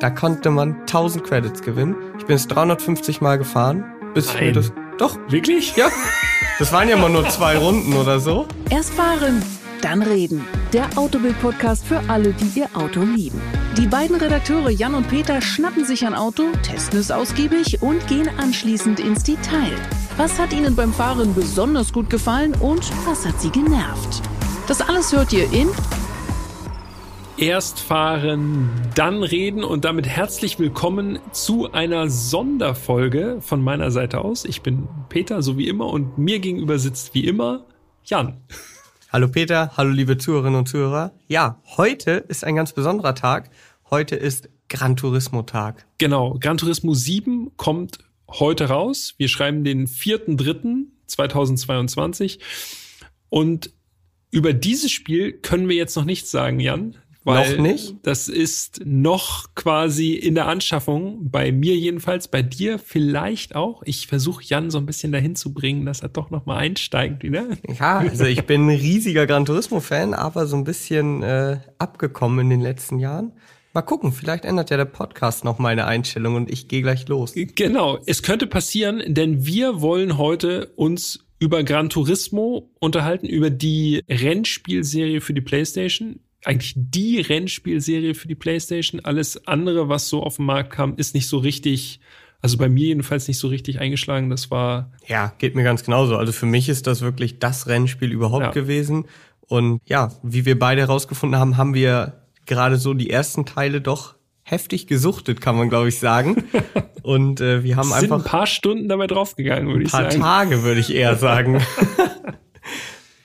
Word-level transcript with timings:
Da 0.00 0.08
konnte 0.08 0.50
man 0.50 0.80
1000 0.80 1.24
Credits 1.24 1.60
gewinnen. 1.60 1.94
Ich 2.18 2.24
bin 2.24 2.36
es 2.36 2.48
350 2.48 3.20
Mal 3.20 3.36
gefahren, 3.36 3.84
bis 4.14 4.28
Nein. 4.28 4.36
ich 4.36 4.42
mir 4.42 4.52
das. 4.52 4.72
Doch, 4.96 5.18
Wirklich? 5.28 5.76
ja. 5.76 5.88
Das 6.58 6.72
waren 6.72 6.88
ja 6.88 6.96
mal 6.96 7.10
nur 7.10 7.28
zwei 7.28 7.58
Runden 7.58 7.92
oder 7.94 8.18
so. 8.18 8.46
Erst 8.70 8.94
fahren, 8.94 9.42
dann 9.82 10.00
reden. 10.00 10.44
Der 10.72 10.86
Autobild-Podcast 10.96 11.86
für 11.86 12.00
alle, 12.08 12.32
die 12.32 12.60
ihr 12.60 12.68
Auto 12.74 13.02
lieben. 13.02 13.40
Die 13.76 13.86
beiden 13.86 14.16
Redakteure 14.16 14.70
Jan 14.70 14.94
und 14.94 15.08
Peter 15.08 15.42
schnappen 15.42 15.84
sich 15.84 16.06
ein 16.06 16.14
Auto, 16.14 16.44
testen 16.62 16.98
es 16.98 17.10
ausgiebig 17.10 17.82
und 17.82 18.06
gehen 18.06 18.28
anschließend 18.38 19.00
ins 19.00 19.22
Detail. 19.22 19.72
Was 20.16 20.38
hat 20.38 20.52
ihnen 20.54 20.74
beim 20.74 20.94
Fahren 20.94 21.34
besonders 21.34 21.92
gut 21.92 22.08
gefallen 22.08 22.54
und 22.60 22.90
was 23.06 23.26
hat 23.26 23.38
sie 23.40 23.50
genervt? 23.50 24.22
Das 24.66 24.80
alles 24.80 25.12
hört 25.14 25.32
ihr 25.34 25.50
in 25.52 25.68
Erst 27.40 27.80
fahren, 27.80 28.70
dann 28.94 29.22
reden 29.22 29.64
und 29.64 29.86
damit 29.86 30.06
herzlich 30.06 30.58
willkommen 30.58 31.18
zu 31.32 31.72
einer 31.72 32.10
Sonderfolge 32.10 33.38
von 33.40 33.62
meiner 33.62 33.90
Seite 33.90 34.20
aus. 34.20 34.44
Ich 34.44 34.60
bin 34.60 34.86
Peter, 35.08 35.40
so 35.40 35.56
wie 35.56 35.66
immer, 35.66 35.86
und 35.86 36.18
mir 36.18 36.38
gegenüber 36.38 36.78
sitzt 36.78 37.14
wie 37.14 37.26
immer 37.26 37.64
Jan. 38.04 38.42
Hallo 39.08 39.26
Peter, 39.26 39.74
hallo 39.78 39.88
liebe 39.88 40.18
Zuhörerinnen 40.18 40.58
und 40.58 40.68
Zuhörer. 40.68 41.14
Ja, 41.28 41.62
heute 41.78 42.10
ist 42.10 42.44
ein 42.44 42.56
ganz 42.56 42.74
besonderer 42.74 43.14
Tag. 43.14 43.48
Heute 43.88 44.16
ist 44.16 44.50
Gran 44.68 44.96
Turismo 44.96 45.40
Tag. 45.40 45.86
Genau, 45.96 46.36
Gran 46.38 46.58
Turismo 46.58 46.92
7 46.92 47.56
kommt 47.56 48.00
heute 48.28 48.68
raus. 48.68 49.14
Wir 49.16 49.28
schreiben 49.28 49.64
den 49.64 49.86
4.3.2022 49.86 52.38
und 53.30 53.70
über 54.30 54.52
dieses 54.52 54.92
Spiel 54.92 55.32
können 55.32 55.70
wir 55.70 55.76
jetzt 55.76 55.96
noch 55.96 56.04
nichts 56.04 56.30
sagen, 56.30 56.60
Jan. 56.60 56.96
Weil 57.24 57.56
Noch 57.56 57.62
nicht? 57.62 57.96
Das 58.02 58.28
ist 58.28 58.80
noch 58.84 59.54
quasi 59.54 60.14
in 60.14 60.34
der 60.34 60.46
Anschaffung, 60.46 61.30
bei 61.30 61.52
mir 61.52 61.76
jedenfalls, 61.76 62.28
bei 62.28 62.40
dir 62.42 62.78
vielleicht 62.78 63.54
auch. 63.54 63.82
Ich 63.84 64.06
versuche 64.06 64.42
Jan 64.42 64.70
so 64.70 64.78
ein 64.78 64.86
bisschen 64.86 65.12
dahin 65.12 65.36
zu 65.36 65.52
bringen, 65.52 65.84
dass 65.84 66.00
er 66.00 66.08
doch 66.08 66.30
noch 66.30 66.46
mal 66.46 66.56
einsteigt 66.56 67.22
wieder. 67.22 67.48
Ja, 67.78 67.98
also 67.98 68.24
ich 68.24 68.46
bin 68.46 68.66
ein 68.66 68.76
riesiger 68.76 69.26
Gran 69.26 69.44
Turismo 69.44 69.80
Fan, 69.80 70.14
aber 70.14 70.46
so 70.46 70.56
ein 70.56 70.64
bisschen 70.64 71.22
äh, 71.22 71.58
abgekommen 71.78 72.40
in 72.40 72.50
den 72.50 72.60
letzten 72.60 72.98
Jahren. 72.98 73.32
Mal 73.72 73.82
gucken, 73.82 74.12
vielleicht 74.12 74.44
ändert 74.44 74.70
ja 74.70 74.76
der 74.76 74.84
Podcast 74.86 75.44
noch 75.44 75.58
meine 75.58 75.86
Einstellung 75.86 76.34
und 76.34 76.50
ich 76.50 76.66
gehe 76.66 76.82
gleich 76.82 77.06
los. 77.06 77.34
Genau, 77.34 77.98
es 78.06 78.22
könnte 78.22 78.46
passieren, 78.46 79.02
denn 79.06 79.46
wir 79.46 79.80
wollen 79.80 80.18
heute 80.18 80.72
uns 80.74 81.24
über 81.38 81.62
Gran 81.62 81.88
Turismo 81.88 82.70
unterhalten, 82.80 83.26
über 83.26 83.50
die 83.50 84.02
Rennspielserie 84.08 85.20
für 85.20 85.34
die 85.34 85.40
PlayStation. 85.40 86.20
Eigentlich 86.44 86.74
die 86.76 87.20
Rennspielserie 87.20 88.14
für 88.14 88.28
die 88.28 88.34
PlayStation. 88.34 89.00
Alles 89.04 89.46
andere, 89.46 89.88
was 89.88 90.08
so 90.08 90.22
auf 90.22 90.36
den 90.36 90.46
Markt 90.46 90.70
kam, 90.70 90.94
ist 90.96 91.14
nicht 91.14 91.28
so 91.28 91.38
richtig, 91.38 92.00
also 92.40 92.56
bei 92.56 92.68
mir 92.68 92.86
jedenfalls 92.86 93.28
nicht 93.28 93.38
so 93.38 93.48
richtig 93.48 93.78
eingeschlagen. 93.80 94.30
Das 94.30 94.50
war, 94.50 94.90
Ja, 95.06 95.32
geht 95.38 95.54
mir 95.54 95.64
ganz 95.64 95.84
genauso. 95.84 96.16
Also 96.16 96.32
für 96.32 96.46
mich 96.46 96.68
ist 96.68 96.86
das 96.86 97.02
wirklich 97.02 97.38
das 97.40 97.66
Rennspiel 97.66 98.10
überhaupt 98.12 98.44
Ja. 98.44 98.50
gewesen. 98.52 99.04
Und 99.48 99.80
ja, 99.84 100.12
wie 100.22 100.44
wir 100.46 100.58
beide 100.58 100.80
herausgefunden 100.82 101.38
haben, 101.38 101.56
haben 101.56 101.74
wir 101.74 102.22
gerade 102.46 102.76
so 102.76 102.94
die 102.94 103.10
ersten 103.10 103.44
Teile 103.44 103.80
doch 103.80 104.14
heftig 104.42 104.86
gesuchtet, 104.86 105.40
kann 105.40 105.56
man 105.56 105.68
glaube 105.68 105.88
ich 105.88 105.98
sagen. 105.98 106.44
Und 107.02 107.40
äh, 107.40 107.62
wir 107.64 107.76
haben 107.76 107.88
sind 107.88 107.94
ein 107.96 108.12
einfach 108.12 108.24
paar 108.24 108.46
Stunden 108.46 108.88
dabei 108.88 109.06
draufgegangen, 109.06 109.68
würde 109.68 109.80
ein 109.80 109.86
ich 109.86 109.92
paar 109.92 110.10
sagen. 110.10 110.20
Tage, 110.22 110.62
würde 110.62 110.80
ich 110.80 110.92
eher 110.94 111.16
sagen. 111.16 111.60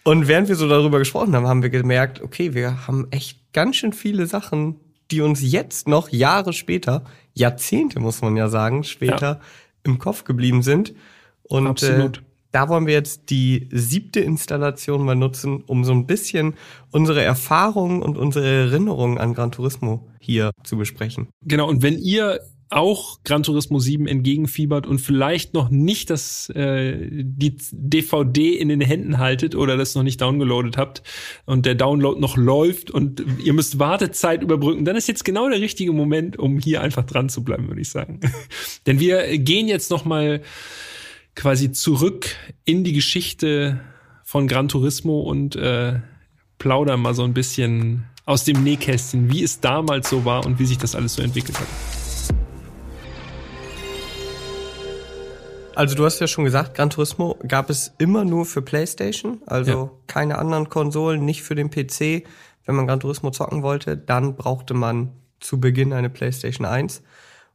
Und 0.08 0.28
während 0.28 0.48
wir 0.48 0.56
so 0.56 0.70
darüber 0.70 1.00
gesprochen 1.00 1.36
haben, 1.36 1.48
haben 1.48 1.64
wir 1.64 1.72
gemerkt, 1.72 2.22
okay, 2.22 2.53
wir 2.53 2.88
haben 2.88 3.08
echt 3.09 3.52
ganz 3.53 3.78
schön 3.78 3.92
viele 3.92 4.28
Sachen, 4.28 4.80
die 5.09 5.22
uns 5.22 5.42
jetzt 5.42 5.88
noch 5.88 6.09
Jahre 6.09 6.53
später, 6.53 7.03
Jahrzehnte 7.34 8.00
muss 8.00 8.22
man 8.22 8.38
ja 8.38 8.47
sagen, 8.47 8.84
später 8.84 9.42
im 9.84 9.97
Kopf 9.97 10.23
geblieben 10.23 10.62
sind. 10.62 10.94
Und 11.42 11.67
Absolut. 11.67 12.20
Äh, 12.20 12.22
da 12.52 12.70
wollen 12.70 12.86
wir 12.86 12.94
jetzt 12.94 13.31
die 13.31 13.67
siebte 13.72 14.20
Installation 14.20 15.03
mal 15.03 15.16
nutzen, 15.16 15.63
um 15.66 15.84
so 15.84 15.91
ein 15.91 16.06
bisschen 16.06 16.53
unsere 16.91 17.24
Erfahrungen 17.24 18.02
und 18.02 18.18
unsere 18.18 18.47
Erinnerungen 18.47 19.18
an 19.18 19.34
Gran 19.34 19.52
Turismo 19.52 20.08
hier 20.19 20.52
zu 20.63 20.78
besprechen. 20.78 21.28
Genau, 21.44 21.68
und 21.68 21.81
wenn 21.81 21.97
ihr 21.97 22.40
auch 22.75 23.19
Gran 23.24 23.44
Turismo 23.44 23.80
7 23.80 24.06
entgegenfiebert 24.06 24.86
und 24.86 25.00
vielleicht 25.00 25.53
noch 25.53 25.69
nicht 25.69 26.09
das 26.09 26.50
äh, 26.50 27.08
die 27.09 27.56
DVD 27.72 28.53
in 28.53 28.68
den 28.68 28.81
Händen 28.81 29.18
haltet 29.18 29.56
oder 29.56 29.78
das 29.78 29.96
noch 29.96 30.03
nicht 30.03 30.19
downgeloadet 30.19 30.75
habt 30.75 31.02
und 31.46 31.66
der 31.66 31.75
Download 31.75 32.19
noch 32.19 32.35
läuft 32.35 32.91
und 32.91 33.24
ihr 33.41 33.53
müsst 33.53 33.80
Wartezeit 33.80 34.44
überbrücken, 34.44 34.84
dann 34.84 34.97
ist 34.97 35.08
jetzt 35.08 35.24
genau 35.24 35.47
der 35.47 35.62
richtige 35.62 35.94
Moment, 35.94 36.38
um 36.38 36.59
hier 36.59 36.81
einfach 36.81 37.06
dran 37.06 37.30
zu 37.30 37.46
bleiben, 37.46 37.69
würde 37.69 37.80
ich 37.80 37.90
sagen. 37.90 38.19
Denn 38.85 39.00
wir 39.00 39.38
gehen 39.38 39.69
jetzt 39.69 39.90
noch 39.90 40.03
mal 40.03 40.41
quasi 41.34 41.72
zurück 41.72 42.35
in 42.66 42.84
die 42.84 42.94
Geschichte 42.94 43.80
von 44.25 44.47
Gran 44.47 44.68
Turismo 44.68 45.22
und 45.22 45.56
äh, 45.56 46.02
plaudern 46.58 47.00
mal 47.00 47.14
so 47.14 47.24
ein 47.24 47.34
bisschen 47.34 48.03
aus 48.25 48.44
dem 48.44 48.64
Nähkästchen, 48.64 49.31
wie 49.31 49.44
es 49.44 49.62
damals 49.62 50.09
so 50.09 50.25
war 50.25 50.46
und 50.46 50.59
wie 50.59 50.66
sich 50.66 50.78
das 50.78 50.94
alles 50.94 51.14
so 51.14 51.22
entwickelt 51.22 51.58
hat. 51.58 51.94
Also 55.75 55.96
du 55.96 56.06
hast 56.06 56.19
ja 56.19 56.28
schon 56.28 56.46
gesagt, 56.46 56.75
Gran 56.75 56.90
Turismo 56.90 57.38
gab 57.47 57.69
es 57.69 57.94
immer 57.97 58.24
nur 58.24 58.46
für 58.46 58.62
PlayStation, 58.62 59.41
also 59.46 59.72
Ja. 59.72 59.91
keine 60.08 60.38
anderen 60.38 60.69
Konsolen, 60.69 61.25
nicht 61.25 61.44
für 61.44 61.56
den 61.56 61.69
PC. 61.69 62.24
Wenn 62.66 62.75
man 62.75 62.88
Gran 62.88 63.00
Turismo 63.00 63.30
zocken 63.31 63.62
wollte, 63.62 63.97
dann 63.97 64.35
brauchte 64.35 64.74
man 64.74 65.12
zu 65.40 65.59
Beginn 65.59 65.94
eine 65.94 66.09
PlayStation 66.09 66.66
1. 66.66 67.03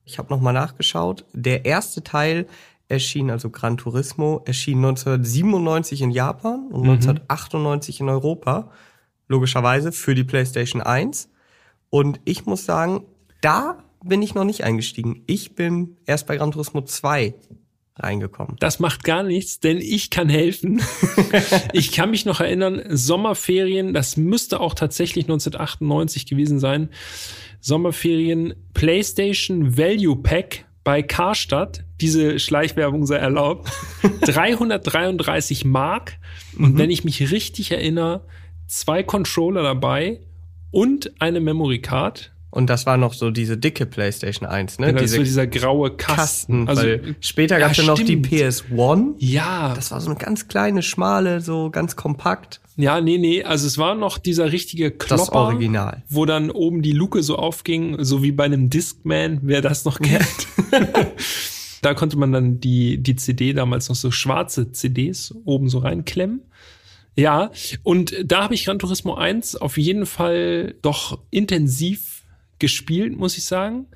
Ich 0.04 0.18
habe 0.18 0.28
nochmal 0.32 0.52
nachgeschaut. 0.52 1.24
Der 1.32 1.64
erste 1.64 2.04
Teil 2.04 2.46
erschien, 2.88 3.30
also 3.30 3.50
Gran 3.50 3.76
Turismo, 3.76 4.42
erschien 4.44 4.78
1997 4.78 6.02
in 6.02 6.10
Japan 6.10 6.66
und 6.70 6.82
1998 6.88 8.00
in 8.00 8.08
Europa, 8.08 8.70
logischerweise 9.28 9.92
für 9.92 10.14
die 10.14 10.24
PlayStation 10.24 10.82
1. 10.82 11.28
Und 11.88 12.20
ich 12.24 12.46
muss 12.46 12.64
sagen, 12.64 13.04
da 13.40 13.78
bin 14.04 14.22
ich 14.22 14.34
noch 14.34 14.44
nicht 14.44 14.64
eingestiegen. 14.64 15.22
Ich 15.26 15.54
bin 15.54 15.96
erst 16.06 16.26
bei 16.26 16.36
Gran 16.36 16.52
Turismo 16.52 16.82
2 16.82 17.34
reingekommen. 18.02 18.56
Das 18.60 18.80
macht 18.80 19.04
gar 19.04 19.22
nichts, 19.22 19.60
denn 19.60 19.78
ich 19.78 20.10
kann 20.10 20.28
helfen. 20.28 20.82
ich 21.72 21.92
kann 21.92 22.10
mich 22.10 22.24
noch 22.24 22.40
erinnern, 22.40 22.82
Sommerferien, 22.88 23.94
das 23.94 24.16
müsste 24.16 24.60
auch 24.60 24.74
tatsächlich 24.74 25.24
1998 25.24 26.26
gewesen 26.26 26.58
sein. 26.58 26.90
Sommerferien 27.60 28.54
PlayStation 28.74 29.76
Value 29.76 30.16
Pack 30.16 30.64
bei 30.82 31.02
Karstadt. 31.02 31.84
Diese 32.00 32.38
Schleichwerbung 32.38 33.06
sei 33.06 33.16
erlaubt. 33.16 33.70
333 34.22 35.64
Mark. 35.64 36.18
Und 36.58 36.78
wenn 36.78 36.90
ich 36.90 37.04
mich 37.04 37.30
richtig 37.30 37.70
erinnere, 37.70 38.24
zwei 38.66 39.02
Controller 39.02 39.62
dabei 39.62 40.20
und 40.70 41.20
eine 41.20 41.40
Memory 41.40 41.80
Card. 41.80 42.32
Und 42.50 42.68
das 42.68 42.84
war 42.84 42.96
noch 42.96 43.14
so 43.14 43.30
diese 43.30 43.56
dicke 43.56 43.86
PlayStation 43.86 44.48
1, 44.48 44.80
ne? 44.80 44.88
Genau, 44.88 45.00
diese 45.00 45.16
so 45.16 45.22
dieser 45.22 45.46
graue 45.46 45.92
Kasten. 45.92 46.66
Kasten. 46.66 46.68
Also, 46.68 47.14
später 47.20 47.58
gab 47.58 47.72
es 47.72 47.78
ja, 47.78 47.84
noch 47.84 47.94
die 47.94 48.04
stimmt. 48.04 48.26
PS1. 48.26 49.14
Ja, 49.18 49.74
Das 49.74 49.92
war 49.92 50.00
so 50.00 50.10
eine 50.10 50.18
ganz 50.18 50.48
kleine, 50.48 50.82
schmale, 50.82 51.40
so 51.40 51.70
ganz 51.70 51.94
kompakt. 51.94 52.60
Ja, 52.76 53.00
nee, 53.00 53.18
nee, 53.18 53.44
also 53.44 53.66
es 53.66 53.78
war 53.78 53.94
noch 53.94 54.18
dieser 54.18 54.50
richtige 54.52 54.90
Klopper. 54.90 55.22
Das 55.22 55.32
Original. 55.32 56.02
Wo 56.08 56.24
dann 56.24 56.50
oben 56.50 56.82
die 56.82 56.92
Luke 56.92 57.22
so 57.22 57.36
aufging, 57.36 58.02
so 58.02 58.22
wie 58.22 58.32
bei 58.32 58.44
einem 58.44 58.68
Discman, 58.68 59.40
wer 59.42 59.60
das 59.60 59.84
noch 59.84 60.00
kennt. 60.00 60.46
da 61.82 61.94
konnte 61.94 62.16
man 62.16 62.32
dann 62.32 62.58
die, 62.60 62.98
die 62.98 63.16
CD 63.16 63.52
damals 63.52 63.88
noch 63.88 63.96
so 63.96 64.10
schwarze 64.10 64.72
CDs 64.72 65.34
oben 65.44 65.68
so 65.68 65.78
reinklemmen. 65.78 66.42
Ja, 67.16 67.50
und 67.82 68.14
da 68.24 68.44
habe 68.44 68.54
ich 68.54 68.64
Gran 68.64 68.78
Turismo 68.78 69.14
1 69.14 69.56
auf 69.56 69.76
jeden 69.76 70.06
Fall 70.06 70.74
doch 70.80 71.18
intensiv 71.30 72.09
gespielt, 72.60 73.16
muss 73.16 73.36
ich 73.36 73.44
sagen. 73.44 73.86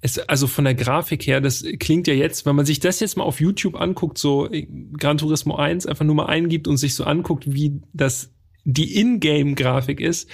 Es, 0.00 0.18
also 0.18 0.46
von 0.46 0.64
der 0.64 0.74
Grafik 0.74 1.26
her, 1.26 1.40
das 1.40 1.64
klingt 1.78 2.06
ja 2.06 2.14
jetzt, 2.14 2.44
wenn 2.44 2.54
man 2.54 2.66
sich 2.66 2.78
das 2.78 3.00
jetzt 3.00 3.16
mal 3.16 3.24
auf 3.24 3.40
YouTube 3.40 3.80
anguckt, 3.80 4.18
so 4.18 4.50
äh, 4.50 4.66
Gran 4.98 5.16
Turismo 5.16 5.56
1 5.56 5.86
einfach 5.86 6.04
nur 6.04 6.14
mal 6.14 6.26
eingibt 6.26 6.68
und 6.68 6.76
sich 6.76 6.94
so 6.94 7.04
anguckt, 7.04 7.44
wie 7.52 7.80
das 7.94 8.30
die 8.64 9.00
Ingame-Grafik 9.00 10.00
ist. 10.00 10.28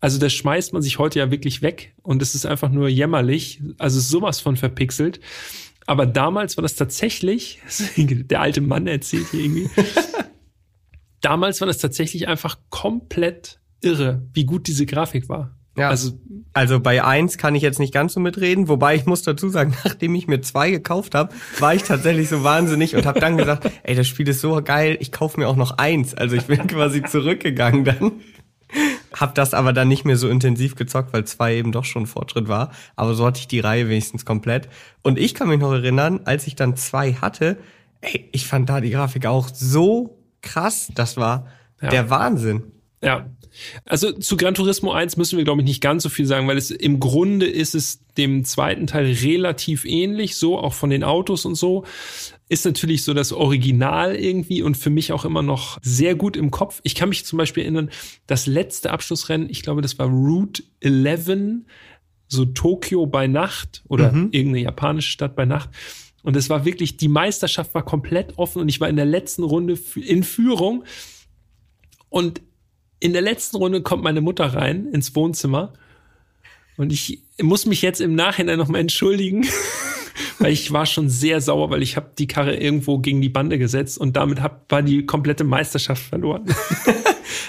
Also 0.00 0.18
das 0.18 0.32
schmeißt 0.32 0.72
man 0.72 0.82
sich 0.82 0.98
heute 0.98 1.18
ja 1.18 1.30
wirklich 1.30 1.62
weg 1.62 1.94
und 2.02 2.22
es 2.22 2.34
ist 2.34 2.46
einfach 2.46 2.70
nur 2.70 2.88
jämmerlich. 2.88 3.62
Also 3.78 3.98
sowas 3.98 4.40
von 4.40 4.56
verpixelt. 4.56 5.20
Aber 5.86 6.06
damals 6.06 6.56
war 6.56 6.62
das 6.62 6.74
tatsächlich, 6.74 7.60
der 7.96 8.40
alte 8.40 8.60
Mann 8.60 8.86
erzählt 8.86 9.28
hier 9.30 9.40
irgendwie, 9.40 9.70
damals 11.20 11.60
war 11.60 11.66
das 11.66 11.78
tatsächlich 11.78 12.28
einfach 12.28 12.58
komplett 12.68 13.58
irre, 13.80 14.22
wie 14.34 14.44
gut 14.44 14.66
diese 14.66 14.86
Grafik 14.86 15.28
war. 15.28 15.57
Ja. 15.78 15.88
Also 15.88 16.18
Also 16.54 16.80
bei 16.80 17.04
eins 17.04 17.38
kann 17.38 17.54
ich 17.54 17.62
jetzt 17.62 17.78
nicht 17.78 17.94
ganz 17.94 18.14
so 18.14 18.20
mitreden, 18.20 18.68
wobei 18.68 18.96
ich 18.96 19.06
muss 19.06 19.22
dazu 19.22 19.48
sagen, 19.48 19.74
nachdem 19.84 20.14
ich 20.14 20.26
mir 20.26 20.40
zwei 20.40 20.70
gekauft 20.70 21.14
habe, 21.14 21.32
war 21.60 21.74
ich 21.74 21.84
tatsächlich 21.84 22.28
so 22.28 22.42
wahnsinnig 22.42 22.96
und 22.96 23.06
habe 23.06 23.20
dann 23.20 23.36
gesagt, 23.36 23.70
ey, 23.84 23.94
das 23.94 24.08
Spiel 24.08 24.28
ist 24.28 24.40
so 24.40 24.60
geil, 24.62 24.96
ich 25.00 25.12
kaufe 25.12 25.38
mir 25.38 25.48
auch 25.48 25.56
noch 25.56 25.78
eins. 25.78 26.14
Also 26.14 26.36
ich 26.36 26.46
bin 26.46 26.66
quasi 26.66 27.02
zurückgegangen 27.02 27.84
dann. 27.84 28.12
hab 29.12 29.34
das 29.34 29.54
aber 29.54 29.72
dann 29.72 29.88
nicht 29.88 30.04
mehr 30.04 30.16
so 30.16 30.28
intensiv 30.28 30.74
gezockt, 30.74 31.12
weil 31.12 31.24
zwei 31.24 31.54
eben 31.54 31.72
doch 31.72 31.84
schon 31.84 32.06
Fortschritt 32.06 32.48
war. 32.48 32.72
Aber 32.96 33.14
so 33.14 33.24
hatte 33.24 33.40
ich 33.40 33.48
die 33.48 33.60
Reihe 33.60 33.88
wenigstens 33.88 34.24
komplett. 34.24 34.68
Und 35.02 35.18
ich 35.18 35.34
kann 35.34 35.48
mich 35.48 35.60
noch 35.60 35.72
erinnern, 35.72 36.20
als 36.24 36.46
ich 36.46 36.56
dann 36.56 36.76
zwei 36.76 37.12
hatte, 37.14 37.58
ey, 38.00 38.28
ich 38.32 38.46
fand 38.46 38.68
da 38.68 38.80
die 38.80 38.90
Grafik 38.90 39.26
auch 39.26 39.48
so 39.52 40.18
krass. 40.42 40.90
Das 40.94 41.16
war 41.16 41.46
ja. 41.80 41.88
der 41.88 42.10
Wahnsinn. 42.10 42.64
Ja. 43.02 43.26
Also 43.84 44.12
zu 44.12 44.36
Gran 44.36 44.54
Turismo 44.54 44.92
1 44.92 45.16
müssen 45.16 45.36
wir, 45.36 45.44
glaube 45.44 45.62
ich, 45.62 45.66
nicht 45.66 45.80
ganz 45.80 46.02
so 46.02 46.08
viel 46.08 46.26
sagen, 46.26 46.48
weil 46.48 46.58
es 46.58 46.70
im 46.70 47.00
Grunde 47.00 47.46
ist 47.46 47.74
es 47.74 48.00
dem 48.16 48.44
zweiten 48.44 48.86
Teil 48.86 49.06
relativ 49.06 49.84
ähnlich, 49.84 50.36
so 50.36 50.58
auch 50.58 50.74
von 50.74 50.90
den 50.90 51.04
Autos 51.04 51.44
und 51.44 51.54
so. 51.54 51.84
Ist 52.48 52.64
natürlich 52.64 53.04
so 53.04 53.14
das 53.14 53.32
Original 53.32 54.16
irgendwie 54.16 54.62
und 54.62 54.76
für 54.76 54.90
mich 54.90 55.12
auch 55.12 55.24
immer 55.24 55.42
noch 55.42 55.78
sehr 55.82 56.14
gut 56.14 56.36
im 56.36 56.50
Kopf. 56.50 56.80
Ich 56.82 56.94
kann 56.94 57.10
mich 57.10 57.24
zum 57.24 57.36
Beispiel 57.36 57.62
erinnern, 57.64 57.90
das 58.26 58.46
letzte 58.46 58.90
Abschlussrennen, 58.90 59.50
ich 59.50 59.62
glaube, 59.62 59.82
das 59.82 59.98
war 59.98 60.06
Route 60.06 60.62
11, 60.80 61.64
so 62.28 62.44
Tokio 62.44 63.06
bei 63.06 63.26
Nacht 63.26 63.82
oder 63.88 64.12
mhm. 64.12 64.28
irgendeine 64.32 64.64
japanische 64.64 65.10
Stadt 65.10 65.36
bei 65.36 65.44
Nacht. 65.44 65.70
Und 66.22 66.36
es 66.36 66.50
war 66.50 66.64
wirklich, 66.64 66.96
die 66.96 67.08
Meisterschaft 67.08 67.74
war 67.74 67.84
komplett 67.84 68.38
offen 68.38 68.60
und 68.60 68.68
ich 68.68 68.80
war 68.80 68.88
in 68.88 68.96
der 68.96 69.06
letzten 69.06 69.44
Runde 69.44 69.78
in 69.94 70.22
Führung. 70.22 70.84
Und 72.10 72.40
in 73.00 73.12
der 73.12 73.22
letzten 73.22 73.56
Runde 73.56 73.82
kommt 73.82 74.02
meine 74.02 74.20
Mutter 74.20 74.46
rein 74.46 74.86
ins 74.92 75.14
Wohnzimmer 75.14 75.72
und 76.76 76.92
ich 76.92 77.22
muss 77.40 77.66
mich 77.66 77.82
jetzt 77.82 78.00
im 78.00 78.14
Nachhinein 78.14 78.58
nochmal 78.58 78.80
entschuldigen, 78.80 79.46
weil 80.38 80.52
ich 80.52 80.72
war 80.72 80.86
schon 80.86 81.08
sehr 81.08 81.40
sauer, 81.40 81.70
weil 81.70 81.82
ich 81.82 81.96
habe 81.96 82.10
die 82.18 82.26
Karre 82.26 82.56
irgendwo 82.56 82.98
gegen 82.98 83.20
die 83.20 83.28
Bande 83.28 83.58
gesetzt 83.58 83.98
und 83.98 84.16
damit 84.16 84.40
hab, 84.40 84.70
war 84.70 84.82
die 84.82 85.04
komplette 85.04 85.44
Meisterschaft 85.44 86.02
verloren. 86.02 86.46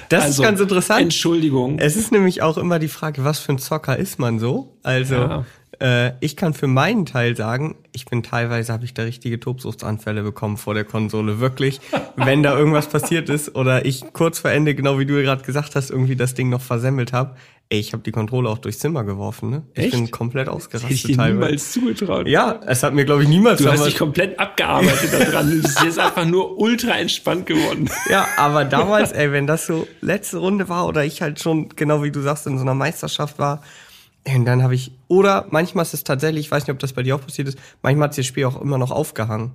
Das 0.10 0.24
also, 0.24 0.42
ist 0.42 0.48
ganz 0.48 0.60
interessant. 0.60 1.02
Entschuldigung. 1.02 1.78
Es 1.78 1.96
ist 1.96 2.12
nämlich 2.12 2.42
auch 2.42 2.58
immer 2.58 2.80
die 2.80 2.88
Frage, 2.88 3.24
was 3.24 3.40
für 3.40 3.54
ein 3.54 3.60
Zocker 3.60 3.96
ist 3.96 4.18
man 4.18 4.40
so? 4.40 4.76
Also 4.82 5.16
ja. 5.16 5.46
Äh, 5.82 6.12
ich 6.20 6.36
kann 6.36 6.54
für 6.54 6.68
meinen 6.68 7.06
Teil 7.06 7.36
sagen, 7.36 7.76
ich 7.92 8.06
bin 8.06 8.24
teilweise, 8.24 8.74
habe 8.74 8.86
ich 8.86 8.94
da 8.94 9.04
richtige 9.04 9.40
Tobsuchtsanfälle 9.40 10.24
bekommen 10.24 10.58
vor 10.58 10.74
der 10.74 10.84
Konsole. 10.84 11.40
Wirklich, 11.40 11.80
wenn 12.16 12.44
da 12.44 12.58
irgendwas 12.58 12.88
passiert 12.88 13.30
ist 13.30 13.56
oder 13.56 13.86
ich 13.86 14.14
kurz 14.14 14.40
vor 14.40 14.52
Ende, 14.52 14.76
genau 14.76 15.00
wie 15.00 15.06
du 15.06 15.22
gerade 15.22 15.44
gesagt 15.44 15.76
hast, 15.76 15.90
irgendwie 15.90 16.16
das 16.16 16.34
Ding 16.34 16.50
noch 16.50 16.62
versemmelt 16.62 17.14
habe. 17.14 17.36
Ey, 17.72 17.80
ich 17.80 17.94
habe 17.94 18.02
die 18.02 18.12
Kontrolle 18.12 18.50
auch 18.50 18.58
durchs 18.58 18.80
Zimmer 18.80 19.04
geworfen, 19.04 19.52
ne? 19.52 19.64
Ich 19.76 19.86
Echt? 19.86 19.92
bin 19.92 20.10
komplett 20.10 20.50
ausgerastet. 20.50 20.90
Hätte 20.90 21.12
ich 21.12 21.18
dir 21.18 21.24
niemals 21.24 21.72
zugetraut. 21.72 22.28
Ja, 22.28 22.60
es 22.66 22.82
hat 22.82 22.96
mir, 22.96 23.06
glaube 23.06 23.22
ich, 23.22 23.30
niemals... 23.30 23.62
Du 23.62 23.72
hast 23.72 23.86
dich 23.86 23.96
komplett 23.96 24.40
abgearbeitet 24.40 25.14
daran. 25.14 25.52
Du 25.52 25.62
bist 25.62 25.80
jetzt 25.84 26.00
einfach 26.00 26.26
nur 26.26 26.58
ultra 26.58 26.98
entspannt 26.98 27.46
geworden. 27.46 27.88
Ja, 28.10 28.26
aber 28.38 28.66
damals, 28.66 29.12
ey, 29.12 29.32
wenn 29.32 29.46
das 29.46 29.68
so 29.68 29.88
letzte 30.02 30.38
Runde 30.38 30.68
war 30.68 30.88
oder 30.88 31.06
ich 31.06 31.22
halt 31.22 31.40
schon, 31.40 31.70
genau 31.70 32.02
wie 32.02 32.10
du 32.10 32.22
sagst, 32.22 32.48
in 32.48 32.58
so 32.58 32.64
einer 32.64 32.74
Meisterschaft 32.74 33.38
war, 33.38 33.62
und 34.28 34.46
dann 34.46 34.64
habe 34.64 34.76
ich, 34.76 34.92
oder 35.08 35.48
manchmal 35.50 35.84
ist 35.84 35.94
es 35.94 36.04
tatsächlich, 36.04 36.48
ich 36.48 36.52
weiß 36.52 36.64
nicht, 36.64 36.74
ob 36.74 36.80
das 36.80 36.94
bei 36.94 37.04
dir 37.04 37.16
auch 37.16 37.22
passiert 37.22 37.48
ist, 37.48 37.58
manchmal 37.82 38.10
hat 38.10 38.18
das 38.18 38.26
Spiel 38.26 38.46
auch 38.46 38.62
immer 38.62 38.78
noch 38.78 38.92
aufgehangen. 38.92 39.52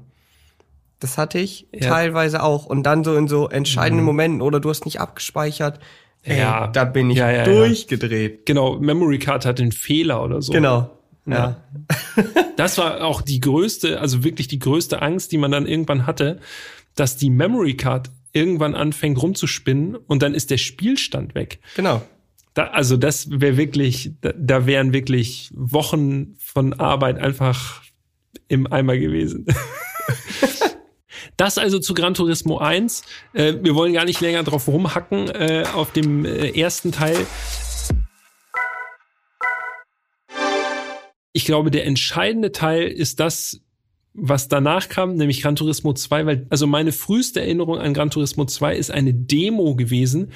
Das 1.01 1.19
hatte 1.19 1.39
ich 1.39 1.69
ja. 1.73 1.89
teilweise 1.89 2.43
auch. 2.43 2.67
Und 2.67 2.85
dann 2.85 3.05
so 3.05 3.15
in 3.15 3.29
so 3.29 3.49
entscheidenden 3.49 4.01
mhm. 4.01 4.07
Momenten, 4.07 4.43
oder 4.43 4.61
du 4.61 4.71
hast 4.71 4.85
nicht 4.85 5.01
abgespeichert. 5.01 5.79
Ey, 6.23 6.39
ja, 6.39 6.69
da 6.69 6.85
bin 6.85 7.11
ich 7.11 7.19
ja, 7.19 7.31
ja, 7.31 7.45
durchgedreht. 7.45 8.47
Genau, 8.47 8.79
Memory 8.79 9.19
Card 9.19 9.45
hat 9.45 9.61
einen 9.61 9.73
Fehler 9.73 10.23
oder 10.25 10.41
so. 10.41 10.53
Genau. 10.53 10.91
Ja. 11.27 11.63
das 12.57 12.79
war 12.79 13.05
auch 13.05 13.21
die 13.23 13.41
größte, 13.41 14.01
also 14.01 14.25
wirklich 14.25 14.49
die 14.49 14.59
größte 14.59 15.03
Angst, 15.03 15.33
die 15.33 15.39
man 15.39 15.51
dann 15.51 15.67
irgendwann 15.67 16.07
hatte, 16.07 16.41
dass 16.95 17.17
die 17.17 17.31
Memory 17.31 17.77
Card 17.77 18.11
irgendwann 18.33 18.75
anfängt 18.75 19.21
rumzuspinnen 19.23 19.97
und 19.97 20.23
dann 20.23 20.35
ist 20.35 20.51
der 20.51 20.59
Spielstand 20.59 21.35
weg. 21.35 21.61
Genau. 21.77 22.03
Da, 22.55 22.69
also 22.69 22.97
das 22.97 23.29
wäre 23.31 23.57
wirklich, 23.57 24.13
da, 24.21 24.33
da 24.37 24.67
wären 24.67 24.93
wirklich 24.93 25.51
Wochen 25.55 26.37
von 26.39 26.73
Arbeit 26.75 27.19
einfach 27.19 27.83
im 28.49 28.73
Eimer 28.73 28.97
gewesen. 28.97 29.47
Das 31.37 31.59
also 31.59 31.81
zu 31.81 31.95
Gran 31.95 32.15
Turismo 32.15 32.59
1. 32.59 33.03
Äh, 33.33 33.55
wir 33.63 33.75
wollen 33.75 33.93
gar 33.93 34.05
nicht 34.05 34.21
länger 34.21 34.45
drauf 34.45 34.69
rumhacken 34.69 35.29
äh, 35.31 35.65
auf 35.75 35.93
dem 35.93 36.25
äh, 36.25 36.51
ersten 36.51 36.93
Teil. 36.93 37.27
Ich 41.33 41.45
glaube, 41.45 41.73
der 41.73 41.87
entscheidende 41.87 42.53
Teil 42.53 42.87
ist 42.87 43.19
das, 43.19 43.61
was 44.13 44.47
danach 44.47 44.89
kam, 44.89 45.17
nämlich 45.17 45.43
Gran 45.43 45.57
Turismo 45.57 45.93
2, 45.93 46.27
weil 46.27 46.47
also 46.51 46.69
meine 46.69 46.93
früheste 46.93 47.41
Erinnerung 47.41 47.79
an 47.81 47.95
Gran 47.95 48.11
Turismo 48.11 48.45
2 48.45 48.77
ist 48.77 48.93
eine 48.93 49.13
Demo 49.13 49.75
gewesen, 49.75 50.31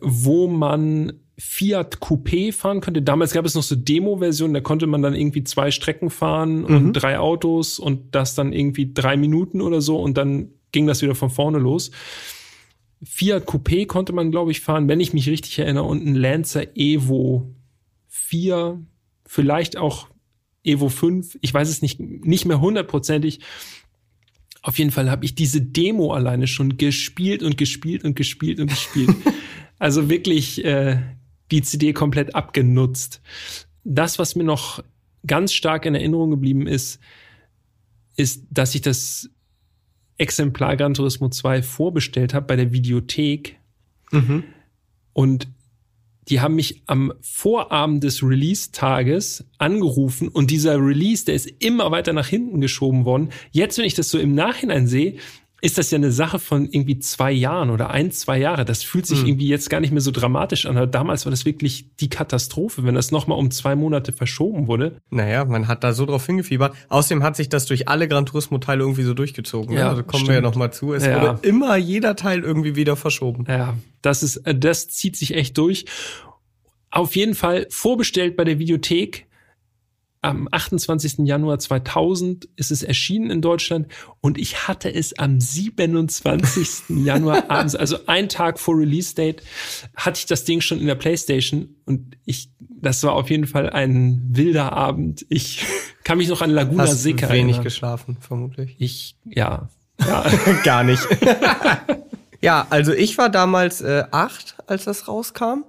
wo 0.00 0.46
man 0.46 1.23
Fiat 1.36 1.98
Coupé 1.98 2.52
fahren 2.52 2.80
könnte. 2.80 3.02
Damals 3.02 3.32
gab 3.32 3.44
es 3.44 3.54
noch 3.54 3.62
so 3.62 3.74
Demo-Versionen, 3.74 4.54
da 4.54 4.60
konnte 4.60 4.86
man 4.86 5.02
dann 5.02 5.14
irgendwie 5.14 5.42
zwei 5.42 5.70
Strecken 5.70 6.10
fahren 6.10 6.60
mhm. 6.60 6.64
und 6.64 6.92
drei 6.92 7.18
Autos 7.18 7.78
und 7.78 8.14
das 8.14 8.34
dann 8.34 8.52
irgendwie 8.52 8.92
drei 8.92 9.16
Minuten 9.16 9.60
oder 9.60 9.80
so 9.80 10.00
und 10.00 10.16
dann 10.16 10.50
ging 10.72 10.86
das 10.86 11.02
wieder 11.02 11.14
von 11.14 11.30
vorne 11.30 11.58
los. 11.58 11.90
Fiat 13.02 13.46
Coupé 13.46 13.86
konnte 13.86 14.12
man, 14.12 14.30
glaube 14.30 14.50
ich, 14.50 14.60
fahren, 14.60 14.88
wenn 14.88 15.00
ich 15.00 15.12
mich 15.12 15.28
richtig 15.28 15.58
erinnere, 15.58 15.84
und 15.84 16.06
ein 16.06 16.14
Lancer 16.14 16.76
Evo 16.76 17.54
4, 18.08 18.80
vielleicht 19.26 19.76
auch 19.76 20.08
Evo 20.62 20.88
5, 20.88 21.38
ich 21.40 21.52
weiß 21.52 21.68
es 21.68 21.82
nicht, 21.82 22.00
nicht 22.00 22.46
mehr 22.46 22.60
hundertprozentig. 22.60 23.40
Auf 24.62 24.78
jeden 24.78 24.90
Fall 24.90 25.10
habe 25.10 25.26
ich 25.26 25.34
diese 25.34 25.60
Demo 25.60 26.14
alleine 26.14 26.46
schon 26.46 26.78
gespielt 26.78 27.42
und 27.42 27.58
gespielt 27.58 28.04
und 28.04 28.16
gespielt 28.16 28.60
und 28.60 28.68
gespielt. 28.68 29.10
also 29.78 30.08
wirklich 30.08 30.64
äh, 30.64 30.98
die 31.54 31.62
CD 31.62 31.92
komplett 31.92 32.34
abgenutzt. 32.34 33.20
Das, 33.84 34.18
was 34.18 34.34
mir 34.34 34.42
noch 34.42 34.82
ganz 35.24 35.52
stark 35.52 35.86
in 35.86 35.94
Erinnerung 35.94 36.30
geblieben 36.30 36.66
ist, 36.66 36.98
ist, 38.16 38.44
dass 38.50 38.74
ich 38.74 38.80
das 38.80 39.30
Exemplar 40.18 40.76
Gran 40.76 40.94
Turismo 40.94 41.28
2 41.28 41.62
vorbestellt 41.62 42.34
habe 42.34 42.46
bei 42.46 42.56
der 42.56 42.72
Videothek. 42.72 43.56
Mhm. 44.10 44.42
Und 45.12 45.48
die 46.28 46.40
haben 46.40 46.56
mich 46.56 46.82
am 46.86 47.12
Vorabend 47.20 48.02
des 48.02 48.22
Release-Tages 48.22 49.44
angerufen 49.58 50.28
und 50.28 50.50
dieser 50.50 50.78
Release, 50.78 51.24
der 51.24 51.34
ist 51.34 51.46
immer 51.60 51.90
weiter 51.92 52.12
nach 52.12 52.26
hinten 52.26 52.60
geschoben 52.60 53.04
worden. 53.04 53.28
Jetzt, 53.52 53.78
wenn 53.78 53.84
ich 53.84 53.94
das 53.94 54.10
so 54.10 54.18
im 54.18 54.34
Nachhinein 54.34 54.88
sehe, 54.88 55.18
ist 55.64 55.78
das 55.78 55.90
ja 55.90 55.96
eine 55.96 56.12
Sache 56.12 56.38
von 56.38 56.66
irgendwie 56.66 56.98
zwei 56.98 57.32
Jahren 57.32 57.70
oder 57.70 57.88
ein, 57.88 58.10
zwei 58.10 58.36
Jahre. 58.36 58.66
Das 58.66 58.82
fühlt 58.82 59.06
sich 59.06 59.22
mhm. 59.22 59.28
irgendwie 59.28 59.48
jetzt 59.48 59.70
gar 59.70 59.80
nicht 59.80 59.92
mehr 59.92 60.02
so 60.02 60.10
dramatisch 60.10 60.66
an. 60.66 60.76
Aber 60.76 60.86
damals 60.86 61.24
war 61.24 61.30
das 61.30 61.46
wirklich 61.46 61.96
die 62.00 62.10
Katastrophe, 62.10 62.84
wenn 62.84 62.94
das 62.94 63.12
nochmal 63.12 63.38
um 63.38 63.50
zwei 63.50 63.74
Monate 63.74 64.12
verschoben 64.12 64.66
wurde. 64.66 64.98
Naja, 65.08 65.46
man 65.46 65.66
hat 65.66 65.82
da 65.82 65.94
so 65.94 66.04
drauf 66.04 66.26
hingefiebert. 66.26 66.74
Außerdem 66.90 67.22
hat 67.22 67.36
sich 67.36 67.48
das 67.48 67.64
durch 67.64 67.88
alle 67.88 68.08
Gran 68.08 68.26
Turismo-Teile 68.26 68.82
irgendwie 68.82 69.04
so 69.04 69.14
durchgezogen. 69.14 69.74
Ne? 69.74 69.80
Ja, 69.80 69.88
Also 69.88 70.02
kommen 70.02 70.24
stimmt. 70.24 70.28
wir 70.28 70.34
ja 70.34 70.40
nochmal 70.42 70.70
zu. 70.70 70.92
Es 70.92 71.06
ja. 71.06 71.22
wurde 71.22 71.48
immer 71.48 71.76
jeder 71.76 72.14
Teil 72.14 72.40
irgendwie 72.40 72.76
wieder 72.76 72.94
verschoben. 72.94 73.46
Ja, 73.48 73.72
das 74.02 74.22
ist, 74.22 74.36
äh, 74.46 74.54
das 74.54 74.88
zieht 74.88 75.16
sich 75.16 75.32
echt 75.32 75.56
durch. 75.56 75.86
Auf 76.90 77.16
jeden 77.16 77.34
Fall 77.34 77.68
vorbestellt 77.70 78.36
bei 78.36 78.44
der 78.44 78.58
Videothek 78.58 79.26
am 80.24 80.48
28. 80.50 81.26
Januar 81.26 81.58
2000 81.58 82.48
ist 82.56 82.70
es 82.70 82.82
erschienen 82.82 83.30
in 83.30 83.42
Deutschland 83.42 83.88
und 84.22 84.38
ich 84.38 84.66
hatte 84.66 84.92
es 84.92 85.18
am 85.18 85.38
27. 85.38 86.84
Januar 87.04 87.50
abends, 87.50 87.74
also 87.74 87.98
ein 88.06 88.30
Tag 88.30 88.58
vor 88.58 88.78
Release 88.78 89.14
Date, 89.14 89.42
hatte 89.94 90.18
ich 90.18 90.26
das 90.26 90.44
Ding 90.44 90.62
schon 90.62 90.80
in 90.80 90.86
der 90.86 90.94
Playstation 90.94 91.76
und 91.84 92.16
ich, 92.24 92.50
das 92.58 93.02
war 93.02 93.12
auf 93.12 93.28
jeden 93.28 93.46
Fall 93.46 93.68
ein 93.68 94.22
wilder 94.30 94.72
Abend. 94.72 95.26
Ich 95.28 95.64
kann 96.04 96.16
mich 96.16 96.28
noch 96.28 96.40
an 96.40 96.50
Laguna 96.50 96.84
Hast 96.84 97.02
Seca 97.02 97.28
wenig 97.28 97.56
erinnern. 97.56 97.64
geschlafen, 97.64 98.16
vermutlich. 98.18 98.76
Ich, 98.78 99.16
ja. 99.26 99.68
ja. 100.00 100.24
Gar 100.64 100.84
nicht. 100.84 101.06
ja, 102.40 102.66
also 102.70 102.94
ich 102.94 103.18
war 103.18 103.28
damals 103.28 103.82
äh, 103.82 104.04
acht, 104.10 104.56
als 104.66 104.84
das 104.84 105.06
rauskam 105.06 105.64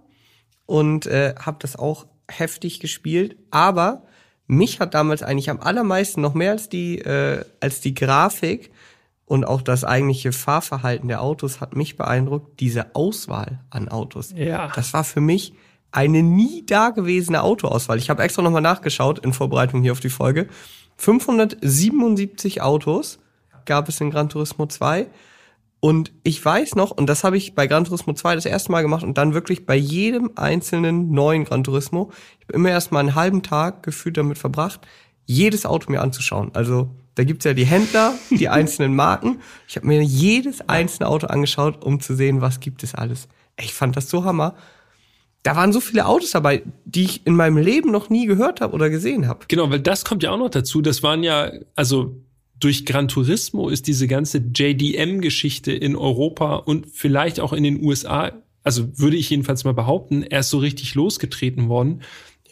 und 0.65 1.07
äh, 1.07 1.35
habe 1.37 1.57
das 1.59 1.75
auch 1.75 2.07
heftig 2.29 2.79
gespielt, 2.79 3.35
aber 3.51 4.05
mich 4.47 4.79
hat 4.79 4.93
damals 4.93 5.23
eigentlich 5.23 5.49
am 5.49 5.59
allermeisten 5.59 6.21
noch 6.21 6.33
mehr 6.33 6.51
als 6.51 6.69
die 6.69 6.99
äh, 6.99 7.43
als 7.59 7.81
die 7.81 7.93
Grafik 7.93 8.71
und 9.25 9.43
auch 9.43 9.61
das 9.61 9.83
eigentliche 9.83 10.31
Fahrverhalten 10.31 11.07
der 11.07 11.21
Autos 11.21 11.59
hat 11.59 11.75
mich 11.75 11.97
beeindruckt, 11.97 12.59
diese 12.59 12.95
Auswahl 12.95 13.59
an 13.71 13.89
Autos. 13.89 14.33
Ja. 14.35 14.71
Das 14.75 14.93
war 14.93 15.03
für 15.03 15.21
mich 15.21 15.53
eine 15.91 16.21
nie 16.21 16.65
dagewesene 16.65 17.41
Autoauswahl. 17.41 17.97
Ich 17.97 18.09
habe 18.09 18.21
extra 18.21 18.41
nochmal 18.41 18.61
nachgeschaut 18.61 19.19
in 19.19 19.33
Vorbereitung 19.33 19.81
hier 19.81 19.93
auf 19.93 19.99
die 19.99 20.09
Folge. 20.09 20.47
577 20.97 22.61
Autos 22.61 23.19
gab 23.65 23.89
es 23.89 23.99
in 23.99 24.11
Gran 24.11 24.29
Turismo 24.29 24.67
2 24.67 25.07
und 25.85 26.13
ich 26.23 26.43
weiß 26.43 26.73
noch, 26.73 26.89
und 26.89 27.05
das 27.05 27.23
habe 27.23 27.37
ich 27.37 27.53
bei 27.53 27.67
Gran 27.67 27.85
Turismo 27.85 28.13
2 28.13 28.33
das 28.33 28.47
erste 28.47 28.71
Mal 28.71 28.81
gemacht 28.81 29.03
und 29.03 29.19
dann 29.19 29.35
wirklich 29.35 29.67
bei 29.67 29.75
jedem 29.75 30.31
einzelnen 30.35 31.11
neuen 31.11 31.43
Gran 31.43 31.63
Turismo. 31.63 32.11
Ich 32.39 32.47
habe 32.47 32.53
immer 32.53 32.69
erst 32.69 32.91
mal 32.91 33.01
einen 33.01 33.13
halben 33.13 33.43
Tag 33.43 33.83
gefühlt 33.83 34.17
damit 34.17 34.39
verbracht, 34.39 34.81
jedes 35.27 35.63
Auto 35.63 35.91
mir 35.91 36.01
anzuschauen. 36.01 36.49
Also 36.55 36.89
da 37.13 37.23
gibt's 37.23 37.45
ja 37.45 37.53
die 37.53 37.67
Händler, 37.67 38.15
die 38.31 38.49
einzelnen 38.49 38.95
Marken. 38.95 39.41
Ich 39.67 39.75
habe 39.75 39.85
mir 39.85 40.01
jedes 40.01 40.67
einzelne 40.67 41.07
Auto 41.07 41.27
angeschaut, 41.27 41.85
um 41.85 41.99
zu 41.99 42.15
sehen, 42.15 42.41
was 42.41 42.59
gibt 42.61 42.81
es 42.81 42.95
alles. 42.95 43.27
Ich 43.55 43.75
fand 43.75 43.95
das 43.95 44.09
so 44.09 44.23
hammer. 44.23 44.55
da 45.43 45.55
waren 45.55 45.71
so 45.71 45.81
viele 45.81 46.07
Autos 46.07 46.31
dabei, 46.31 46.63
die 46.85 47.03
ich 47.03 47.27
in 47.27 47.35
meinem 47.35 47.57
Leben 47.57 47.91
noch 47.91 48.09
nie 48.09 48.25
gehört 48.25 48.59
habe 48.59 48.73
oder 48.73 48.89
gesehen 48.89 49.27
habe. 49.27 49.45
Genau, 49.49 49.69
weil 49.69 49.81
das 49.81 50.03
kommt 50.03 50.23
ja 50.23 50.31
auch 50.31 50.39
noch 50.39 50.49
dazu. 50.49 50.81
Das 50.81 51.03
waren 51.03 51.21
ja, 51.21 51.51
also 51.75 52.15
durch 52.59 52.85
Gran 52.85 53.07
Turismo 53.07 53.69
ist 53.69 53.87
diese 53.87 54.07
ganze 54.07 54.37
JDM-Geschichte 54.37 55.71
in 55.71 55.95
Europa 55.95 56.55
und 56.55 56.87
vielleicht 56.91 57.39
auch 57.39 57.53
in 57.53 57.63
den 57.63 57.83
USA, 57.83 58.31
also 58.63 58.97
würde 58.97 59.17
ich 59.17 59.29
jedenfalls 59.29 59.63
mal 59.63 59.73
behaupten, 59.73 60.23
erst 60.23 60.49
so 60.49 60.59
richtig 60.59 60.95
losgetreten 60.95 61.67
worden. 61.67 62.01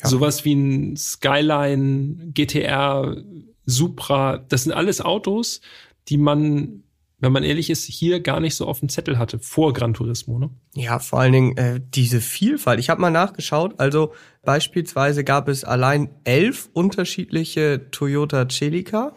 Ja. 0.02 0.10
Sowas 0.10 0.44
wie 0.44 0.54
ein 0.54 0.98
Skyline, 0.98 2.32
GTR, 2.34 3.24
Supra, 3.66 4.38
das 4.38 4.64
sind 4.64 4.74
alles 4.74 5.00
Autos, 5.00 5.62
die 6.10 6.18
man, 6.18 6.84
wenn 7.20 7.32
man 7.32 7.44
ehrlich 7.44 7.70
ist, 7.70 7.86
hier 7.86 8.20
gar 8.20 8.42
nicht 8.42 8.56
so 8.56 8.68
auf 8.68 8.82
dem 8.82 8.90
Zettel 8.90 9.18
hatte 9.18 9.40
vor 9.40 9.72
Gran 9.72 9.94
Turismo. 9.94 10.38
Ne? 10.38 10.50
Ja, 10.76 11.00
vor 11.00 11.22
allen 11.22 11.32
Dingen 11.32 11.58
äh, 11.58 11.80
diese 11.94 12.20
Vielfalt. 12.20 12.82
Ich 12.82 12.90
habe 12.90 13.00
mal 13.00 13.10
nachgeschaut. 13.10 13.80
Also 13.80 14.14
beispielsweise 14.44 15.24
gab 15.24 15.48
es 15.48 15.64
allein 15.64 16.10
elf 16.26 16.70
unterschiedliche 16.74 17.90
Toyota 17.92 18.50
Celica. 18.50 19.16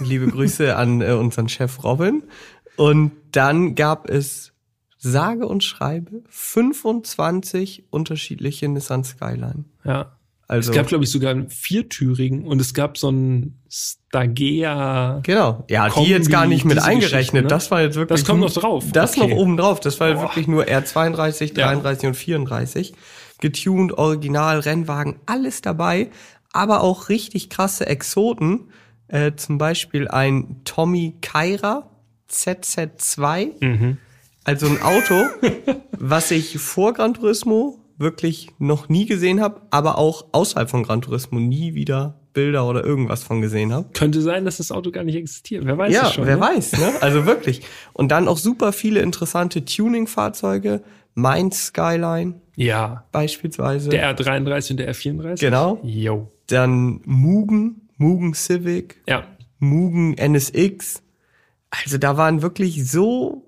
Liebe 0.00 0.26
Grüße 0.28 0.76
an 0.76 1.00
äh, 1.00 1.12
unseren 1.12 1.48
Chef 1.48 1.82
Robin. 1.84 2.22
Und 2.76 3.12
dann 3.32 3.74
gab 3.74 4.08
es 4.08 4.52
sage 4.98 5.46
und 5.46 5.64
schreibe 5.64 6.22
25 6.28 7.84
unterschiedliche 7.90 8.68
Nissan 8.68 9.04
Skyline. 9.04 9.64
Ja. 9.84 10.16
Also, 10.50 10.72
es 10.72 10.76
gab, 10.76 10.88
glaube 10.88 11.04
ich, 11.04 11.10
sogar 11.10 11.30
einen 11.30 11.48
viertürigen 11.48 12.44
und 12.44 12.60
es 12.60 12.74
gab 12.74 12.98
so 12.98 13.08
ein 13.08 13.60
Stagea. 13.68 15.20
Genau. 15.22 15.64
Ja, 15.70 15.88
Kombi, 15.88 16.08
die 16.08 16.12
jetzt 16.12 16.28
gar 16.28 16.44
nicht 16.46 16.64
mit 16.64 16.82
eingerechnet. 16.82 17.44
Ne? 17.44 17.48
Das 17.48 17.70
war 17.70 17.82
jetzt 17.82 17.94
wirklich. 17.94 18.18
Das 18.20 18.26
kommt 18.28 18.40
noch 18.40 18.52
drauf. 18.52 18.84
Das 18.92 19.16
okay. 19.16 19.28
noch 19.28 19.36
oben 19.36 19.56
drauf. 19.56 19.78
Das 19.78 20.00
war 20.00 20.12
Boah. 20.12 20.22
wirklich 20.22 20.48
nur 20.48 20.64
R32, 20.64 21.54
33 21.54 22.02
ja. 22.02 22.08
und 22.08 22.14
34. 22.16 22.94
Getuned, 23.40 23.92
Original, 23.96 24.58
Rennwagen, 24.58 25.20
alles 25.26 25.62
dabei. 25.62 26.10
Aber 26.52 26.80
auch 26.80 27.08
richtig 27.08 27.48
krasse 27.48 27.86
Exoten. 27.86 28.70
Äh, 29.10 29.32
zum 29.36 29.58
Beispiel 29.58 30.08
ein 30.08 30.60
Tommy 30.64 31.14
Kaira 31.20 31.90
ZZ2. 32.30 33.50
Mhm. 33.60 33.98
Also 34.44 34.66
ein 34.66 34.80
Auto, 34.82 35.26
was 35.98 36.30
ich 36.30 36.58
vor 36.58 36.92
Gran 36.94 37.14
Turismo 37.14 37.78
wirklich 37.98 38.48
noch 38.58 38.88
nie 38.88 39.06
gesehen 39.06 39.40
habe, 39.40 39.60
aber 39.70 39.98
auch 39.98 40.26
außerhalb 40.32 40.70
von 40.70 40.82
Gran 40.82 41.02
Turismo 41.02 41.38
nie 41.38 41.74
wieder 41.74 42.20
Bilder 42.32 42.66
oder 42.68 42.84
irgendwas 42.84 43.24
von 43.24 43.40
gesehen 43.40 43.72
habe. 43.72 43.88
Könnte 43.92 44.22
sein, 44.22 44.44
dass 44.44 44.58
das 44.58 44.70
Auto 44.70 44.92
gar 44.92 45.02
nicht 45.02 45.16
existiert. 45.16 45.66
Wer 45.66 45.76
weiß 45.76 45.92
ja, 45.92 46.06
schon. 46.06 46.26
Wer 46.26 46.36
ne? 46.36 46.42
weiß, 46.42 46.78
ne? 46.78 46.92
Also 47.00 47.26
wirklich. 47.26 47.62
Und 47.92 48.12
dann 48.12 48.28
auch 48.28 48.38
super 48.38 48.72
viele 48.72 49.00
interessante 49.00 49.64
Tuning-Fahrzeuge. 49.64 50.82
Mein 51.14 51.50
Skyline. 51.50 52.40
Ja. 52.54 53.04
Beispielsweise. 53.10 53.90
Der 53.90 54.16
R33 54.16 54.70
und 54.70 54.76
der 54.76 54.94
R34. 54.94 55.40
Genau. 55.40 55.80
Jo. 55.82 56.30
Dann 56.46 57.00
Mugen, 57.04 57.88
Mugen 58.00 58.34
Civic. 58.34 59.02
Ja. 59.06 59.26
Mugen 59.58 60.16
NSX. 60.16 61.02
Also 61.70 61.98
da 61.98 62.16
waren 62.16 62.42
wirklich 62.42 62.90
so, 62.90 63.46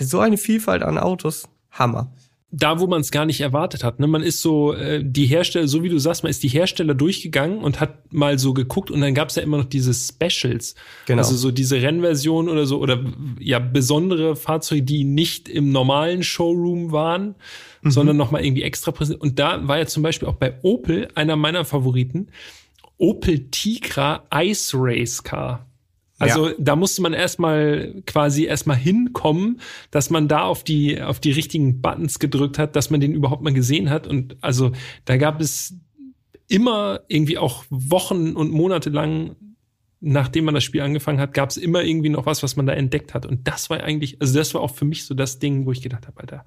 so 0.00 0.18
eine 0.20 0.36
Vielfalt 0.36 0.82
an 0.82 0.98
Autos. 0.98 1.48
Hammer 1.70 2.12
da, 2.52 2.78
wo 2.78 2.86
man 2.86 3.00
es 3.00 3.10
gar 3.10 3.26
nicht 3.26 3.40
erwartet 3.40 3.84
hat. 3.84 4.00
Ne? 4.00 4.06
Man 4.06 4.22
ist 4.22 4.40
so, 4.40 4.72
äh, 4.72 5.02
die 5.04 5.26
Hersteller, 5.26 5.66
so 5.68 5.82
wie 5.82 5.88
du 5.88 5.98
sagst, 5.98 6.22
man 6.22 6.30
ist 6.30 6.42
die 6.42 6.48
Hersteller 6.48 6.94
durchgegangen 6.94 7.58
und 7.58 7.80
hat 7.80 8.12
mal 8.12 8.38
so 8.38 8.54
geguckt 8.54 8.90
und 8.90 9.00
dann 9.00 9.14
gab 9.14 9.28
es 9.28 9.34
ja 9.34 9.42
immer 9.42 9.58
noch 9.58 9.66
diese 9.66 9.92
Specials. 9.92 10.74
Genau. 11.06 11.18
Also 11.18 11.36
so 11.36 11.50
diese 11.50 11.82
Rennversion 11.82 12.48
oder 12.48 12.64
so, 12.64 12.78
oder 12.78 13.04
ja, 13.40 13.58
besondere 13.58 14.36
Fahrzeuge, 14.36 14.82
die 14.82 15.04
nicht 15.04 15.48
im 15.48 15.70
normalen 15.70 16.22
Showroom 16.22 16.92
waren, 16.92 17.34
mhm. 17.82 17.90
sondern 17.90 18.16
nochmal 18.16 18.44
irgendwie 18.44 18.62
extra 18.62 18.90
präsent. 18.90 19.20
Und 19.20 19.38
da 19.38 19.66
war 19.66 19.78
ja 19.78 19.86
zum 19.86 20.02
Beispiel 20.02 20.28
auch 20.28 20.36
bei 20.36 20.54
Opel 20.62 21.08
einer 21.14 21.36
meiner 21.36 21.64
Favoriten, 21.64 22.28
Opel 22.98 23.50
Tigra 23.50 24.24
Ice 24.34 24.76
Race 24.78 25.22
Car. 25.22 25.66
Also 26.18 26.48
ja. 26.48 26.54
da 26.58 26.76
musste 26.76 27.02
man 27.02 27.12
erstmal 27.12 28.02
quasi 28.06 28.44
erstmal 28.44 28.76
hinkommen, 28.76 29.60
dass 29.90 30.08
man 30.08 30.28
da 30.28 30.42
auf 30.42 30.64
die 30.64 31.00
auf 31.02 31.20
die 31.20 31.32
richtigen 31.32 31.82
Buttons 31.82 32.18
gedrückt 32.18 32.58
hat, 32.58 32.74
dass 32.74 32.88
man 32.88 33.00
den 33.00 33.12
überhaupt 33.12 33.42
mal 33.42 33.52
gesehen 33.52 33.90
hat 33.90 34.06
und 34.06 34.36
also 34.40 34.72
da 35.04 35.18
gab 35.18 35.40
es 35.42 35.74
immer 36.48 37.00
irgendwie 37.08 37.36
auch 37.36 37.64
Wochen 37.68 38.34
und 38.34 38.50
Monate 38.50 38.88
lang 38.88 39.36
nachdem 40.00 40.44
man 40.44 40.54
das 40.54 40.62
Spiel 40.62 40.82
angefangen 40.82 41.20
hat, 41.20 41.34
gab 41.34 41.50
es 41.50 41.56
immer 41.56 41.82
irgendwie 41.82 42.10
noch 42.10 42.26
was, 42.26 42.42
was 42.42 42.54
man 42.54 42.66
da 42.66 42.72
entdeckt 42.72 43.12
hat 43.12 43.26
und 43.26 43.46
das 43.46 43.68
war 43.68 43.82
eigentlich 43.82 44.18
also 44.20 44.38
das 44.38 44.54
war 44.54 44.62
auch 44.62 44.74
für 44.74 44.86
mich 44.86 45.04
so 45.04 45.14
das 45.14 45.38
Ding, 45.38 45.66
wo 45.66 45.72
ich 45.72 45.82
gedacht 45.82 46.06
habe, 46.06 46.20
Alter, 46.20 46.46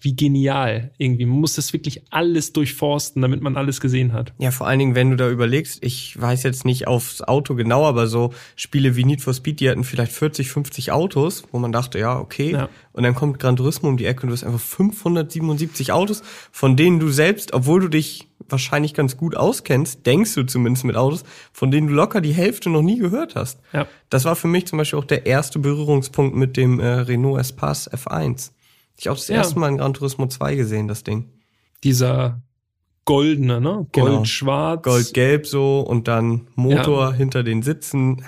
wie 0.00 0.16
genial 0.16 0.90
irgendwie. 0.98 1.26
Man 1.26 1.38
muss 1.38 1.54
das 1.54 1.72
wirklich 1.72 2.02
alles 2.10 2.52
durchforsten, 2.52 3.20
damit 3.20 3.42
man 3.42 3.56
alles 3.56 3.80
gesehen 3.80 4.12
hat. 4.12 4.32
Ja, 4.38 4.50
vor 4.50 4.66
allen 4.66 4.78
Dingen, 4.78 4.94
wenn 4.94 5.10
du 5.10 5.16
da 5.16 5.28
überlegst, 5.28 5.84
ich 5.84 6.20
weiß 6.20 6.42
jetzt 6.42 6.64
nicht 6.64 6.86
aufs 6.86 7.20
Auto 7.22 7.54
genau, 7.54 7.84
aber 7.84 8.06
so 8.06 8.32
Spiele 8.56 8.96
wie 8.96 9.04
Need 9.04 9.20
for 9.20 9.34
Speed, 9.34 9.60
die 9.60 9.68
hatten 9.68 9.84
vielleicht 9.84 10.12
40, 10.12 10.50
50 10.50 10.92
Autos, 10.92 11.44
wo 11.52 11.58
man 11.58 11.70
dachte, 11.70 11.98
ja, 11.98 12.18
okay. 12.18 12.52
Ja. 12.52 12.68
Und 12.92 13.02
dann 13.02 13.14
kommt 13.14 13.38
Gran 13.38 13.56
Turismo 13.56 13.88
um 13.88 13.96
die 13.98 14.06
Ecke 14.06 14.22
und 14.22 14.28
du 14.28 14.32
hast 14.32 14.44
einfach 14.44 14.60
577 14.60 15.92
Autos, 15.92 16.22
von 16.50 16.76
denen 16.76 16.98
du 16.98 17.10
selbst, 17.10 17.52
obwohl 17.52 17.80
du 17.80 17.88
dich 17.88 18.26
wahrscheinlich 18.48 18.94
ganz 18.94 19.16
gut 19.16 19.36
auskennst, 19.36 20.06
denkst 20.06 20.34
du 20.34 20.44
zumindest 20.44 20.84
mit 20.84 20.96
Autos, 20.96 21.24
von 21.52 21.70
denen 21.70 21.88
du 21.88 21.94
locker 21.94 22.20
die 22.20 22.32
Hälfte 22.32 22.70
noch 22.70 22.82
nie 22.82 22.98
gehört 22.98 23.34
hast. 23.34 23.60
Ja. 23.72 23.86
Das 24.08 24.24
war 24.24 24.34
für 24.34 24.48
mich 24.48 24.66
zum 24.66 24.78
Beispiel 24.78 24.98
auch 24.98 25.04
der 25.04 25.26
erste 25.26 25.58
Berührungspunkt 25.58 26.34
mit 26.34 26.56
dem 26.56 26.80
äh, 26.80 26.86
Renault 26.86 27.40
Espace 27.40 27.90
F1. 27.92 28.50
Ich 29.00 29.08
auch 29.08 29.16
das 29.16 29.28
ja. 29.28 29.36
erste 29.36 29.58
Mal 29.58 29.70
in 29.70 29.78
Gran 29.78 29.94
Turismo 29.94 30.26
2 30.26 30.56
gesehen, 30.56 30.86
das 30.86 31.04
Ding. 31.04 31.30
Dieser 31.82 32.42
goldene, 33.06 33.58
ne? 33.58 33.86
Gold-schwarz. 33.92 34.82
Genau. 34.82 34.94
Gold-gelb 34.94 35.46
so 35.46 35.80
und 35.80 36.06
dann 36.06 36.48
Motor 36.54 37.10
ja. 37.10 37.12
hinter 37.14 37.42
den 37.42 37.62
Sitzen. 37.62 38.22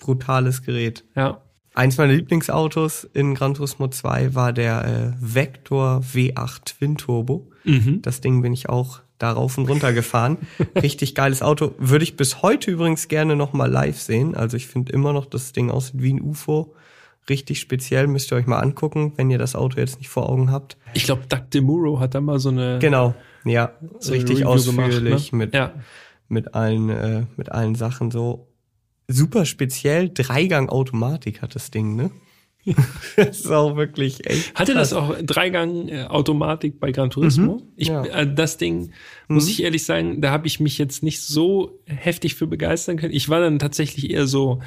Brutales 0.00 0.62
Gerät. 0.62 1.04
Ja. 1.14 1.42
Eins 1.74 1.96
meiner 1.96 2.14
Lieblingsautos 2.14 3.04
in 3.04 3.36
Gran 3.36 3.54
Turismo 3.54 3.86
2 3.86 4.34
war 4.34 4.52
der 4.52 4.84
äh, 4.84 5.12
Vector 5.20 6.00
V8 6.00 6.64
Twin 6.64 6.96
Turbo. 6.96 7.48
Mhm. 7.62 8.02
Das 8.02 8.20
Ding 8.20 8.42
bin 8.42 8.52
ich 8.52 8.68
auch 8.68 9.02
da 9.18 9.30
rauf 9.30 9.56
und 9.58 9.68
runter 9.68 9.92
gefahren. 9.92 10.38
Richtig 10.82 11.14
geiles 11.14 11.40
Auto. 11.40 11.72
Würde 11.78 12.02
ich 12.02 12.16
bis 12.16 12.42
heute 12.42 12.72
übrigens 12.72 13.06
gerne 13.06 13.36
noch 13.36 13.52
mal 13.52 13.70
live 13.70 14.00
sehen. 14.00 14.34
Also 14.34 14.56
ich 14.56 14.66
finde 14.66 14.92
immer 14.92 15.12
noch, 15.12 15.26
das 15.26 15.52
Ding 15.52 15.70
aussieht 15.70 16.02
wie 16.02 16.14
ein 16.14 16.20
UFO 16.20 16.74
richtig 17.28 17.60
speziell, 17.60 18.06
müsst 18.06 18.32
ihr 18.32 18.36
euch 18.36 18.46
mal 18.46 18.58
angucken, 18.58 19.12
wenn 19.16 19.30
ihr 19.30 19.38
das 19.38 19.54
Auto 19.54 19.78
jetzt 19.78 19.98
nicht 19.98 20.08
vor 20.08 20.28
Augen 20.28 20.50
habt. 20.50 20.76
Ich 20.94 21.04
glaube, 21.04 21.22
Doug 21.28 21.50
DeMuro 21.52 22.00
hat 22.00 22.14
da 22.14 22.20
mal 22.20 22.38
so 22.38 22.50
eine. 22.50 22.78
Genau, 22.78 23.14
ja, 23.44 23.72
so 23.98 24.12
richtig 24.12 24.38
Review 24.38 24.48
ausführlich 24.48 25.30
gemacht, 25.30 25.32
ne? 25.32 25.38
mit, 25.38 25.54
ja. 25.54 25.72
mit 26.28 26.54
allen, 26.54 26.90
äh, 26.90 27.24
mit 27.36 27.52
allen 27.52 27.74
Sachen 27.74 28.10
so. 28.10 28.48
Super 29.08 29.44
speziell, 29.44 30.10
Dreigang-Automatik 30.12 31.40
hat 31.40 31.54
das 31.54 31.70
Ding, 31.70 31.94
ne? 31.94 32.10
das 33.16 33.40
ist 33.40 33.50
auch 33.50 33.76
wirklich 33.76 34.26
echt. 34.26 34.54
Hatte 34.54 34.72
krass. 34.72 34.90
das 34.90 34.98
auch 34.98 35.14
Dreigang-Automatik 35.22 36.80
bei 36.80 36.92
Gran 36.92 37.10
Turismo? 37.10 37.56
Mhm, 37.56 37.62
ich, 37.76 37.88
ja. 37.88 38.04
äh, 38.04 38.32
das 38.32 38.58
Ding, 38.58 38.92
muss 39.28 39.44
mhm. 39.44 39.50
ich 39.50 39.62
ehrlich 39.62 39.84
sagen, 39.84 40.20
da 40.20 40.30
habe 40.30 40.46
ich 40.46 40.60
mich 40.60 40.78
jetzt 40.78 41.02
nicht 41.02 41.22
so 41.22 41.80
heftig 41.86 42.34
für 42.34 42.46
begeistern 42.46 42.96
können. 42.96 43.14
Ich 43.14 43.28
war 43.28 43.40
dann 43.40 43.58
tatsächlich 43.58 44.10
eher 44.10 44.26
so 44.26 44.60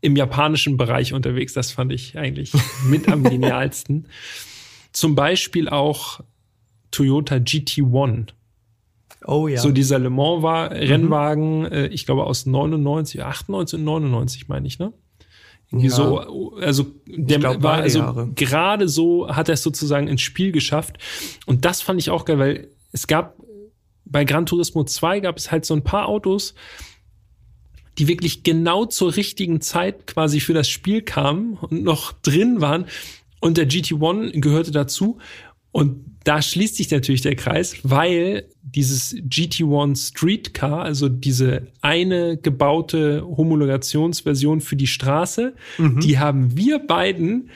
im 0.00 0.16
japanischen 0.16 0.76
Bereich 0.76 1.14
unterwegs. 1.14 1.52
Das 1.54 1.72
fand 1.72 1.92
ich 1.92 2.18
eigentlich 2.18 2.52
mit 2.88 3.08
am 3.08 3.24
genialsten. 3.24 4.08
Zum 4.92 5.14
Beispiel 5.14 5.68
auch 5.68 6.20
Toyota 6.90 7.36
GT1. 7.36 8.28
Oh 9.26 9.48
ja. 9.48 9.60
So 9.60 9.72
dieser 9.72 9.98
Le 9.98 10.10
Mans 10.10 10.42
war 10.42 10.70
Rennwagen, 10.70 11.60
mhm. 11.60 11.66
äh, 11.66 11.86
ich 11.88 12.06
glaube 12.06 12.24
aus 12.24 12.46
99, 12.46 13.22
98 13.22 13.78
und 13.78 13.84
99 13.84 14.48
meine 14.48 14.66
ich, 14.66 14.78
ne? 14.78 14.92
Irgendwie 15.70 15.88
ja. 15.88 15.94
so, 15.94 16.54
also 16.60 16.86
der 17.06 17.38
glaub, 17.38 17.62
war 17.62 17.74
also 17.74 18.30
gerade 18.34 18.88
so 18.88 19.28
hat 19.28 19.48
er 19.48 19.54
es 19.54 19.62
sozusagen 19.62 20.08
ins 20.08 20.22
Spiel 20.22 20.50
geschafft 20.50 20.96
und 21.44 21.64
das 21.66 21.82
fand 21.82 22.00
ich 22.00 22.08
auch 22.08 22.24
geil, 22.24 22.38
weil 22.38 22.68
es 22.92 23.06
gab 23.06 23.36
bei 24.10 24.24
Gran 24.24 24.46
Turismo 24.46 24.84
2 24.84 25.20
gab 25.20 25.36
es 25.36 25.50
halt 25.50 25.64
so 25.64 25.74
ein 25.74 25.84
paar 25.84 26.08
Autos, 26.08 26.54
die 27.98 28.08
wirklich 28.08 28.42
genau 28.42 28.86
zur 28.86 29.16
richtigen 29.16 29.60
Zeit 29.60 30.06
quasi 30.06 30.40
für 30.40 30.54
das 30.54 30.68
Spiel 30.68 31.02
kamen 31.02 31.54
und 31.54 31.82
noch 31.82 32.12
drin 32.12 32.60
waren. 32.60 32.86
Und 33.40 33.56
der 33.56 33.68
GT1 33.68 34.40
gehörte 34.40 34.70
dazu. 34.70 35.18
Und 35.72 36.17
da 36.28 36.42
schließt 36.42 36.76
sich 36.76 36.90
natürlich 36.90 37.22
der 37.22 37.36
Kreis, 37.36 37.78
weil 37.84 38.44
dieses 38.60 39.16
GT1 39.16 40.08
Streetcar, 40.08 40.82
also 40.82 41.08
diese 41.08 41.68
eine 41.80 42.36
gebaute 42.36 43.22
Homologationsversion 43.26 44.60
für 44.60 44.76
die 44.76 44.86
Straße, 44.86 45.54
mhm. 45.78 46.00
die 46.00 46.18
haben 46.18 46.54
wir 46.54 46.80
beiden 46.80 47.48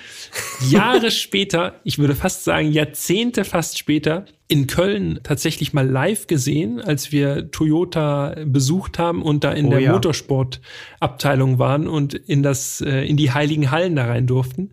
Jahre 0.71 1.11
später, 1.11 1.81
ich 1.85 1.99
würde 1.99 2.15
fast 2.15 2.45
sagen 2.45 2.73
Jahrzehnte 2.73 3.45
fast 3.45 3.77
später, 3.77 4.25
in 4.49 4.67
Köln 4.69 5.21
tatsächlich 5.23 5.75
mal 5.75 5.87
live 5.87 6.27
gesehen, 6.27 6.81
als 6.81 7.13
wir 7.13 7.51
Toyota 7.51 8.35
besucht 8.47 8.99
haben 8.99 9.21
und 9.21 9.45
da 9.45 9.53
in 9.53 9.67
oh, 9.67 9.71
der 9.71 9.81
ja. 9.81 9.93
Motorsportabteilung 9.93 11.59
waren 11.59 11.89
und 11.89 12.15
in 12.15 12.43
das 12.43 12.81
äh, 12.81 13.07
in 13.07 13.19
die 13.19 13.33
heiligen 13.33 13.71
Hallen 13.71 13.97
da 13.97 14.07
rein 14.07 14.27
durften. 14.27 14.71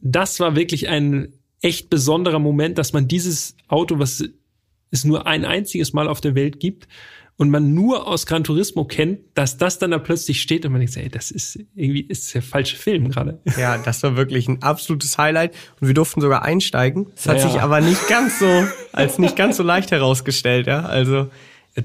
Das 0.00 0.40
war 0.40 0.56
wirklich 0.56 0.88
ein 0.88 1.28
echt 1.64 1.90
besonderer 1.90 2.38
Moment, 2.38 2.78
dass 2.78 2.92
man 2.92 3.08
dieses 3.08 3.56
Auto, 3.68 3.98
was 3.98 4.22
es 4.90 5.04
nur 5.04 5.26
ein 5.26 5.44
einziges 5.44 5.92
Mal 5.92 6.08
auf 6.08 6.20
der 6.20 6.34
Welt 6.34 6.60
gibt 6.60 6.86
und 7.36 7.50
man 7.50 7.74
nur 7.74 8.06
aus 8.06 8.26
Gran 8.26 8.44
Turismo 8.44 8.84
kennt, 8.84 9.18
dass 9.34 9.56
das 9.56 9.78
dann 9.80 9.90
da 9.90 9.98
plötzlich 9.98 10.40
steht 10.40 10.64
und 10.64 10.70
man 10.72 10.80
denkt, 10.80 10.96
ey, 10.96 11.08
das 11.08 11.32
ist 11.32 11.58
irgendwie 11.74 12.02
ist 12.02 12.32
der 12.34 12.42
falsche 12.42 12.76
Film 12.76 13.10
gerade. 13.10 13.40
Ja, 13.58 13.78
das 13.78 14.02
war 14.04 14.16
wirklich 14.16 14.46
ein 14.46 14.62
absolutes 14.62 15.18
Highlight 15.18 15.52
und 15.80 15.88
wir 15.88 15.94
durften 15.94 16.20
sogar 16.20 16.42
einsteigen. 16.44 17.06
Das 17.16 17.26
hat 17.26 17.38
Ja. 17.38 17.48
sich 17.50 17.60
aber 17.60 17.80
nicht 17.80 18.06
ganz 18.08 18.38
so 18.38 18.64
als 18.92 19.18
nicht 19.18 19.34
ganz 19.34 19.56
so 19.56 19.62
leicht 19.64 19.90
herausgestellt, 19.90 20.66
ja. 20.68 20.84
Also 20.84 21.28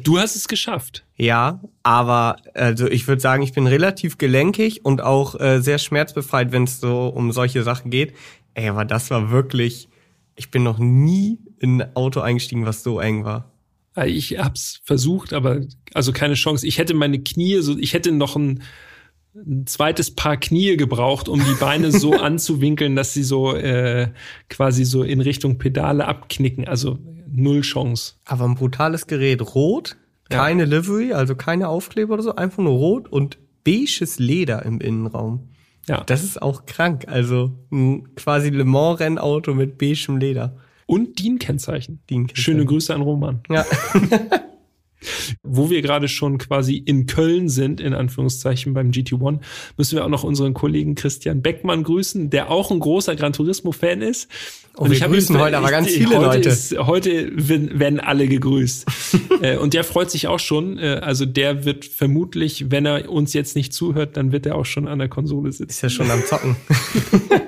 Du 0.04 0.20
hast 0.20 0.36
es 0.36 0.48
geschafft. 0.48 1.04
ja, 1.18 1.62
aber 1.82 2.36
also 2.54 2.86
ich 2.88 3.08
würde 3.08 3.20
sagen, 3.24 3.42
ich 3.42 3.54
bin 3.54 3.66
relativ 3.66 4.20
gelenkig 4.20 4.86
und 4.86 5.02
auch 5.02 5.34
äh, 5.40 5.62
sehr 5.62 5.80
schmerzbefreit, 5.80 6.52
wenn 6.52 6.66
es 6.66 6.80
so 6.80 7.08
um 7.08 7.32
solche 7.32 7.64
Sachen 7.64 7.90
geht. 7.90 8.14
Ey, 8.54 8.70
aber 8.70 8.86
das 8.86 9.10
war 9.12 9.32
wirklich, 9.32 9.90
ich 10.36 10.52
bin 10.52 10.64
noch 10.64 10.80
nie 10.80 11.40
in 11.60 11.82
ein 11.82 11.96
Auto 11.96 12.20
eingestiegen, 12.22 12.66
was 12.66 12.84
so 12.84 13.00
eng 13.00 13.24
war. 13.26 13.52
Äh, 13.96 14.10
Ich 14.10 14.38
hab's 14.40 14.82
versucht, 14.84 15.34
aber 15.34 15.62
also 15.94 16.12
keine 16.14 16.34
Chance. 16.36 16.66
Ich 16.68 16.78
hätte 16.78 16.94
meine 16.94 17.20
Knie 17.20 17.60
so, 17.62 17.78
ich 17.78 17.94
hätte 17.94 18.12
noch 18.12 18.36
ein, 18.36 18.62
ein 19.36 19.66
zweites 19.68 20.12
Paar 20.16 20.38
Knie 20.38 20.76
gebraucht, 20.78 21.30
um 21.30 21.40
die 21.40 21.56
Beine 21.60 21.92
so 21.98 22.14
anzuwinkeln, 22.14 22.96
dass 22.96 23.14
sie 23.14 23.24
so 23.24 23.54
äh, 23.56 24.12
quasi 24.50 24.86
so 24.86 25.04
in 25.04 25.22
Richtung 25.22 25.58
Pedale 25.58 26.06
abknicken. 26.08 26.68
Also 26.68 26.98
null 27.32 27.62
Chance. 27.62 28.14
Aber 28.26 28.46
ein 28.46 28.56
brutales 28.56 29.06
Gerät, 29.08 29.42
rot, 29.56 29.96
Ja. 30.32 30.40
keine 30.40 30.66
Livery, 30.66 31.14
also 31.14 31.36
keine 31.36 31.68
Aufkleber 31.70 32.16
oder 32.16 32.24
so, 32.24 32.36
einfach 32.36 32.64
nur 32.64 32.74
rot 32.74 33.08
und 33.08 33.38
beiges 33.64 34.18
Leder 34.20 34.66
im 34.66 34.80
Innenraum. 34.82 35.50
Ja. 35.90 36.04
Das 36.06 36.24
ist 36.24 36.42
auch 36.42 36.66
krank. 36.66 37.06
Also 37.08 37.52
ein 37.72 38.16
quasi 38.16 38.50
Le 38.50 38.64
Mans 38.64 39.00
Rennauto 39.00 39.56
mit 39.56 39.78
beigem 39.80 40.18
Leder. 40.18 40.56
Und 40.86 41.20
DIN-Kennzeichen. 41.20 42.02
DIN-Kennzeichen. 42.10 42.42
Schöne 42.42 42.66
Grüße 42.66 42.94
an 42.94 43.02
Roman. 43.02 43.42
Ja. 43.50 43.66
Wo 45.44 45.70
wir 45.70 45.82
gerade 45.82 46.08
schon 46.08 46.38
quasi 46.38 46.78
in 46.78 47.06
Köln 47.06 47.50
sind, 47.50 47.80
in 47.80 47.94
Anführungszeichen 47.94 48.74
beim 48.74 48.92
GT1, 48.92 49.40
müssen 49.78 49.96
wir 49.96 50.06
auch 50.06 50.10
noch 50.10 50.24
unseren 50.24 50.54
Kollegen 50.54 50.96
Christian 50.96 51.42
Beckmann 51.42 51.84
grüßen, 51.84 52.30
der 52.30 52.52
auch 52.52 52.72
ein 52.72 52.80
großer 52.80 53.16
Gran 53.16 53.34
Turismo-Fan 53.34 54.02
ist. 54.02 54.28
Oh, 54.78 54.90
wir 54.90 55.00
hab 55.02 55.12
grüßen 55.12 55.38
heute 55.38 55.58
aber 55.58 55.72
ganz 55.72 55.90
viele 55.90 56.18
heute 56.18 56.38
Leute. 56.38 56.50
Ist, 56.50 56.78
heute 56.78 57.32
werden 57.36 58.00
alle 58.00 58.28
gegrüßt. 58.28 58.86
äh, 59.42 59.58
und 59.58 59.74
der 59.74 59.84
freut 59.84 60.10
sich 60.10 60.28
auch 60.28 60.40
schon. 60.40 60.78
Äh, 60.78 61.02
also 61.02 61.26
der 61.26 61.66
wird 61.66 61.86
vermutlich, 61.86 62.72
wenn 62.72 62.86
er 62.86 63.10
uns 63.10 63.34
jetzt 63.34 63.56
nicht 63.58 63.74
zuhört, 63.74 64.16
dann 64.16 64.32
wird 64.32 64.46
er 64.46 64.56
auch 64.56 64.66
schon 64.66 64.88
an 64.88 65.00
der 65.00 65.10
Konsole 65.10 65.52
sitzen. 65.52 65.70
Ist 65.70 65.82
ja 65.82 65.90
schon 65.90 66.10
am 66.10 66.24
Zocken. 66.26 66.56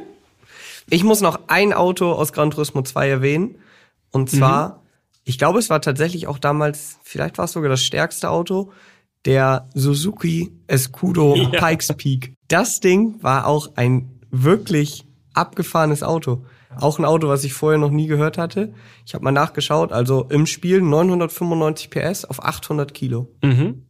ich 0.90 1.04
muss 1.06 1.22
noch 1.22 1.40
ein 1.48 1.72
Auto 1.72 2.12
aus 2.12 2.34
Gran 2.34 2.52
Turismo 2.52 2.82
2 2.82 3.08
erwähnen. 3.08 3.56
Und 4.12 4.30
zwar, 4.30 4.81
ich 5.24 5.38
glaube, 5.38 5.60
es 5.60 5.70
war 5.70 5.82
tatsächlich 5.82 6.28
auch 6.28 6.40
damals, 6.40 7.00
vielleicht 7.04 7.38
war 7.38 7.46
es 7.46 7.52
sogar 7.52 7.70
das 7.70 7.84
stärkste 7.84 8.30
Auto, 8.30 8.72
der 9.26 9.70
Suzuki 9.74 10.52
Escudo 10.68 11.36
Ja. 11.52 11.68
Pikes 11.68 11.94
Peak. 11.96 12.34
Das 12.48 12.80
Ding 12.80 13.22
war 13.22 13.46
auch 13.48 13.72
ein 13.76 14.20
wirklich 14.32 15.06
abgefahrenes 15.34 16.04
Auto. 16.04 16.46
Auch 16.80 17.00
ein 17.00 17.06
Auto, 17.06 17.28
was 17.28 17.44
ich 17.44 17.54
vorher 17.54 17.78
noch 17.78 17.92
nie 17.92 18.08
gehört 18.08 18.38
hatte. 18.38 18.74
Ich 19.06 19.14
habe 19.14 19.26
mal 19.26 19.32
nachgeschaut, 19.32 19.92
also 19.92 20.26
im 20.30 20.46
Spiel 20.46 20.82
995 20.82 21.90
PS 21.90 22.26
auf 22.26 22.44
800 22.44 22.94
Kilo. 22.94 23.30
Mhm. 23.44 23.88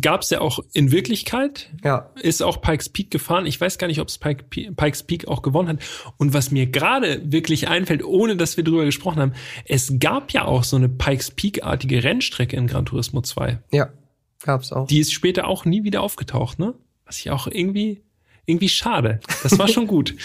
Gab's 0.00 0.30
ja 0.30 0.40
auch 0.40 0.60
in 0.72 0.92
Wirklichkeit. 0.92 1.70
Ja, 1.84 2.10
ist 2.22 2.42
auch 2.42 2.62
Pikes 2.62 2.88
Peak 2.88 3.10
gefahren. 3.10 3.44
Ich 3.44 3.60
weiß 3.60 3.76
gar 3.76 3.86
nicht, 3.86 4.00
ob 4.00 4.08
es 4.08 4.16
Pike, 4.16 4.44
Pikes 4.74 5.02
Peak 5.02 5.28
auch 5.28 5.42
gewonnen 5.42 5.68
hat. 5.68 5.78
Und 6.16 6.32
was 6.32 6.50
mir 6.50 6.66
gerade 6.66 7.20
wirklich 7.30 7.68
einfällt, 7.68 8.02
ohne 8.02 8.36
dass 8.36 8.56
wir 8.56 8.64
drüber 8.64 8.86
gesprochen 8.86 9.20
haben, 9.20 9.32
es 9.66 9.92
gab 10.00 10.32
ja 10.32 10.46
auch 10.46 10.64
so 10.64 10.76
eine 10.76 10.88
Pikes 10.88 11.32
Peak-artige 11.32 12.02
Rennstrecke 12.02 12.56
in 12.56 12.66
Gran 12.66 12.86
Turismo 12.86 13.20
2. 13.20 13.58
ja, 13.72 13.90
gab's 14.42 14.72
auch. 14.72 14.86
Die 14.86 15.00
ist 15.00 15.12
später 15.12 15.46
auch 15.48 15.64
nie 15.66 15.84
wieder 15.84 16.00
aufgetaucht, 16.02 16.58
ne? 16.58 16.74
Was 17.04 17.18
ich 17.18 17.30
auch 17.30 17.46
irgendwie, 17.46 18.02
irgendwie 18.46 18.70
schade. 18.70 19.20
Das 19.42 19.58
war 19.58 19.68
schon 19.68 19.86
gut. 19.86 20.14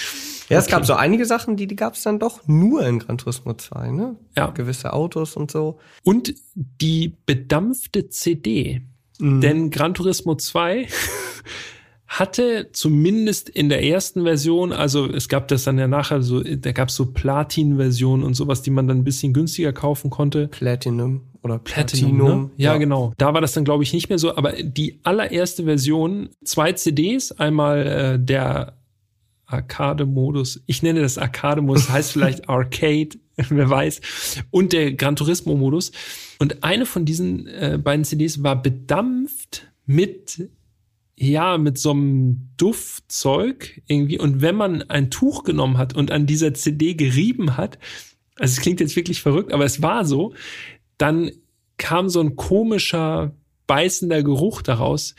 Ja, 0.50 0.58
es 0.58 0.64
Okay. 0.66 0.72
gab 0.72 0.86
so 0.88 0.96
einige 0.96 1.28
Sachen, 1.28 1.58
die, 1.58 1.68
die 1.68 1.76
gab 1.76 1.94
es 1.94 2.02
dann 2.02 2.18
doch 2.18 2.48
nur 2.48 2.84
in 2.84 2.98
Gran 2.98 3.20
Turismo 3.20 3.54
2, 3.54 3.92
ne? 3.92 4.16
Ja. 4.36 4.48
Gewisse 4.48 4.94
Autos 4.94 5.36
und 5.36 5.52
so. 5.52 5.78
Und 6.04 6.34
die 6.56 7.16
bedampfte 7.28 8.10
CD. 8.10 8.82
Mhm. 9.20 9.42
Denn 9.42 9.70
Gran 9.70 9.94
Turismo 9.94 10.36
2 10.36 10.88
hatte 12.08 12.70
zumindest 12.72 13.50
in 13.50 13.70
der 13.70 13.84
ersten 13.84 14.24
Version, 14.24 14.74
also 14.74 15.06
es 15.06 15.30
gab 15.30 15.48
das 15.48 15.66
dann 15.66 15.78
ja 15.78 15.88
nachher 15.88 16.24
so, 16.24 16.42
da 16.42 16.72
gab 16.72 16.90
es 16.90 16.96
so 16.96 17.12
Platin-Versionen 17.12 18.24
und 18.24 18.34
sowas, 18.34 18.64
die 18.64 18.72
man 18.72 18.88
dann 18.88 18.98
ein 18.98 19.04
bisschen 19.04 19.32
günstiger 19.32 19.74
kaufen 19.74 20.10
konnte. 20.10 20.48
Platinum 20.48 21.22
oder 21.44 21.60
Platinum, 21.60 22.18
Platinum. 22.18 22.42
ne? 22.44 22.52
ja, 22.58 22.78
genau. 22.78 23.14
Da 23.18 23.34
war 23.34 23.42
das 23.42 23.54
dann, 23.54 23.64
glaube 23.64 23.84
ich, 23.84 23.94
nicht 23.94 24.10
mehr 24.10 24.18
so. 24.18 24.36
Aber 24.36 24.54
die 24.54 25.00
allererste 25.04 25.66
Version, 25.66 26.30
zwei 26.44 26.74
CDs, 26.74 27.32
einmal 27.32 27.86
äh, 27.86 28.20
der 28.20 28.79
Arcade-Modus, 29.50 30.62
ich 30.66 30.84
nenne 30.84 31.02
das 31.02 31.18
Arcade-Modus, 31.18 31.90
heißt 31.90 32.12
vielleicht 32.12 32.50
Arcade, 32.50 33.10
wer 33.36 33.70
weiß, 33.70 34.02
und 34.52 34.74
der 34.74 34.94
Gran 34.94 35.16
Turismo-Modus. 35.16 35.92
Und 36.40 36.64
eine 36.64 36.86
von 36.86 37.06
diesen 37.06 37.48
äh, 37.48 37.80
beiden 37.82 38.06
CDs 38.06 38.44
war 38.44 38.62
bedampft 38.62 39.68
mit 39.86 40.50
ja, 41.22 41.58
mit 41.58 41.78
so 41.78 41.92
einem 41.92 42.50
Duftzeug 42.56 43.82
irgendwie. 43.88 44.18
Und 44.18 44.42
wenn 44.42 44.56
man 44.56 44.84
ein 44.84 45.12
Tuch 45.12 45.44
genommen 45.44 45.78
hat 45.78 45.94
und 45.94 46.12
an 46.12 46.26
dieser 46.26 46.54
CD 46.54 46.94
gerieben 46.94 47.58
hat, 47.58 47.78
also 48.38 48.54
es 48.54 48.62
klingt 48.62 48.80
jetzt 48.80 48.96
wirklich 48.96 49.22
verrückt, 49.22 49.52
aber 49.52 49.66
es 49.66 49.82
war 49.82 50.06
so, 50.06 50.34
dann 50.98 51.32
kam 51.78 52.08
so 52.08 52.22
ein 52.22 52.38
komischer, 52.38 53.34
beißender 53.68 54.24
Geruch 54.24 54.62
daraus. 54.62 55.14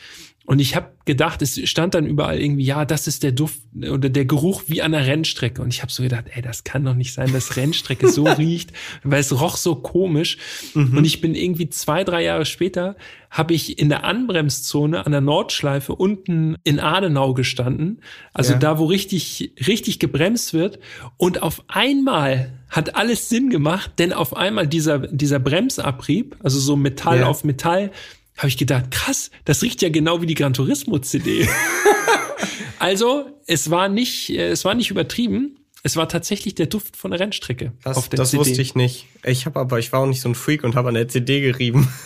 Und 0.51 0.59
ich 0.59 0.75
habe 0.75 0.87
gedacht, 1.05 1.41
es 1.41 1.57
stand 1.69 1.93
dann 1.93 2.05
überall 2.05 2.37
irgendwie, 2.41 2.65
ja, 2.65 2.83
das 2.83 3.07
ist 3.07 3.23
der 3.23 3.31
Duft 3.31 3.61
oder 3.89 4.09
der 4.09 4.25
Geruch 4.25 4.63
wie 4.67 4.81
an 4.81 4.91
der 4.91 5.07
Rennstrecke. 5.07 5.61
Und 5.61 5.69
ich 5.73 5.81
habe 5.81 5.93
so 5.93 6.03
gedacht, 6.03 6.25
ey, 6.35 6.41
das 6.41 6.65
kann 6.65 6.83
doch 6.83 6.93
nicht 6.93 7.13
sein, 7.13 7.31
dass 7.31 7.55
Rennstrecke 7.55 8.09
so 8.09 8.25
riecht, 8.37 8.73
weil 9.05 9.21
es 9.21 9.39
roch 9.39 9.55
so 9.55 9.75
komisch. 9.75 10.37
Und 10.75 11.05
ich 11.05 11.21
bin 11.21 11.35
irgendwie 11.35 11.69
zwei, 11.69 12.03
drei 12.03 12.23
Jahre 12.25 12.45
später, 12.45 12.97
habe 13.29 13.53
ich 13.53 13.79
in 13.79 13.87
der 13.87 14.03
Anbremszone 14.03 15.05
an 15.05 15.13
der 15.13 15.21
Nordschleife 15.21 15.95
unten 15.95 16.57
in 16.65 16.81
Adenau 16.81 17.33
gestanden. 17.33 18.01
Also 18.33 18.51
Ja. 18.51 18.59
da, 18.59 18.77
wo 18.77 18.83
richtig, 18.87 19.53
richtig 19.69 19.99
gebremst 19.99 20.53
wird. 20.53 20.79
Und 21.15 21.41
auf 21.43 21.63
einmal 21.69 22.51
hat 22.67 22.95
alles 22.95 23.29
Sinn 23.29 23.49
gemacht, 23.51 23.91
denn 23.99 24.11
auf 24.11 24.35
einmal 24.35 24.67
dieser, 24.67 24.99
dieser 24.99 25.39
Bremsabrieb, 25.39 26.35
also 26.43 26.59
so 26.59 26.75
Metall 26.75 27.19
Ja. 27.19 27.27
auf 27.27 27.45
Metall, 27.45 27.91
habe 28.41 28.49
ich 28.49 28.57
gedacht, 28.57 28.89
krass, 28.89 29.29
das 29.45 29.61
riecht 29.61 29.83
ja 29.83 29.89
genau 29.89 30.21
wie 30.21 30.25
die 30.25 30.33
Gran 30.33 30.53
Turismo 30.53 30.97
CD. 30.97 31.47
also, 32.79 33.29
es 33.45 33.69
war 33.69 33.87
nicht, 33.87 34.31
äh, 34.31 34.49
es 34.49 34.65
war 34.65 34.73
nicht 34.73 34.89
übertrieben. 34.89 35.57
Es 35.83 35.95
war 35.95 36.09
tatsächlich 36.09 36.55
der 36.55 36.65
Duft 36.65 36.97
von 36.97 37.11
der 37.11 37.19
Rennstrecke 37.19 37.73
Das, 37.83 37.97
auf 37.97 38.09
der 38.09 38.17
das 38.17 38.31
CD. 38.31 38.39
wusste 38.39 38.61
ich 38.63 38.73
nicht. 38.73 39.05
Ich 39.23 39.45
habe 39.45 39.59
aber, 39.59 39.77
ich 39.77 39.91
war 39.91 39.99
auch 40.01 40.07
nicht 40.07 40.21
so 40.21 40.29
ein 40.29 40.33
Freak 40.35 40.63
und 40.63 40.75
habe 40.75 40.89
an 40.89 40.95
der 40.95 41.07
CD 41.07 41.41
gerieben. 41.41 41.87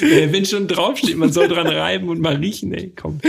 Äh, 0.00 0.32
Wenn 0.32 0.46
schon 0.46 0.68
draufsteht, 0.68 1.16
man 1.16 1.32
soll 1.32 1.48
dran 1.48 1.66
reiben 1.66 2.08
und 2.08 2.20
mal 2.20 2.36
riechen, 2.36 2.72
ey, 2.72 2.92
komm. 2.94 3.20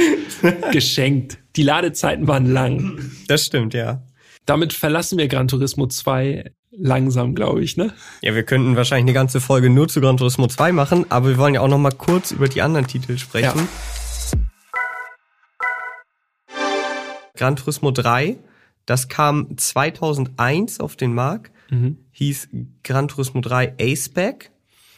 Geschenkt. 0.71 1.39
Die 1.55 1.63
Ladezeiten 1.63 2.27
waren 2.27 2.45
lang. 2.53 3.11
Das 3.27 3.47
stimmt, 3.47 3.73
ja. 3.73 4.03
Damit 4.45 4.71
verlassen 4.71 5.17
wir 5.17 5.27
Gran 5.27 5.47
Turismo 5.47 5.87
2 5.87 6.51
langsam, 6.71 7.35
glaube 7.35 7.61
ich, 7.63 7.77
ne? 7.77 7.93
Ja, 8.21 8.33
wir 8.33 8.43
könnten 8.43 8.75
wahrscheinlich 8.75 9.03
eine 9.05 9.13
ganze 9.13 9.41
Folge 9.41 9.69
nur 9.69 9.87
zu 9.87 10.01
Gran 10.01 10.17
Turismo 10.17 10.47
2 10.47 10.71
machen, 10.71 11.05
aber 11.09 11.29
wir 11.29 11.37
wollen 11.37 11.53
ja 11.53 11.61
auch 11.61 11.67
noch 11.67 11.77
mal 11.77 11.91
kurz 11.91 12.31
über 12.31 12.47
die 12.47 12.61
anderen 12.61 12.87
Titel 12.87 13.17
sprechen. 13.17 13.59
Ja. 13.59 14.37
Gran 17.35 17.55
Turismo 17.55 17.91
3, 17.91 18.37
das 18.85 19.07
kam 19.07 19.57
2001 19.57 20.79
auf 20.79 20.95
den 20.95 21.13
Markt, 21.13 21.51
Mhm. 21.69 21.97
hieß 22.11 22.49
Gran 22.83 23.07
Turismo 23.07 23.41
3 23.41 23.73
Aceback 23.79 24.51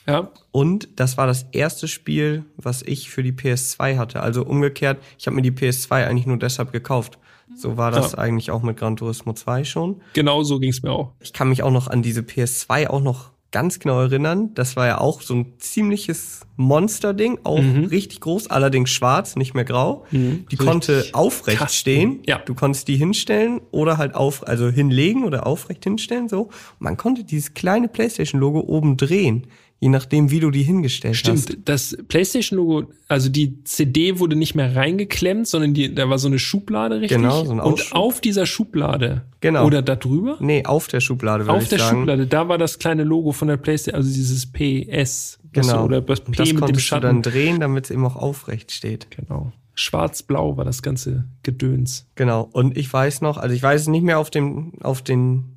Ja. 0.08 0.32
und 0.52 1.00
das 1.00 1.18
war 1.18 1.28
das 1.28 1.46
erste 1.52 1.88
Spiel, 1.88 2.46
was 2.58 2.82
ich 2.82 3.10
für 3.12 3.24
die 3.24 3.32
PS2 3.32 3.98
hatte. 3.98 4.22
Also 4.22 4.44
umgekehrt, 4.44 5.02
ich 5.18 5.28
habe 5.28 5.36
mir 5.36 5.42
die 5.44 5.52
PS2 5.52 6.06
eigentlich 6.08 6.26
nur 6.26 6.38
deshalb 6.38 6.72
gekauft. 6.72 7.18
So 7.56 7.78
war 7.78 7.92
das 7.92 8.14
Ja. 8.14 8.18
eigentlich 8.20 8.52
auch 8.52 8.64
mit 8.64 8.78
Gran 8.78 8.96
Turismo 8.96 9.34
2 9.34 9.64
schon. 9.64 10.02
Genau 10.14 10.44
so 10.44 10.60
ging 10.60 10.70
es 10.72 10.82
mir 10.84 10.92
auch. 10.92 11.12
Ich 11.20 11.34
kann 11.34 11.50
mich 11.50 11.64
auch 11.64 11.72
noch 11.72 11.88
an 11.88 12.02
diese 12.02 12.22
PS2 12.22 12.88
auch 12.88 13.02
noch 13.02 13.32
ganz 13.52 13.78
genau 13.78 14.02
erinnern. 14.02 14.50
Das 14.56 14.76
war 14.76 14.88
ja 14.88 14.98
auch 15.00 15.22
so 15.22 15.36
ein 15.36 15.54
ziemliches 15.60 16.42
Monster-Ding, 16.56 17.40
auch 17.44 17.60
richtig 17.92 18.20
groß, 18.22 18.50
allerdings 18.50 18.90
schwarz, 18.90 19.36
nicht 19.36 19.54
mehr 19.54 19.64
grau. 19.64 20.06
Die 20.12 20.18
Richtig 20.18 20.58
konnte 20.58 21.06
aufrecht 21.14 21.60
Kasten. 21.60 21.78
stehen. 21.78 22.20
Ja. 22.26 22.40
Du 22.40 22.56
konntest 22.56 22.88
die 22.88 22.96
hinstellen 22.96 23.62
oder 23.70 24.00
halt 24.00 24.16
auf, 24.16 24.48
also 24.48 24.70
hinlegen 24.70 25.24
oder 25.24 25.46
aufrecht 25.46 25.84
hinstellen, 25.84 26.30
so. 26.30 26.50
Man 26.80 26.98
konnte 26.98 27.24
dieses 27.24 27.54
kleine 27.54 27.88
PlayStation-Logo 27.90 28.60
oben 28.62 28.98
drehen. 28.98 29.46
Je 29.84 29.90
nachdem, 29.90 30.32
wie 30.32 30.40
du 30.40 30.50
die 30.50 30.64
hingestellt 30.64 31.18
Stimmt, 31.18 31.40
hast. 31.40 31.58
das 31.66 31.98
PlayStation-Logo, 32.08 32.92
also 33.10 33.28
die 33.28 33.62
CD 33.66 34.18
wurde 34.18 34.38
nicht 34.38 34.56
mehr 34.56 34.76
reingeklemmt, 34.78 35.46
sondern 35.46 35.74
die, 35.74 35.94
da 35.94 36.10
war 36.10 36.18
so 36.20 36.30
eine 36.30 36.40
Schublade, 36.40 37.02
richtig? 37.02 37.18
Genau, 37.18 37.44
so 37.44 37.52
ein 37.52 37.60
Und 37.60 37.74
Ausschub. 37.74 37.98
auf 37.98 38.22
dieser 38.22 38.46
Schublade, 38.46 39.24
Genau. 39.42 39.66
oder 39.66 39.82
da 39.82 39.98
drüber, 39.98 40.38
Nee, 40.40 40.64
auf 40.66 40.88
der 40.88 41.02
Schublade 41.02 41.44
würde 41.46 41.58
auf 41.58 41.64
ich 41.64 41.70
der 41.70 41.80
sagen. 41.80 41.98
Schublade, 41.98 42.28
da 42.28 42.48
war 42.48 42.58
das 42.58 42.80
kleine 42.80 43.04
Logo 43.04 43.34
von 43.34 43.50
der 43.50 43.58
PlayStation, 43.58 43.98
also 44.02 44.14
dieses 44.14 44.46
PS, 44.46 45.40
Genau. 45.52 45.84
oder 45.84 46.00
das 46.02 46.20
Und 46.22 46.32
P 46.32 46.38
das 46.38 46.48
mit 46.48 46.56
dem 46.56 46.60
konntest 46.62 46.80
du 46.80 46.88
Schatten. 46.88 47.04
dann 47.06 47.22
drehen, 47.22 47.60
damit 47.60 47.84
es 47.84 47.92
eben 47.92 48.06
auch 48.06 48.16
aufrecht 48.16 48.72
steht. 48.72 49.08
Genau. 49.12 49.52
Schwarz-blau 49.76 50.56
war 50.56 50.66
das 50.66 50.82
ganze 50.82 51.26
Gedöns. 51.44 52.06
Genau. 52.16 52.48
Und 52.52 52.78
ich 52.78 52.92
weiß 52.94 53.22
noch, 53.22 53.38
also 53.38 53.54
ich 53.54 53.62
weiß 53.62 53.82
es 53.82 53.88
nicht 53.88 54.04
mehr 54.04 54.20
auf 54.20 54.30
dem, 54.30 54.74
auf 54.82 55.02
den, 55.02 55.53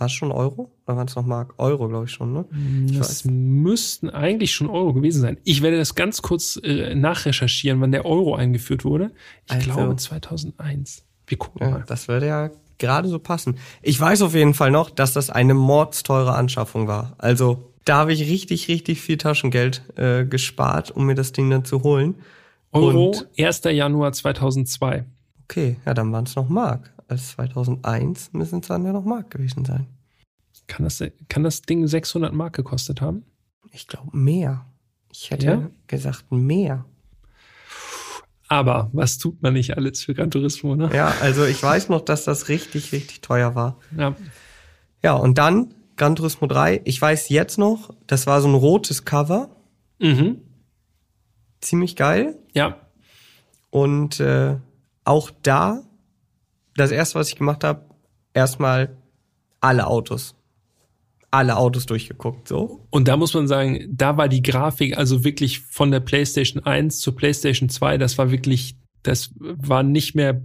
war 0.00 0.06
es 0.06 0.12
schon 0.12 0.32
Euro? 0.32 0.72
Oder 0.86 0.96
waren 0.96 1.06
es 1.06 1.14
noch 1.14 1.24
Mark? 1.26 1.54
Euro, 1.58 1.88
glaube 1.88 2.06
ich 2.06 2.10
schon, 2.10 2.32
ne? 2.32 2.44
Ich 2.90 2.98
Das 2.98 3.24
müssten 3.24 4.10
eigentlich 4.10 4.52
schon 4.52 4.68
Euro 4.68 4.92
gewesen 4.94 5.20
sein. 5.20 5.36
Ich 5.44 5.62
werde 5.62 5.76
das 5.78 5.94
ganz 5.94 6.22
kurz 6.22 6.58
äh, 6.62 6.94
nachrecherchieren, 6.94 7.80
wann 7.80 7.92
der 7.92 8.04
Euro 8.06 8.34
eingeführt 8.34 8.84
wurde. 8.84 9.10
Ich 9.46 9.52
Also- 9.52 9.70
glaube 9.72 9.96
2001. 9.96 11.04
Wir 11.26 11.38
gucken 11.38 11.60
Ja, 11.62 11.70
mal. 11.70 11.84
das 11.86 12.08
würde 12.08 12.26
ja 12.26 12.50
gerade 12.78 13.08
so 13.08 13.18
passen. 13.18 13.56
Ich 13.82 14.00
weiß 14.00 14.22
auf 14.22 14.34
jeden 14.34 14.54
Fall 14.54 14.70
noch, 14.70 14.90
dass 14.90 15.12
das 15.12 15.30
eine 15.30 15.54
mordsteure 15.54 16.34
Anschaffung 16.34 16.88
war. 16.88 17.14
Also 17.18 17.70
da 17.84 17.98
habe 17.98 18.12
ich 18.12 18.22
richtig, 18.28 18.68
richtig 18.68 19.00
viel 19.00 19.16
Taschengeld 19.18 19.82
äh, 19.96 20.24
gespart, 20.24 20.90
um 20.90 21.06
mir 21.06 21.14
das 21.14 21.32
Ding 21.32 21.50
dann 21.50 21.64
zu 21.64 21.82
holen. 21.82 22.16
Euro, 22.72 23.08
Und 23.10 23.28
1. 23.38 23.62
Januar 23.64 24.12
2002. 24.12 25.04
okay, 25.44 25.76
ja, 25.84 25.92
dann 25.94 26.12
waren 26.12 26.24
es 26.24 26.36
noch 26.36 26.48
Mark. 26.48 26.92
Als 27.10 27.30
2001 27.30 28.32
müssen 28.32 28.60
es 28.60 28.68
dann 28.68 28.84
ja 28.84 28.92
noch 28.92 29.04
Mark 29.04 29.30
gewesen 29.30 29.64
sein. 29.64 29.86
Kann 30.68 30.84
das, 30.84 31.02
kann 31.28 31.42
das 31.42 31.62
Ding 31.62 31.86
600 31.86 32.32
Mark 32.32 32.54
gekostet 32.54 33.00
haben? 33.00 33.24
Ich 33.72 33.88
glaube 33.88 34.16
mehr. 34.16 34.64
Ich 35.12 35.30
hätte 35.30 35.46
Ja? 35.46 35.70
gesagt 35.88 36.30
mehr. 36.30 36.84
Aber 38.46 38.90
was 38.92 39.18
tut 39.18 39.42
man 39.42 39.54
nicht 39.54 39.76
alles 39.76 40.04
für 40.04 40.14
Gran 40.14 40.30
Turismo, 40.30 40.74
ne? 40.76 40.90
Ja, 40.94 41.12
also 41.20 41.44
ich 41.44 41.60
weiß 41.62 41.88
noch, 41.88 42.00
dass 42.00 42.24
das 42.24 42.48
richtig, 42.48 42.92
richtig 42.92 43.20
teuer 43.20 43.54
war. 43.54 43.76
Ja. 43.96 44.14
Ja, 45.02 45.14
und 45.14 45.38
dann 45.38 45.74
Gran 45.96 46.14
Turismo 46.16 46.46
3. 46.46 46.82
Ich 46.84 47.00
weiß 47.00 47.28
jetzt 47.28 47.58
noch, 47.58 47.94
das 48.06 48.26
war 48.26 48.40
so 48.40 48.48
ein 48.48 48.54
rotes 48.54 49.04
Cover. 49.04 49.56
Mhm. 49.98 50.40
Ziemlich 51.60 51.94
geil. 51.96 52.38
Ja. 52.52 52.76
Und 53.70 54.18
äh, 54.20 54.56
auch 55.04 55.30
da, 55.42 55.82
das 56.76 56.90
erste, 56.90 57.18
was 57.18 57.28
ich 57.28 57.36
gemacht 57.36 57.64
habe, 57.64 57.84
erstmal 58.34 58.96
alle 59.60 59.86
Autos. 59.86 60.34
Alle 61.32 61.56
Autos 61.56 61.86
durchgeguckt, 61.86 62.48
so. 62.48 62.86
Und 62.90 63.06
da 63.06 63.16
muss 63.16 63.34
man 63.34 63.46
sagen, 63.46 63.86
da 63.88 64.16
war 64.16 64.28
die 64.28 64.42
Grafik 64.42 64.98
also 64.98 65.22
wirklich 65.22 65.60
von 65.60 65.92
der 65.92 66.00
PlayStation 66.00 66.64
1 66.64 66.98
zur 66.98 67.14
PlayStation 67.14 67.68
2, 67.68 67.98
das 67.98 68.18
war 68.18 68.32
wirklich, 68.32 68.76
das 69.04 69.30
war 69.38 69.84
nicht 69.84 70.16
mehr 70.16 70.42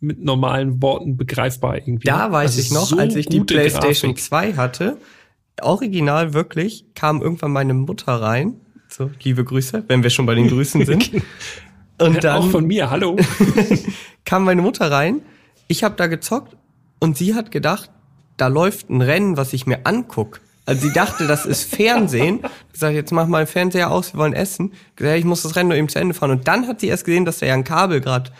mit 0.00 0.22
normalen 0.22 0.82
Worten 0.82 1.16
begreifbar 1.16 1.76
irgendwie. 1.76 2.06
Da 2.06 2.30
weiß 2.30 2.50
Also 2.50 2.60
ich 2.60 2.70
noch, 2.70 2.86
so 2.86 2.98
als 2.98 3.16
ich 3.16 3.26
die 3.26 3.40
PlayStation 3.40 4.12
Grafik. 4.12 4.24
2 4.24 4.52
hatte, 4.54 4.98
original 5.62 6.34
wirklich, 6.34 6.84
kam 6.94 7.22
irgendwann 7.22 7.52
meine 7.52 7.74
Mutter 7.74 8.12
rein. 8.12 8.60
So, 8.88 9.10
liebe 9.22 9.44
Grüße, 9.44 9.84
wenn 9.88 10.02
wir 10.02 10.10
schon 10.10 10.26
bei 10.26 10.34
den 10.34 10.48
Grüßen 10.48 10.84
sind. 10.84 11.10
Und 11.98 12.22
dann 12.22 12.36
Auch 12.36 12.50
von 12.50 12.66
mir, 12.66 12.90
hallo. 12.90 13.16
kam 14.24 14.44
meine 14.44 14.62
Mutter 14.62 14.90
rein, 14.90 15.22
ich 15.66 15.84
habe 15.84 15.96
da 15.96 16.06
gezockt 16.06 16.56
und 17.00 17.16
sie 17.16 17.34
hat 17.34 17.50
gedacht, 17.50 17.90
da 18.36 18.46
läuft 18.46 18.88
ein 18.88 19.02
Rennen, 19.02 19.36
was 19.36 19.52
ich 19.52 19.66
mir 19.66 19.80
anguck. 19.84 20.40
Also 20.64 20.86
sie 20.86 20.92
dachte, 20.92 21.26
das 21.26 21.46
ist 21.46 21.74
Fernsehen. 21.74 22.40
Gesagt, 22.72 22.94
jetzt 22.94 23.10
mach 23.10 23.26
mal 23.26 23.44
den 23.44 23.50
Fernseher 23.50 23.90
aus, 23.90 24.12
wir 24.12 24.20
wollen 24.20 24.34
essen. 24.34 24.74
Gesagt, 24.96 25.18
ich 25.18 25.24
muss 25.24 25.42
das 25.42 25.56
Rennen 25.56 25.70
nur 25.70 25.78
eben 25.78 25.88
zu 25.88 25.98
Ende 25.98 26.14
fahren. 26.14 26.30
Und 26.30 26.46
dann 26.46 26.68
hat 26.68 26.80
sie 26.80 26.88
erst 26.88 27.06
gesehen, 27.06 27.24
dass 27.24 27.38
da 27.38 27.46
ja 27.46 27.54
ein 27.54 27.64
Kabel 27.64 28.00
gerade, 28.00 28.30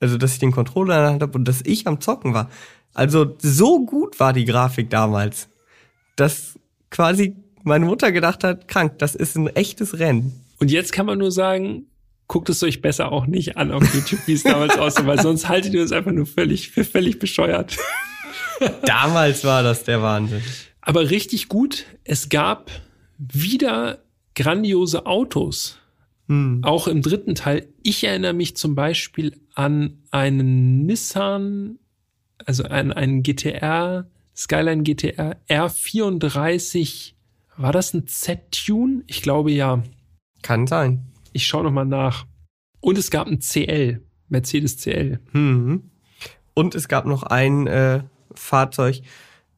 also 0.00 0.16
dass 0.16 0.32
ich 0.32 0.38
den 0.38 0.50
Controller 0.50 0.96
in 0.96 1.02
der 1.02 1.10
Hand 1.10 1.22
habe 1.22 1.38
und 1.38 1.46
dass 1.46 1.60
ich 1.62 1.86
am 1.86 2.00
Zocken 2.00 2.32
war. 2.32 2.48
Also 2.94 3.36
so 3.38 3.84
gut 3.84 4.18
war 4.18 4.32
die 4.32 4.44
Grafik 4.44 4.88
damals, 4.88 5.48
dass 6.16 6.58
quasi 6.90 7.36
meine 7.64 7.84
Mutter 7.84 8.12
gedacht 8.12 8.44
hat, 8.44 8.66
krank, 8.68 8.98
das 8.98 9.14
ist 9.14 9.36
ein 9.36 9.48
echtes 9.48 9.98
Rennen. 9.98 10.40
Und 10.60 10.70
jetzt 10.70 10.92
kann 10.92 11.06
man 11.06 11.18
nur 11.18 11.32
sagen, 11.32 11.86
guckt 12.26 12.48
es 12.48 12.62
euch 12.62 12.80
besser 12.80 13.12
auch 13.12 13.26
nicht 13.26 13.56
an 13.56 13.70
auf 13.70 13.94
YouTube, 13.94 14.20
wie 14.26 14.32
es 14.32 14.42
damals 14.42 14.78
aussah, 14.78 15.06
weil 15.06 15.20
sonst 15.20 15.48
haltet 15.48 15.74
ihr 15.74 15.82
uns 15.82 15.92
einfach 15.92 16.12
nur 16.12 16.26
völlig 16.26 16.70
für 16.70 16.84
völlig 16.84 17.18
bescheuert. 17.18 17.76
Damals 18.84 19.44
war 19.44 19.62
das 19.62 19.84
der 19.84 20.02
Wahnsinn. 20.02 20.42
Aber 20.80 21.10
richtig 21.10 21.48
gut, 21.48 21.86
es 22.04 22.28
gab 22.28 22.70
wieder 23.18 24.04
grandiose 24.34 25.06
Autos. 25.06 25.78
Auch 26.62 26.88
im 26.88 27.02
dritten 27.02 27.34
Teil. 27.34 27.68
Ich 27.82 28.02
erinnere 28.02 28.32
mich 28.32 28.56
zum 28.56 28.74
Beispiel 28.74 29.38
an 29.54 29.98
einen 30.10 30.86
Nissan, 30.86 31.78
also 32.46 32.64
an 32.64 32.92
einen 32.92 33.22
GTR, 33.22 34.06
Skyline 34.34 34.84
GTR 34.84 35.36
R34. 35.50 37.12
War 37.58 37.72
das 37.72 37.92
ein 37.92 38.06
Z-Tune? 38.06 39.02
Ich 39.06 39.20
glaube 39.20 39.52
ja. 39.52 39.82
Kann 40.40 40.66
sein. 40.66 41.04
Ich 41.34 41.46
schaue 41.46 41.64
noch 41.64 41.72
mal 41.72 41.84
nach. 41.84 42.26
Und 42.80 42.96
es 42.96 43.10
gab 43.10 43.26
ein 43.26 43.40
CL, 43.40 44.00
Mercedes 44.28 44.78
CL. 44.78 45.18
Mhm. 45.32 45.90
Und 46.54 46.74
es 46.74 46.88
gab 46.88 47.06
noch 47.06 47.24
ein 47.24 47.66
äh, 47.66 48.04
Fahrzeug, 48.34 49.02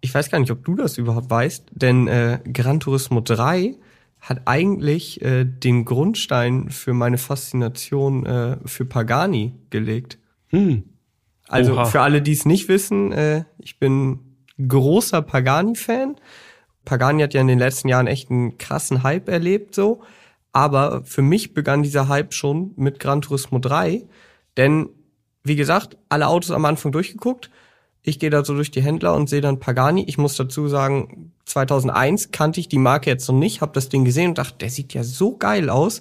ich 0.00 0.14
weiß 0.14 0.30
gar 0.30 0.38
nicht, 0.38 0.50
ob 0.50 0.64
du 0.64 0.74
das 0.74 0.98
überhaupt 0.98 1.30
weißt, 1.30 1.66
denn 1.72 2.08
äh, 2.08 2.40
Gran 2.50 2.80
Turismo 2.80 3.20
3 3.20 3.76
hat 4.20 4.42
eigentlich 4.46 5.20
äh, 5.20 5.44
den 5.44 5.84
Grundstein 5.84 6.70
für 6.70 6.94
meine 6.94 7.18
Faszination 7.18 8.24
äh, 8.24 8.56
für 8.64 8.86
Pagani 8.86 9.54
gelegt. 9.68 10.18
Hm. 10.48 10.84
Also 11.48 11.74
Oha. 11.74 11.84
für 11.84 12.00
alle, 12.00 12.22
die 12.22 12.32
es 12.32 12.46
nicht 12.46 12.68
wissen, 12.68 13.12
äh, 13.12 13.44
ich 13.58 13.78
bin 13.78 14.20
großer 14.66 15.20
Pagani-Fan. 15.20 16.16
Pagani 16.86 17.22
hat 17.22 17.34
ja 17.34 17.40
in 17.42 17.46
den 17.48 17.58
letzten 17.58 17.88
Jahren 17.88 18.06
echt 18.06 18.30
einen 18.30 18.56
krassen 18.56 19.02
Hype 19.02 19.28
erlebt, 19.28 19.74
so. 19.74 20.02
Aber 20.56 21.02
für 21.04 21.20
mich 21.20 21.52
begann 21.52 21.82
dieser 21.82 22.08
Hype 22.08 22.32
schon 22.32 22.72
mit 22.76 22.98
Gran 22.98 23.20
Turismo 23.20 23.58
3. 23.58 24.06
Denn, 24.56 24.88
wie 25.44 25.54
gesagt, 25.54 25.98
alle 26.08 26.28
Autos 26.28 26.50
am 26.50 26.64
Anfang 26.64 26.92
durchgeguckt. 26.92 27.50
Ich 28.00 28.18
gehe 28.18 28.30
da 28.30 28.42
so 28.42 28.54
durch 28.54 28.70
die 28.70 28.80
Händler 28.80 29.14
und 29.14 29.28
sehe 29.28 29.42
dann 29.42 29.60
Pagani. 29.60 30.04
Ich 30.08 30.16
muss 30.16 30.34
dazu 30.34 30.66
sagen, 30.66 31.34
2001 31.44 32.30
kannte 32.30 32.58
ich 32.58 32.68
die 32.70 32.78
Marke 32.78 33.10
jetzt 33.10 33.28
noch 33.28 33.36
nicht, 33.36 33.60
habe 33.60 33.72
das 33.74 33.90
Ding 33.90 34.06
gesehen 34.06 34.30
und 34.30 34.38
dachte, 34.38 34.56
der 34.56 34.70
sieht 34.70 34.94
ja 34.94 35.04
so 35.04 35.36
geil 35.36 35.68
aus 35.68 36.00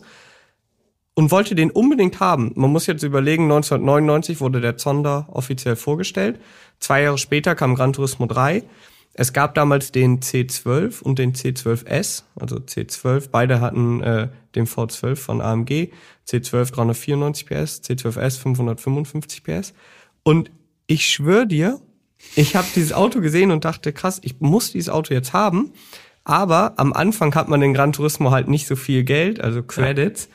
und 1.15 1.31
wollte 1.31 1.53
den 1.53 1.69
unbedingt 1.69 2.21
haben. 2.21 2.53
Man 2.55 2.71
muss 2.71 2.87
jetzt 2.87 3.03
überlegen, 3.03 3.51
1999 3.51 4.39
wurde 4.39 4.61
der 4.61 4.77
Zonda 4.77 5.27
offiziell 5.33 5.75
vorgestellt. 5.75 6.39
Zwei 6.79 7.01
Jahre 7.01 7.17
später 7.17 7.55
kam 7.55 7.75
Gran 7.75 7.91
Turismo 7.91 8.25
3. 8.25 8.63
Es 9.17 9.31
gab 9.31 9.55
damals 9.55 9.93
den 9.93 10.19
C12 10.19 11.01
und 11.01 11.19
den 11.19 11.33
C12S, 11.33 12.23
also 12.37 12.57
C12. 12.57 13.29
Beide 13.31 13.61
hatten 13.61 14.03
äh, 14.03 14.27
den 14.55 14.67
V12 14.67 15.15
von 15.15 15.39
AMG, 15.39 15.89
C12 16.27 16.73
394 16.73 17.45
PS, 17.45 17.81
C12S 17.81 18.37
555 18.37 19.43
PS. 19.43 19.73
Und 20.23 20.51
ich 20.87 21.07
schwöre 21.07 21.47
dir, 21.47 21.79
ich 22.35 22.57
habe 22.57 22.67
dieses 22.75 22.91
Auto 22.91 23.21
gesehen 23.21 23.51
und 23.51 23.63
dachte, 23.63 23.93
krass, 23.93 24.19
ich 24.21 24.41
muss 24.41 24.73
dieses 24.73 24.89
Auto 24.89 25.13
jetzt 25.13 25.31
haben. 25.31 25.71
Aber 26.25 26.73
am 26.75 26.91
Anfang 26.91 27.33
hat 27.35 27.47
man 27.47 27.61
in 27.61 27.73
Gran 27.73 27.93
Turismo 27.93 28.31
halt 28.31 28.49
nicht 28.49 28.67
so 28.67 28.75
viel 28.75 29.05
Geld, 29.05 29.39
also 29.39 29.63
Credits, 29.63 30.27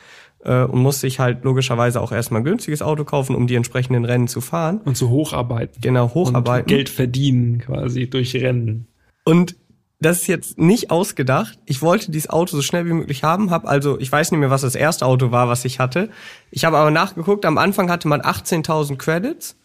äh, 0.44 0.64
und 0.64 0.80
muss 0.80 1.00
sich 1.00 1.18
halt 1.18 1.44
logischerweise 1.44 2.00
auch 2.00 2.12
erstmal 2.12 2.40
ein 2.40 2.44
günstiges 2.44 2.82
Auto 2.82 3.04
kaufen, 3.04 3.34
um 3.34 3.46
die 3.46 3.54
entsprechenden 3.54 4.04
Rennen 4.04 4.28
zu 4.28 4.40
fahren. 4.40 4.80
Und 4.84 4.96
so 4.96 5.10
hocharbeiten. 5.10 5.80
Genau, 5.80 6.12
hocharbeiten. 6.14 6.70
Und 6.70 6.76
Geld 6.76 6.88
verdienen 6.88 7.58
quasi 7.58 8.08
durch 8.08 8.34
Rennen. 8.34 8.86
Und 9.24 9.56
das 10.00 10.22
ist 10.22 10.26
jetzt 10.28 10.58
nicht 10.58 10.90
ausgedacht. 10.90 11.58
Ich 11.66 11.82
wollte 11.82 12.10
dieses 12.10 12.30
Auto 12.30 12.56
so 12.56 12.62
schnell 12.62 12.86
wie 12.86 12.92
möglich 12.92 13.22
haben, 13.22 13.50
habe 13.50 13.68
also, 13.68 14.00
ich 14.00 14.10
weiß 14.10 14.30
nicht 14.30 14.40
mehr, 14.40 14.50
was 14.50 14.62
das 14.62 14.74
erste 14.74 15.04
Auto 15.04 15.30
war, 15.30 15.48
was 15.48 15.66
ich 15.66 15.78
hatte. 15.78 16.08
Ich 16.50 16.64
habe 16.64 16.78
aber 16.78 16.90
nachgeguckt, 16.90 17.44
am 17.44 17.58
Anfang 17.58 17.90
hatte 17.90 18.08
man 18.08 18.22
18.000 18.22 18.96
Credits 18.96 19.56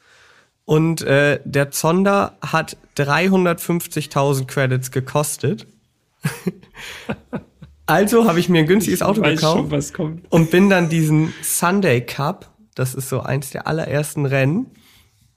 und 0.65 1.03
äh, 1.03 1.39
der 1.45 1.71
Zonda 1.71 2.37
hat 2.41 2.75
350.000 2.97 4.45
Credits 4.45 4.91
gekostet. 4.91 5.67
also 7.85 8.27
habe 8.27 8.39
ich 8.39 8.49
mir 8.49 8.59
ein 8.59 8.67
günstiges 8.67 9.01
Auto 9.01 9.21
Weiß 9.21 9.39
gekauft 9.39 9.95
schon, 9.95 10.21
und 10.29 10.51
bin 10.51 10.69
dann 10.69 10.89
diesen 10.89 11.33
Sunday 11.41 12.01
Cup, 12.01 12.51
das 12.75 12.93
ist 12.93 13.09
so 13.09 13.21
eins 13.21 13.51
der 13.51 13.67
allerersten 13.67 14.25
Rennen, 14.25 14.67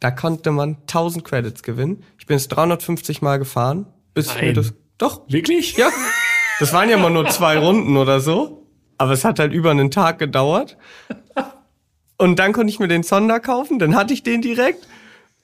da 0.01 0.11
konnte 0.11 0.53
man 0.53 0.77
1000 0.83 1.25
Credits 1.25 1.63
gewinnen. 1.63 2.05
Ich 2.19 2.27
bin 2.27 2.37
es 2.37 2.49
350 2.49 3.21
Mal 3.21 3.39
gefahren, 3.39 3.87
bis 4.15 4.29
Nein. 4.29 4.47
mir 4.47 4.53
das 4.55 4.75
doch 4.97 5.23
Wirklich? 5.29 5.77
ja. 5.77 5.91
Das 6.61 6.73
waren 6.73 6.89
ja 6.89 6.97
mal 6.97 7.11
nur 7.11 7.29
zwei 7.29 7.59
Runden 7.59 7.97
oder 7.97 8.21
so. 8.21 8.67
Aber 8.97 9.13
es 9.13 9.25
hat 9.25 9.39
halt 9.39 9.53
über 9.53 9.71
einen 9.71 9.93
Tag 9.93 10.19
gedauert. 10.19 10.77
Und 12.17 12.41
dann 12.41 12.53
konnte 12.53 12.71
ich 12.73 12.81
mir 12.81 12.89
den 12.89 13.05
Sonder 13.05 13.39
kaufen, 13.39 13.79
dann 13.79 13.95
hatte 13.95 14.13
ich 14.13 14.25
den 14.25 14.43
direkt 14.43 14.89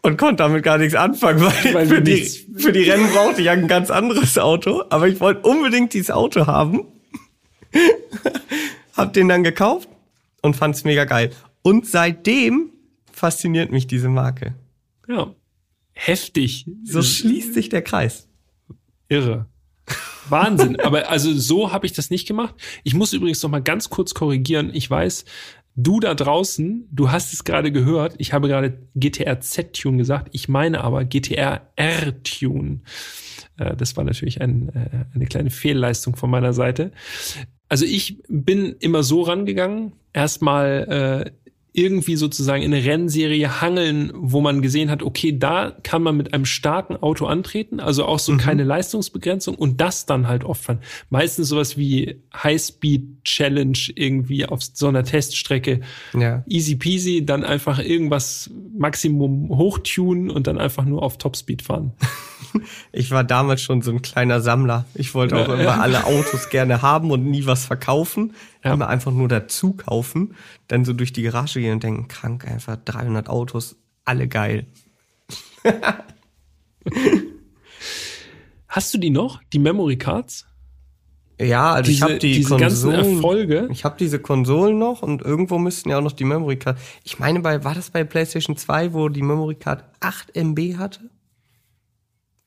und 0.03 0.19
konnte 0.19 0.43
damit 0.43 0.65
gar 0.65 0.77
nichts 0.77 0.97
anfangen, 0.97 1.41
weil, 1.41 1.75
Weil 1.75 1.87
für, 1.87 2.03
die, 2.03 2.25
für 2.57 2.73
die 2.73 2.83
Rennen 2.83 3.09
brauchte 3.13 3.41
ich 3.41 3.47
ja 3.47 3.53
ein 3.53 3.69
ganz 3.69 3.91
anderes 3.91 4.37
Auto. 4.39 4.83
Aber 4.91 5.09
ich 5.09 5.21
wollte 5.21 5.49
unbedingt 5.49 5.95
dieses 5.95 6.11
Auto 6.11 6.47
haben. 6.47 6.85
hab 8.97 9.13
den 9.13 9.29
dann 9.29 9.45
gekauft 9.45 9.89
und 10.43 10.55
fand's 10.55 10.85
mega 10.85 11.05
geil. 11.05 11.31
Und 11.63 11.87
seitdem 11.87 12.71
fasziniert 13.11 13.73
mich 13.73 13.87
diese 13.87 14.09
Marke. 14.09 14.55
Ja. 15.09 15.35
Heftig. 15.93 16.67
So 16.85 17.03
schließt 17.03 17.55
sich 17.55 17.69
der 17.69 17.83
Kreis. 17.83 18.29
Irre. 19.09 19.47
Wahnsinn. 20.29 20.81
Aber 20.81 21.09
also 21.09 21.33
so 21.33 21.73
habe 21.73 21.87
ich 21.87 21.93
das 21.93 22.11
nicht 22.11 22.27
gemacht. 22.27 22.55
Ich 22.83 22.95
muss 22.95 23.13
übrigens 23.13 23.43
noch 23.43 23.51
mal 23.51 23.63
ganz 23.63 23.91
kurz 23.91 24.15
korrigieren. 24.15 24.71
Ich 24.75 24.91
weiß, 24.91 25.25
du 25.77 26.01
da 26.01 26.15
draußen, 26.15 26.89
du 26.91 27.11
hast 27.11 27.33
es 27.33 27.45
gerade 27.45 27.73
gehört. 27.73 28.15
Ich 28.19 28.33
habe 28.33 28.49
gerade 28.49 28.79
GTR 28.95 29.41
Z-Tune 29.41 29.99
gesagt. 29.99 30.29
Ich 30.33 30.49
meine 30.49 30.83
aber 30.83 31.05
GTR 31.05 31.69
R-Tune. 31.77 32.81
Äh, 33.59 33.77
das 33.77 33.97
war 33.97 34.05
natürlich 34.05 34.41
ein, 34.41 34.69
äh, 34.71 35.15
eine 35.15 35.27
kleine 35.27 35.51
Fehlleistung 35.51 36.17
von 36.17 36.31
meiner 36.31 36.53
Seite. 36.53 36.93
Also 37.75 37.87
ich 37.87 38.23
bin 38.29 38.77
immer 38.79 39.03
so 39.03 39.23
rangegangen. 39.23 39.95
Erstmal 40.13 41.33
äh, 41.44 41.44
irgendwie 41.77 42.15
sozusagen 42.15 42.63
in 42.63 42.73
eine 42.73 42.85
Rennserie 42.85 43.61
hangeln, 43.61 44.13
wo 44.15 44.41
man 44.41 44.63
gesehen 44.63 44.93
hat, 44.93 45.03
okay, 45.03 45.37
da 45.37 45.73
kann 45.83 46.05
man 46.05 46.17
mit 46.17 46.33
einem 46.33 46.45
starken 46.45 46.97
Auto 46.97 47.27
antreten, 47.27 47.81
also 47.81 48.05
auch 48.05 48.21
so 48.21 48.33
mhm. 48.33 48.39
keine 48.39 48.63
Leistungsbegrenzung 48.63 49.57
und 49.57 49.81
das 49.81 50.07
dann 50.07 50.29
halt 50.29 50.45
oft 50.45 50.63
fahren. 50.63 50.79
Meistens 51.11 51.49
sowas 51.49 51.77
wie 51.77 52.21
High-Speed 52.33 53.25
Challenge 53.25 53.77
irgendwie 53.97 54.47
auf 54.47 54.61
so 54.63 54.87
einer 54.87 55.03
Teststrecke. 55.03 55.81
Ja. 56.17 56.45
Easy 56.47 56.77
peasy, 56.77 57.27
dann 57.27 57.43
einfach 57.43 57.81
irgendwas 57.81 58.51
Maximum 58.79 59.49
hochtunen 59.49 60.31
und 60.31 60.47
dann 60.47 60.59
einfach 60.59 60.85
nur 60.85 61.03
auf 61.03 61.19
Topspeed 61.19 61.63
fahren. 61.63 61.93
Ich 62.93 63.11
war 63.11 63.25
damals 63.25 63.63
schon 63.63 63.83
so 63.83 63.91
ein 63.91 64.01
kleiner 64.01 64.41
Sammler. 64.41 64.85
Ich 64.95 65.13
wollte 65.13 65.35
auch 65.35 65.49
ja, 65.49 65.55
immer 65.55 65.65
ja. 65.65 65.81
alle 65.81 66.05
Autos 66.05 66.51
gerne 66.51 66.83
haben 66.83 67.11
und 67.11 67.25
nie 67.25 67.47
was 67.47 67.65
verkaufen 67.65 68.33
ja. 68.65 68.75
immer 68.75 68.89
einfach 68.89 69.13
nur 69.13 69.29
dazu 69.29 69.75
kaufen, 69.75 70.35
dann 70.69 70.85
so 70.85 70.93
durch 70.93 71.13
die 71.13 71.23
Garage 71.23 71.61
gehen 71.61 71.75
und 71.75 71.83
denken, 71.83 72.09
krank, 72.09 72.47
einfach 72.47 72.77
300 72.77 73.29
Autos, 73.29 73.77
alle 74.05 74.27
geil. 74.29 74.67
Hast 78.69 78.93
du 78.93 78.99
die 78.99 79.11
noch, 79.11 79.43
die 79.53 79.59
Memory 79.59 79.99
Cards? 79.99 80.47
Ja, 81.41 81.73
also 81.73 81.91
diese, 81.91 81.97
ich 81.97 82.03
habe 82.03 82.19
die 82.19 82.35
diese 82.35 82.57
Konsolen, 82.57 82.97
ganzen 82.97 83.15
Erfolge. 83.17 83.69
Ich 83.71 83.85
habe 83.85 83.97
diese 83.99 84.21
Konsolen 84.21 84.79
noch 84.79 85.03
und 85.03 85.23
irgendwo 85.23 85.59
müssten 85.59 85.91
ja 85.91 85.99
auch 85.99 86.03
noch 86.03 86.13
die 86.13 86.25
Memory 86.25 86.59
Card. 86.59 86.79
Ich 87.03 87.19
meine, 87.19 87.41
bei 87.41 87.65
war 87.65 87.75
das 87.75 87.91
bei 87.91 88.05
PlayStation 88.05 88.57
2, 88.57 88.93
wo 88.93 89.09
die 89.09 89.23
Memory 89.23 89.57
Card 89.57 89.85
8 90.01 90.37
MB 90.37 90.77
hatte? 90.77 91.11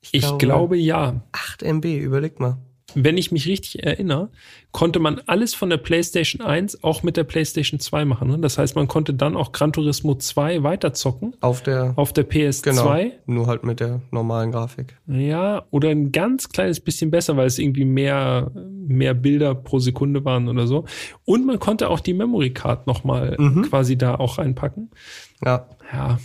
Ich, 0.00 0.14
ich 0.14 0.22
glaube, 0.22 0.38
glaube 0.38 0.76
ja. 0.78 1.20
8 1.32 1.62
MB, 1.62 1.84
überleg 1.84 2.40
mal 2.40 2.58
wenn 2.94 3.18
ich 3.18 3.30
mich 3.32 3.46
richtig 3.46 3.84
erinnere, 3.84 4.30
konnte 4.72 4.98
man 4.98 5.20
alles 5.26 5.54
von 5.54 5.68
der 5.68 5.76
PlayStation 5.76 6.40
1 6.40 6.82
auch 6.82 7.02
mit 7.02 7.16
der 7.18 7.24
PlayStation 7.24 7.80
2 7.80 8.06
machen. 8.06 8.28
Ne? 8.28 8.38
Das 8.38 8.56
heißt, 8.56 8.76
man 8.76 8.88
konnte 8.88 9.12
dann 9.12 9.36
auch 9.36 9.52
Gran 9.52 9.72
Turismo 9.72 10.14
2 10.14 10.62
weiterzocken. 10.62 11.34
Auf 11.40 11.62
der, 11.62 11.92
auf 11.96 12.14
der 12.14 12.28
PS2. 12.28 12.62
Genau, 12.62 13.12
nur 13.26 13.46
halt 13.46 13.64
mit 13.64 13.80
der 13.80 14.00
normalen 14.10 14.52
Grafik. 14.52 14.96
Ja, 15.06 15.66
oder 15.70 15.90
ein 15.90 16.12
ganz 16.12 16.48
kleines 16.48 16.80
bisschen 16.80 17.10
besser, 17.10 17.36
weil 17.36 17.46
es 17.46 17.58
irgendwie 17.58 17.84
mehr, 17.84 18.50
mehr 18.54 19.12
Bilder 19.12 19.54
pro 19.54 19.78
Sekunde 19.80 20.24
waren 20.24 20.48
oder 20.48 20.66
so. 20.66 20.86
Und 21.26 21.44
man 21.44 21.58
konnte 21.58 21.90
auch 21.90 22.00
die 22.00 22.14
Memory 22.14 22.54
Card 22.54 22.86
nochmal 22.86 23.36
mhm. 23.38 23.62
quasi 23.62 23.98
da 23.98 24.14
auch 24.14 24.38
reinpacken. 24.38 24.90
Ja. 25.44 25.66
Ja. 25.92 26.18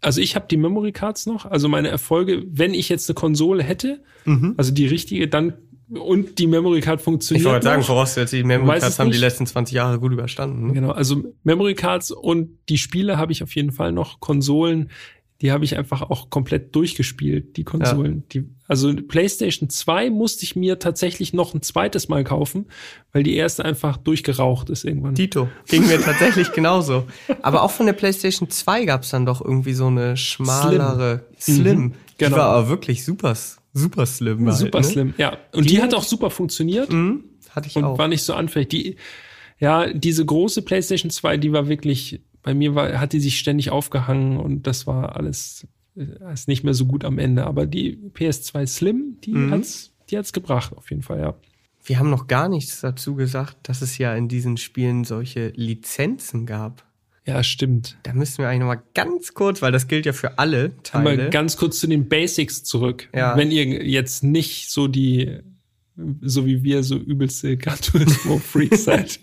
Also 0.00 0.20
ich 0.20 0.36
habe 0.36 0.46
die 0.48 0.56
Memory 0.56 0.92
Cards 0.92 1.26
noch, 1.26 1.44
also 1.44 1.68
meine 1.68 1.88
Erfolge, 1.88 2.44
wenn 2.46 2.72
ich 2.72 2.88
jetzt 2.88 3.10
eine 3.10 3.14
Konsole 3.14 3.64
hätte, 3.64 4.00
mhm. 4.24 4.54
also 4.56 4.72
die 4.72 4.86
richtige, 4.86 5.26
dann 5.26 5.54
und 5.90 6.38
die 6.38 6.46
Memory 6.46 6.80
Card 6.80 7.00
funktioniert. 7.00 7.46
Ich 7.46 7.50
wollte 7.50 7.64
sagen, 7.64 7.82
vorausgesetzt, 7.82 8.32
die 8.32 8.44
Memory 8.44 8.78
Cards 8.78 8.98
haben 8.98 9.10
die 9.10 9.18
letzten 9.18 9.46
20 9.46 9.74
Jahre 9.74 9.98
gut 9.98 10.12
überstanden. 10.12 10.68
Ne? 10.68 10.72
Genau, 10.74 10.90
also 10.90 11.22
Memory 11.44 11.74
Cards 11.74 12.10
und 12.10 12.50
die 12.68 12.78
Spiele 12.78 13.16
habe 13.16 13.32
ich 13.32 13.42
auf 13.42 13.54
jeden 13.54 13.72
Fall 13.72 13.92
noch. 13.92 14.20
Konsolen, 14.20 14.90
die 15.40 15.52
habe 15.52 15.64
ich 15.64 15.78
einfach 15.78 16.02
auch 16.02 16.30
komplett 16.30 16.74
durchgespielt, 16.74 17.56
die 17.56 17.64
Konsolen. 17.64 18.16
Ja. 18.16 18.22
Die, 18.40 18.48
also 18.66 18.92
PlayStation 18.94 19.70
2 19.70 20.10
musste 20.10 20.44
ich 20.44 20.56
mir 20.56 20.78
tatsächlich 20.78 21.32
noch 21.32 21.54
ein 21.54 21.62
zweites 21.62 22.08
Mal 22.08 22.24
kaufen, 22.24 22.66
weil 23.12 23.22
die 23.22 23.36
erste 23.36 23.64
einfach 23.64 23.96
durchgeraucht 23.96 24.68
ist 24.68 24.84
irgendwann. 24.84 25.14
Tito, 25.14 25.48
ging 25.68 25.86
mir 25.86 26.00
tatsächlich 26.00 26.52
genauso. 26.54 27.04
Aber 27.40 27.62
auch 27.62 27.70
von 27.70 27.86
der 27.86 27.92
PlayStation 27.92 28.50
2 28.50 28.84
gab 28.84 29.04
es 29.04 29.10
dann 29.10 29.26
doch 29.26 29.40
irgendwie 29.40 29.74
so 29.74 29.86
eine 29.86 30.16
schmalere 30.16 31.24
Slim. 31.38 31.56
Slim. 31.56 31.78
Mhm, 31.78 31.94
genau. 32.18 32.30
Die 32.30 32.40
war 32.40 32.48
aber 32.50 32.68
wirklich 32.68 33.04
super 33.04 33.34
super 33.78 34.06
slim. 34.06 34.46
Halt, 34.46 34.56
super 34.56 34.80
ne? 34.80 34.84
slim, 34.84 35.14
ja. 35.18 35.38
Und 35.52 35.64
die, 35.64 35.76
die, 35.76 35.82
hat 35.82 35.94
auch 35.94 36.02
super 36.02 36.30
funktioniert. 36.30 36.92
Mhm, 36.92 37.24
hatte 37.50 37.68
ich 37.68 37.76
und 37.76 37.84
auch. 37.84 37.98
war 37.98 38.08
nicht 38.08 38.22
so 38.22 38.34
anfällig. 38.34 38.68
Die, 38.68 38.96
ja, 39.58 39.92
diese 39.92 40.24
große 40.24 40.62
PlayStation 40.62 41.10
2, 41.10 41.36
die 41.36 41.52
war 41.52 41.68
wirklich, 41.68 42.20
bei 42.42 42.54
mir 42.54 42.74
war, 42.74 43.00
hat 43.00 43.12
die 43.12 43.20
sich 43.20 43.38
ständig 43.38 43.70
aufgehangen 43.70 44.36
und 44.36 44.66
das 44.66 44.86
war 44.86 45.16
alles, 45.16 45.66
äh, 45.96 46.32
ist 46.32 46.48
nicht 46.48 46.64
mehr 46.64 46.74
so 46.74 46.86
gut 46.86 47.04
am 47.04 47.18
Ende. 47.18 47.44
Aber 47.44 47.66
die 47.66 47.96
PS2 47.96 48.66
Slim, 48.66 49.18
die 49.24 49.32
mhm. 49.32 49.50
hat's, 49.50 49.92
die 50.10 50.18
hat's 50.18 50.32
gebracht, 50.32 50.72
auf 50.76 50.90
jeden 50.90 51.02
Fall, 51.02 51.20
ja. 51.20 51.34
Wir 51.84 51.98
haben 51.98 52.10
noch 52.10 52.26
gar 52.26 52.48
nichts 52.48 52.80
dazu 52.80 53.14
gesagt, 53.14 53.68
dass 53.68 53.80
es 53.82 53.96
ja 53.98 54.14
in 54.14 54.28
diesen 54.28 54.58
Spielen 54.58 55.04
solche 55.04 55.48
Lizenzen 55.56 56.44
gab. 56.44 56.84
Ja, 57.28 57.44
stimmt. 57.44 57.98
Da 58.04 58.14
müssen 58.14 58.38
wir 58.38 58.48
eigentlich 58.48 58.60
noch 58.60 58.68
mal 58.68 58.82
ganz 58.94 59.34
kurz, 59.34 59.60
weil 59.60 59.70
das 59.70 59.86
gilt 59.86 60.06
ja 60.06 60.14
für 60.14 60.38
alle 60.38 60.74
Teile. 60.82 61.04
Mal 61.04 61.30
ganz 61.30 61.58
kurz 61.58 61.78
zu 61.78 61.86
den 61.86 62.08
Basics 62.08 62.64
zurück. 62.64 63.10
Ja. 63.14 63.36
Wenn 63.36 63.50
ihr 63.50 63.66
jetzt 63.86 64.24
nicht 64.24 64.70
so 64.70 64.88
die, 64.88 65.38
so 66.22 66.46
wie 66.46 66.62
wir, 66.62 66.82
so 66.82 66.96
übelste 66.96 67.58
Gran 67.58 67.78
Turismo 67.82 68.38
Freaks 68.38 68.84
seid. 68.84 69.20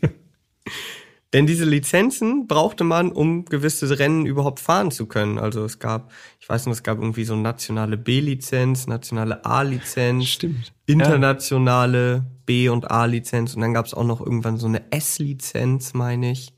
Denn 1.34 1.48
diese 1.48 1.66
Lizenzen 1.66 2.46
brauchte 2.46 2.84
man, 2.84 3.12
um 3.12 3.46
gewisse 3.46 3.98
Rennen 3.98 4.28
überhaupt 4.28 4.60
fahren 4.60 4.92
zu 4.92 5.08
können. 5.08 5.40
Also 5.40 5.66
es 5.66 5.80
gab, 5.80 6.12
ich 6.40 6.48
weiß 6.48 6.68
nicht, 6.68 6.76
es 6.76 6.84
gab 6.84 7.00
irgendwie 7.00 7.26
so 7.26 7.36
nationale 7.36 7.98
B-Lizenz, 7.98 8.86
nationale 8.86 9.44
A-Lizenz, 9.46 10.38
internationale 10.86 12.14
ja. 12.18 12.26
B- 12.46 12.70
und 12.70 12.92
A-Lizenz 12.92 13.56
und 13.56 13.62
dann 13.62 13.74
gab 13.74 13.88
es 13.88 13.96
auch 13.96 14.06
noch 14.06 14.22
irgendwann 14.22 14.58
so 14.58 14.68
eine 14.68 14.92
S-Lizenz, 14.92 15.96
meine 15.96 16.32
ich. 16.32 16.55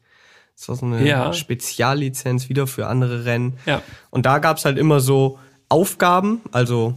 Das 0.58 0.70
war 0.70 0.76
so 0.76 0.86
eine 0.88 1.08
ja. 1.08 1.34
Speziallizenz 1.34 2.50
wieder 2.50 2.66
für 2.66 2.88
andere 2.88 3.26
Rennen. 3.26 3.58
Ja. 3.66 3.82
Und 4.10 4.26
da 4.26 4.40
gab's 4.40 4.66
halt 4.66 4.78
immer 4.78 5.00
so 5.00 5.38
Aufgaben, 5.70 6.42
also 6.52 6.96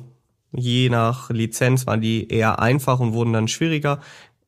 je 0.53 0.88
nach 0.88 1.31
Lizenz 1.31 1.87
waren 1.87 2.01
die 2.01 2.29
eher 2.29 2.61
einfach 2.61 3.01
und 3.01 3.12
wurden 3.12 3.33
dann 3.33 3.49
schwieriger. 3.49 4.01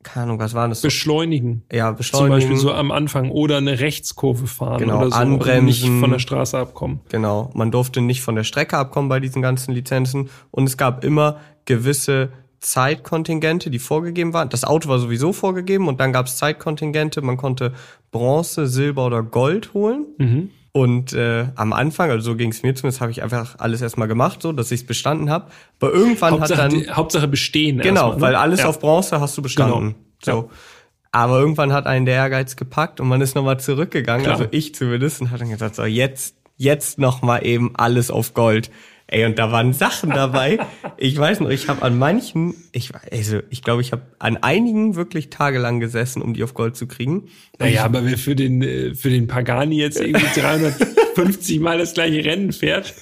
Keine 0.02 0.24
Ahnung, 0.24 0.38
was 0.40 0.54
waren 0.54 0.70
das? 0.70 0.80
Beschleunigen. 0.80 1.62
Ja, 1.70 1.92
beschleunigen. 1.92 2.40
Zum 2.40 2.50
Beispiel 2.50 2.56
so 2.56 2.72
am 2.72 2.90
Anfang 2.90 3.30
oder 3.30 3.58
eine 3.58 3.78
Rechtskurve 3.78 4.46
fahren 4.46 4.78
genau, 4.78 5.00
oder 5.00 5.10
so. 5.10 5.16
Anbremsen. 5.16 5.64
nicht 5.66 6.00
von 6.00 6.10
der 6.10 6.18
Straße 6.18 6.58
abkommen. 6.58 7.00
Genau. 7.08 7.50
Man 7.54 7.70
durfte 7.70 8.00
nicht 8.00 8.22
von 8.22 8.34
der 8.34 8.44
Strecke 8.44 8.78
abkommen 8.78 9.08
bei 9.08 9.20
diesen 9.20 9.42
ganzen 9.42 9.72
Lizenzen. 9.74 10.30
Und 10.50 10.64
es 10.64 10.76
gab 10.76 11.04
immer 11.04 11.38
gewisse 11.66 12.30
Zeitkontingente, 12.62 13.70
die 13.70 13.78
vorgegeben 13.78 14.32
waren. 14.32 14.48
Das 14.48 14.64
Auto 14.64 14.88
war 14.88 14.98
sowieso 14.98 15.32
vorgegeben 15.32 15.88
und 15.88 16.00
dann 16.00 16.12
gab 16.12 16.26
es 16.26 16.36
Zeitkontingente. 16.36 17.20
Man 17.20 17.36
konnte 17.36 17.74
Bronze, 18.10 18.66
Silber 18.66 19.06
oder 19.06 19.22
Gold 19.22 19.74
holen. 19.74 20.06
Mhm. 20.18 20.50
Und 20.74 21.12
äh, 21.12 21.48
am 21.54 21.74
Anfang, 21.74 22.10
also 22.10 22.30
so 22.30 22.36
ging 22.36 22.50
es 22.50 22.62
mir 22.62 22.74
zumindest, 22.74 23.02
habe 23.02 23.10
ich 23.10 23.22
einfach 23.22 23.56
alles 23.58 23.82
erstmal 23.82 24.08
gemacht, 24.08 24.40
so 24.40 24.52
dass 24.52 24.70
ich 24.70 24.80
es 24.80 24.86
bestanden 24.86 25.28
habe. 25.28 25.50
Aber 25.80 25.92
irgendwann 25.92 26.32
Hauptsache, 26.32 26.62
hat 26.62 26.72
dann 26.72 26.80
die, 26.80 26.90
Hauptsache 26.90 27.28
bestehen. 27.28 27.78
Genau, 27.78 28.08
mal, 28.08 28.14
ne? 28.14 28.20
weil 28.22 28.34
alles 28.36 28.60
ja. 28.60 28.68
auf 28.68 28.80
Bronze 28.80 29.20
hast 29.20 29.36
du 29.36 29.42
bestanden. 29.42 29.96
Genau. 30.24 30.40
So. 30.40 30.48
Ja. 30.48 30.56
Aber 31.10 31.38
irgendwann 31.40 31.74
hat 31.74 31.86
einen 31.86 32.06
der 32.06 32.14
Ehrgeiz 32.14 32.56
gepackt 32.56 33.00
und 33.00 33.08
man 33.08 33.20
ist 33.20 33.34
nochmal 33.34 33.60
zurückgegangen, 33.60 34.24
Klar. 34.24 34.38
also 34.38 34.48
ich 34.50 34.74
zumindest, 34.74 35.20
und 35.20 35.30
hat 35.30 35.42
dann 35.42 35.50
gesagt, 35.50 35.74
so 35.74 35.84
jetzt, 35.84 36.36
jetzt 36.56 36.98
nochmal 36.98 37.44
eben 37.44 37.72
alles 37.76 38.10
auf 38.10 38.32
Gold. 38.32 38.70
Ey, 39.06 39.24
und 39.26 39.38
da 39.38 39.52
waren 39.52 39.72
Sachen 39.72 40.10
dabei. 40.10 40.58
Ich 40.96 41.16
weiß 41.18 41.40
noch, 41.40 41.50
ich 41.50 41.68
habe 41.68 41.82
an 41.82 41.98
manchen, 41.98 42.54
ich 42.72 42.90
also 43.10 43.40
ich 43.50 43.62
glaube, 43.62 43.82
ich 43.82 43.92
habe 43.92 44.02
an 44.18 44.38
einigen 44.38 44.94
wirklich 44.94 45.28
tagelang 45.30 45.80
gesessen, 45.80 46.22
um 46.22 46.34
die 46.34 46.42
auf 46.42 46.54
Gold 46.54 46.76
zu 46.76 46.86
kriegen. 46.86 47.28
Naja, 47.58 47.84
aber 47.84 48.04
wer 48.06 48.16
für 48.16 48.34
den 48.34 48.62
äh, 48.62 48.94
für 48.94 49.10
den 49.10 49.26
Pagani 49.26 49.76
jetzt 49.76 50.00
irgendwie 50.00 50.26
350 50.40 51.60
Mal 51.60 51.78
das 51.78 51.94
gleiche 51.94 52.24
Rennen 52.24 52.52
fährt, 52.52 52.94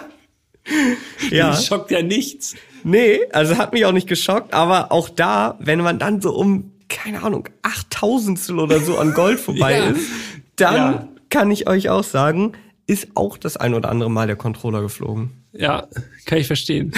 ja. 1.30 1.54
Schockt 1.56 1.90
ja 1.90 2.02
nichts. 2.02 2.54
Nee, 2.84 3.20
also 3.32 3.58
hat 3.58 3.72
mich 3.72 3.84
auch 3.84 3.92
nicht 3.92 4.08
geschockt, 4.08 4.54
aber 4.54 4.92
auch 4.92 5.08
da, 5.08 5.58
wenn 5.60 5.80
man 5.80 5.98
dann 5.98 6.20
so 6.20 6.34
um 6.34 6.72
keine 6.92 7.22
Ahnung, 7.22 7.48
8000 7.62 8.50
oder 8.50 8.80
so 8.80 8.98
an 8.98 9.14
Gold 9.14 9.40
vorbei 9.40 9.78
ja. 9.78 9.84
ist, 9.90 10.08
dann 10.56 10.74
ja. 10.74 11.08
kann 11.30 11.50
ich 11.50 11.66
euch 11.66 11.88
auch 11.88 12.04
sagen, 12.04 12.52
ist 12.92 13.08
auch 13.14 13.38
das 13.38 13.56
ein 13.56 13.74
oder 13.74 13.88
andere 13.88 14.10
Mal 14.10 14.26
der 14.26 14.36
Controller 14.36 14.82
geflogen. 14.82 15.44
Ja, 15.52 15.88
kann 16.26 16.38
ich 16.38 16.46
verstehen. 16.46 16.92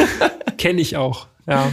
Kenne 0.58 0.80
ich 0.80 0.96
auch, 0.96 1.26
ja. 1.46 1.72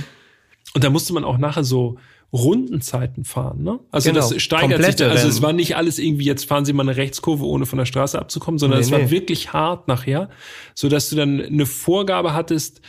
Und 0.74 0.84
da 0.84 0.90
musste 0.90 1.14
man 1.14 1.24
auch 1.24 1.38
nachher 1.38 1.64
so 1.64 1.98
Rundenzeiten 2.34 3.24
fahren, 3.24 3.64
ne? 3.64 3.80
Also 3.92 4.12
genau. 4.12 4.30
das 4.30 4.42
steigert 4.42 4.72
Komplette 4.74 5.06
sich. 5.06 5.12
Also 5.12 5.28
es 5.28 5.42
war 5.42 5.54
nicht 5.54 5.78
alles 5.78 5.98
irgendwie, 5.98 6.26
jetzt 6.26 6.46
fahren 6.46 6.66
Sie 6.66 6.74
mal 6.74 6.84
eine 6.84 6.98
Rechtskurve, 6.98 7.46
ohne 7.46 7.66
von 7.66 7.80
der 7.80 7.86
Straße 7.86 8.20
abzukommen, 8.20 8.58
sondern 8.58 8.80
nee, 8.80 8.86
es 8.86 8.92
war 8.92 9.00
nee. 9.00 9.10
wirklich 9.10 9.54
hart 9.54 9.88
nachher, 9.88 10.30
so 10.76 10.90
dass 10.90 11.10
du 11.10 11.16
dann 11.16 11.42
eine 11.42 11.66
Vorgabe 11.66 12.34
hattest, 12.34 12.82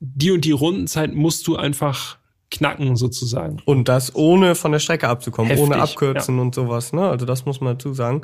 die 0.00 0.30
und 0.30 0.44
die 0.44 0.52
Rundenzeit 0.52 1.14
musst 1.14 1.46
du 1.46 1.56
einfach 1.56 2.18
knacken 2.50 2.96
sozusagen. 2.96 3.58
Und 3.64 3.88
das 3.88 4.14
ohne 4.14 4.54
von 4.54 4.72
der 4.72 4.78
Strecke 4.78 5.08
abzukommen, 5.08 5.50
Heftig, 5.50 5.66
ohne 5.66 5.76
abkürzen 5.76 6.38
und 6.38 6.54
sowas, 6.54 6.92
ne? 6.92 7.08
Also 7.08 7.26
das 7.26 7.44
muss 7.44 7.60
man 7.60 7.74
dazu 7.74 7.92
sagen. 7.92 8.22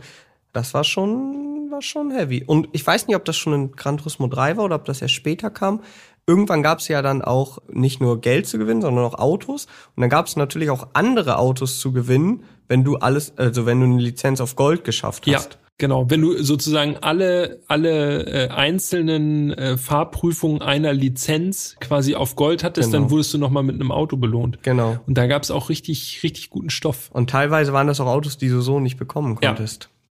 Das 0.53 0.75
war 0.75 0.85
schon, 0.85 1.69
war 1.71 1.83
schon 1.83 2.11
heavy. 2.11 2.45
Und 2.47 2.69
ich 2.73 2.87
weiß 2.87 3.07
nicht, 3.07 3.17
ob 3.17 3.25
das 3.25 3.37
schon 3.37 3.53
in 3.55 3.73
Gran 3.73 3.99
Turismo 3.99 4.27
3 4.27 4.57
war 4.59 4.65
oder 4.67 4.77
ob 4.77 4.85
das 4.85 5.01
erst 5.03 5.15
später 5.15 5.51
kam. 5.51 5.81
Irgendwann 6.27 6.63
gab 6.63 6.79
es 6.79 6.89
ja 6.89 7.03
dann 7.03 7.23
auch 7.23 7.59
nicht 7.69 8.01
nur 8.01 8.21
Geld 8.21 8.47
zu 8.47 8.59
gewinnen, 8.59 8.83
sondern 8.83 9.05
auch 9.05 9.19
Autos. 9.19 9.67
Und 9.97 10.03
dann 10.03 10.11
gab 10.11 10.27
es 10.27 10.37
natürlich 10.37 10.71
auch 10.71 10.89
andere 10.93 11.39
Autos 11.39 11.81
zu 11.81 11.93
gewinnen, 11.93 12.45
wenn 12.69 12.85
du 12.85 12.97
alles, 12.97 13.37
also 13.39 13.67
wenn 13.67 13.81
du 13.81 13.87
eine 13.87 14.01
Lizenz 14.01 14.41
auf 14.41 14.55
Gold 14.55 14.85
geschafft 14.85 15.27
Ja, 15.27 15.39
hast. 15.39 15.59
genau. 15.79 16.09
Wenn 16.09 16.21
du 16.21 16.41
sozusagen 16.43 16.97
alle, 16.99 17.61
alle 17.67 18.27
äh, 18.27 18.49
einzelnen 18.51 19.53
äh, 19.53 19.77
Fahrprüfungen 19.77 20.63
einer 20.63 20.93
Lizenz 20.93 21.77
quasi 21.81 22.15
auf 22.15 22.37
Gold 22.37 22.63
hattest, 22.63 22.93
Genau. 22.93 23.03
dann 23.05 23.11
wurdest 23.11 23.35
du 23.35 23.39
nochmal 23.39 23.65
mit 23.65 23.75
einem 23.75 23.91
Auto 23.91 24.17
belohnt. 24.17 24.63
Genau. 24.63 24.99
Und 25.07 25.19
da 25.19 25.27
gab's 25.27 25.51
auch 25.51 25.71
richtig, 25.71 26.21
richtig 26.23 26.51
guten 26.51 26.71
Stoff. 26.71 27.11
Und 27.13 27.31
teilweise 27.31 27.73
waren 27.73 27.89
das 27.89 28.01
auch 28.01 28.07
Autos, 28.07 28.39
die 28.39 28.49
du 28.49 28.61
so 28.61 28.79
nicht 28.79 28.97
bekommen 28.97 29.39
Ja. 29.43 29.51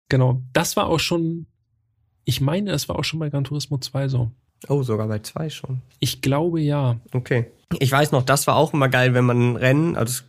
Genau. 0.09 0.41
Das 0.53 0.75
war 0.75 0.87
auch 0.87 0.99
schon, 0.99 1.45
ich 2.25 2.41
meine, 2.41 2.71
das 2.71 2.89
war 2.89 2.97
auch 2.97 3.03
schon 3.03 3.19
bei 3.19 3.29
Gran 3.29 3.43
Turismo 3.43 3.77
2 3.77 4.07
so. 4.07 4.31
Oh, 4.67 4.83
sogar 4.83 5.07
bei 5.07 5.19
zwei 5.19 5.49
schon. 5.49 5.81
Ich 5.99 6.21
glaube 6.21 6.59
ja. 6.59 6.99
Okay. 7.13 7.45
Ich 7.79 7.91
weiß 7.91 8.11
noch, 8.11 8.23
das 8.23 8.45
war 8.47 8.55
auch 8.57 8.73
immer 8.73 8.89
geil, 8.89 9.13
wenn 9.13 9.23
man 9.25 9.51
ein 9.51 9.55
Rennen, 9.55 9.95
also 9.95 10.11
es 10.11 10.25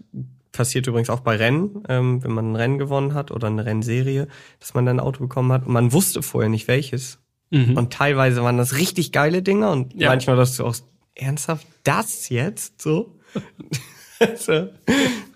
passiert 0.52 0.86
übrigens 0.86 1.10
auch 1.10 1.20
bei 1.20 1.36
Rennen, 1.36 1.82
ähm, 1.88 2.22
wenn 2.22 2.32
man 2.32 2.52
ein 2.52 2.56
Rennen 2.56 2.78
gewonnen 2.78 3.14
hat 3.14 3.30
oder 3.32 3.48
eine 3.48 3.64
Rennserie, 3.64 4.28
dass 4.60 4.74
man 4.74 4.86
dann 4.86 4.98
ein 4.98 5.04
Auto 5.04 5.20
bekommen 5.20 5.50
hat 5.52 5.66
und 5.66 5.72
man 5.72 5.92
wusste 5.92 6.22
vorher 6.22 6.50
nicht 6.50 6.68
welches. 6.68 7.18
Mhm. 7.50 7.76
Und 7.76 7.92
teilweise 7.92 8.42
waren 8.44 8.58
das 8.58 8.76
richtig 8.76 9.10
geile 9.10 9.42
Dinger 9.42 9.72
und 9.72 9.94
Ja. 9.94 10.10
manchmal 10.10 10.36
das 10.36 10.56
du 10.56 10.64
auch 10.64 10.76
ernsthaft 11.16 11.66
das 11.82 12.28
jetzt 12.28 12.80
so. 12.80 13.16
also, 14.20 14.68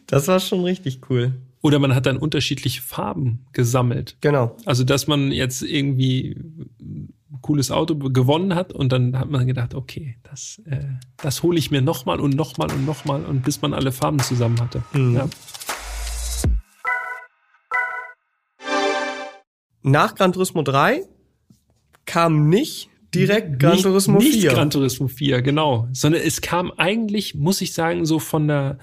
das 0.07 0.29
war 0.29 0.39
schon 0.41 0.63
richtig 0.63 1.01
cool. 1.11 1.33
Oder 1.65 1.79
man 1.79 1.95
hat 1.95 2.05
dann 2.05 2.19
unterschiedliche 2.19 2.83
Farben 2.83 3.47
gesammelt. 3.55 4.19
Genau. 4.21 4.55
Also, 4.67 4.85
dass 4.85 5.07
man 5.07 5.33
jetzt 5.33 5.63
irgendwie 5.63 6.37
ein 6.79 7.15
cooles 7.41 7.71
Auto 7.71 7.97
gewonnen 7.97 8.55
hat 8.55 8.75
und 8.75 8.93
dann 8.93 9.19
hat 9.19 9.31
man 9.31 9.47
gedacht, 9.47 9.75
okay, 9.75 10.19
das, 10.25 10.61
äh, 10.67 10.85
das 11.17 11.43
hole 11.43 11.59
ich 11.59 11.71
mir 11.71 11.81
nochmal 11.81 12.21
und 12.21 12.37
nochmal 12.37 12.71
und 12.71 12.85
nochmal 12.85 13.25
und 13.25 13.45
bis 13.45 13.63
man 13.63 13.73
alle 13.73 13.93
Farben 13.93 14.19
zusammen 14.19 14.61
hatte. 14.61 14.83
Mhm. 14.93 15.15
Ja. 15.15 15.29
Nach 19.81 20.15
Gran 20.15 20.35
Turismo 20.35 20.61
3 20.61 21.03
kam 22.05 22.51
nicht 22.51 22.91
direkt 23.15 23.59
Gran 23.59 23.73
nicht, 23.73 23.85
Turismo 23.85 24.19
nicht 24.19 24.41
4. 24.41 24.51
Gran 24.51 24.69
Turismo 24.69 25.09
4, 25.09 25.41
genau. 25.41 25.89
Sondern 25.93 26.21
es 26.21 26.43
kam 26.43 26.73
eigentlich, 26.73 27.35
muss 27.35 27.63
ich 27.63 27.73
sagen, 27.73 28.05
so 28.05 28.19
von 28.19 28.49
der, 28.49 28.79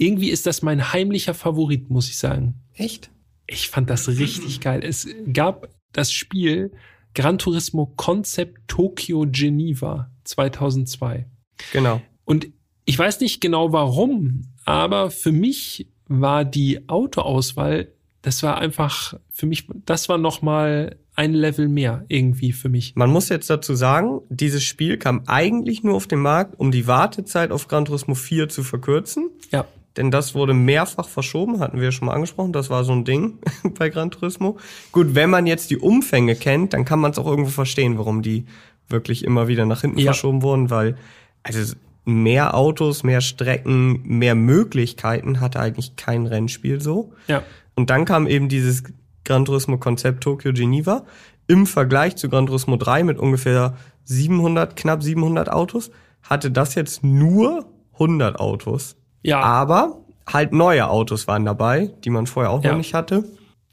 irgendwie 0.00 0.30
ist 0.30 0.46
das 0.46 0.62
mein 0.62 0.92
heimlicher 0.92 1.34
Favorit, 1.34 1.90
muss 1.90 2.08
ich 2.08 2.18
sagen. 2.18 2.54
Echt? 2.74 3.10
Ich 3.46 3.68
fand 3.68 3.90
das 3.90 4.08
richtig 4.08 4.60
geil. 4.60 4.80
Es 4.84 5.08
gab 5.32 5.68
das 5.92 6.12
Spiel 6.12 6.72
Gran 7.14 7.38
Turismo 7.38 7.86
Concept 7.96 8.68
Tokyo 8.68 9.26
Geneva 9.28 10.10
2002. 10.24 11.26
Genau. 11.72 12.00
Und 12.24 12.48
ich 12.84 12.98
weiß 12.98 13.20
nicht 13.20 13.40
genau 13.40 13.72
warum, 13.72 14.52
aber 14.64 15.10
für 15.10 15.32
mich 15.32 15.90
war 16.06 16.44
die 16.44 16.88
Autoauswahl, 16.88 17.92
das 18.22 18.42
war 18.42 18.58
einfach 18.58 19.14
für 19.30 19.46
mich, 19.46 19.68
das 19.84 20.08
war 20.08 20.18
noch 20.18 20.42
mal 20.42 20.96
ein 21.14 21.34
Level 21.34 21.68
mehr 21.68 22.04
irgendwie 22.08 22.52
für 22.52 22.68
mich. 22.68 22.94
Man 22.94 23.10
muss 23.10 23.28
jetzt 23.28 23.50
dazu 23.50 23.74
sagen, 23.74 24.20
dieses 24.28 24.62
Spiel 24.62 24.98
kam 24.98 25.22
eigentlich 25.26 25.82
nur 25.82 25.96
auf 25.96 26.06
den 26.06 26.20
Markt, 26.20 26.58
um 26.60 26.70
die 26.70 26.86
Wartezeit 26.86 27.50
auf 27.50 27.66
Gran 27.66 27.86
Turismo 27.86 28.14
4 28.14 28.48
zu 28.48 28.62
verkürzen. 28.62 29.30
Ja, 29.50 29.66
Denn 29.96 30.10
das 30.10 30.34
wurde 30.34 30.54
mehrfach 30.54 31.08
verschoben, 31.08 31.58
hatten 31.60 31.78
wir 31.78 31.86
ja 31.86 31.92
schon 31.92 32.06
mal 32.06 32.14
angesprochen. 32.14 32.52
Das 32.52 32.70
war 32.70 32.84
so 32.84 32.92
ein 32.92 33.04
Ding 33.04 33.38
bei 33.78 33.88
Gran 33.88 34.10
Turismo. 34.10 34.58
Gut, 34.92 35.14
wenn 35.14 35.30
man 35.30 35.46
jetzt 35.46 35.70
die 35.70 35.78
Umfänge 35.78 36.36
kennt, 36.36 36.72
dann 36.72 36.84
kann 36.84 37.00
man 37.00 37.10
es 37.10 37.18
auch 37.18 37.26
irgendwo 37.26 37.50
verstehen, 37.50 37.98
warum 37.98 38.22
die 38.22 38.46
wirklich 38.88 39.24
immer 39.24 39.48
wieder 39.48 39.66
nach 39.66 39.80
hinten 39.80 39.98
Ja. 39.98 40.06
verschoben 40.12 40.42
wurden, 40.42 40.70
weil 40.70 40.96
also 41.42 41.74
mehr 42.04 42.54
Autos, 42.54 43.02
mehr 43.02 43.20
Strecken, 43.20 44.00
mehr 44.04 44.34
Möglichkeiten 44.34 45.40
hatte 45.40 45.60
eigentlich 45.60 45.96
kein 45.96 46.26
Rennspiel 46.26 46.80
so. 46.80 47.12
ja, 47.26 47.42
Und 47.74 47.90
dann 47.90 48.04
kam 48.04 48.26
eben 48.26 48.48
dieses 48.48 48.84
Gran 49.24 49.44
Turismo 49.44 49.76
Konzept 49.78 50.22
Tokyo 50.22 50.52
Geneva 50.52 51.04
im 51.48 51.66
Vergleich 51.66 52.16
zu 52.16 52.28
Gran 52.30 52.46
Turismo 52.46 52.76
3 52.76 53.04
mit 53.04 53.18
ungefähr 53.18 53.74
700, 54.04 54.74
knapp 54.76 55.02
700 55.02 55.50
Autos, 55.50 55.90
hatte 56.22 56.50
das 56.50 56.74
jetzt 56.76 57.04
nur 57.04 57.66
100 57.94 58.38
Autos. 58.40 58.96
Ja. 59.22 59.40
Aber 59.40 59.98
halt 60.26 60.52
neue 60.52 60.88
Autos 60.88 61.26
waren 61.26 61.44
dabei, 61.44 61.90
die 62.04 62.10
man 62.10 62.26
vorher 62.26 62.50
auch 62.50 62.62
Ja. 62.62 62.70
noch 62.72 62.78
nicht 62.78 62.94
hatte. 62.94 63.24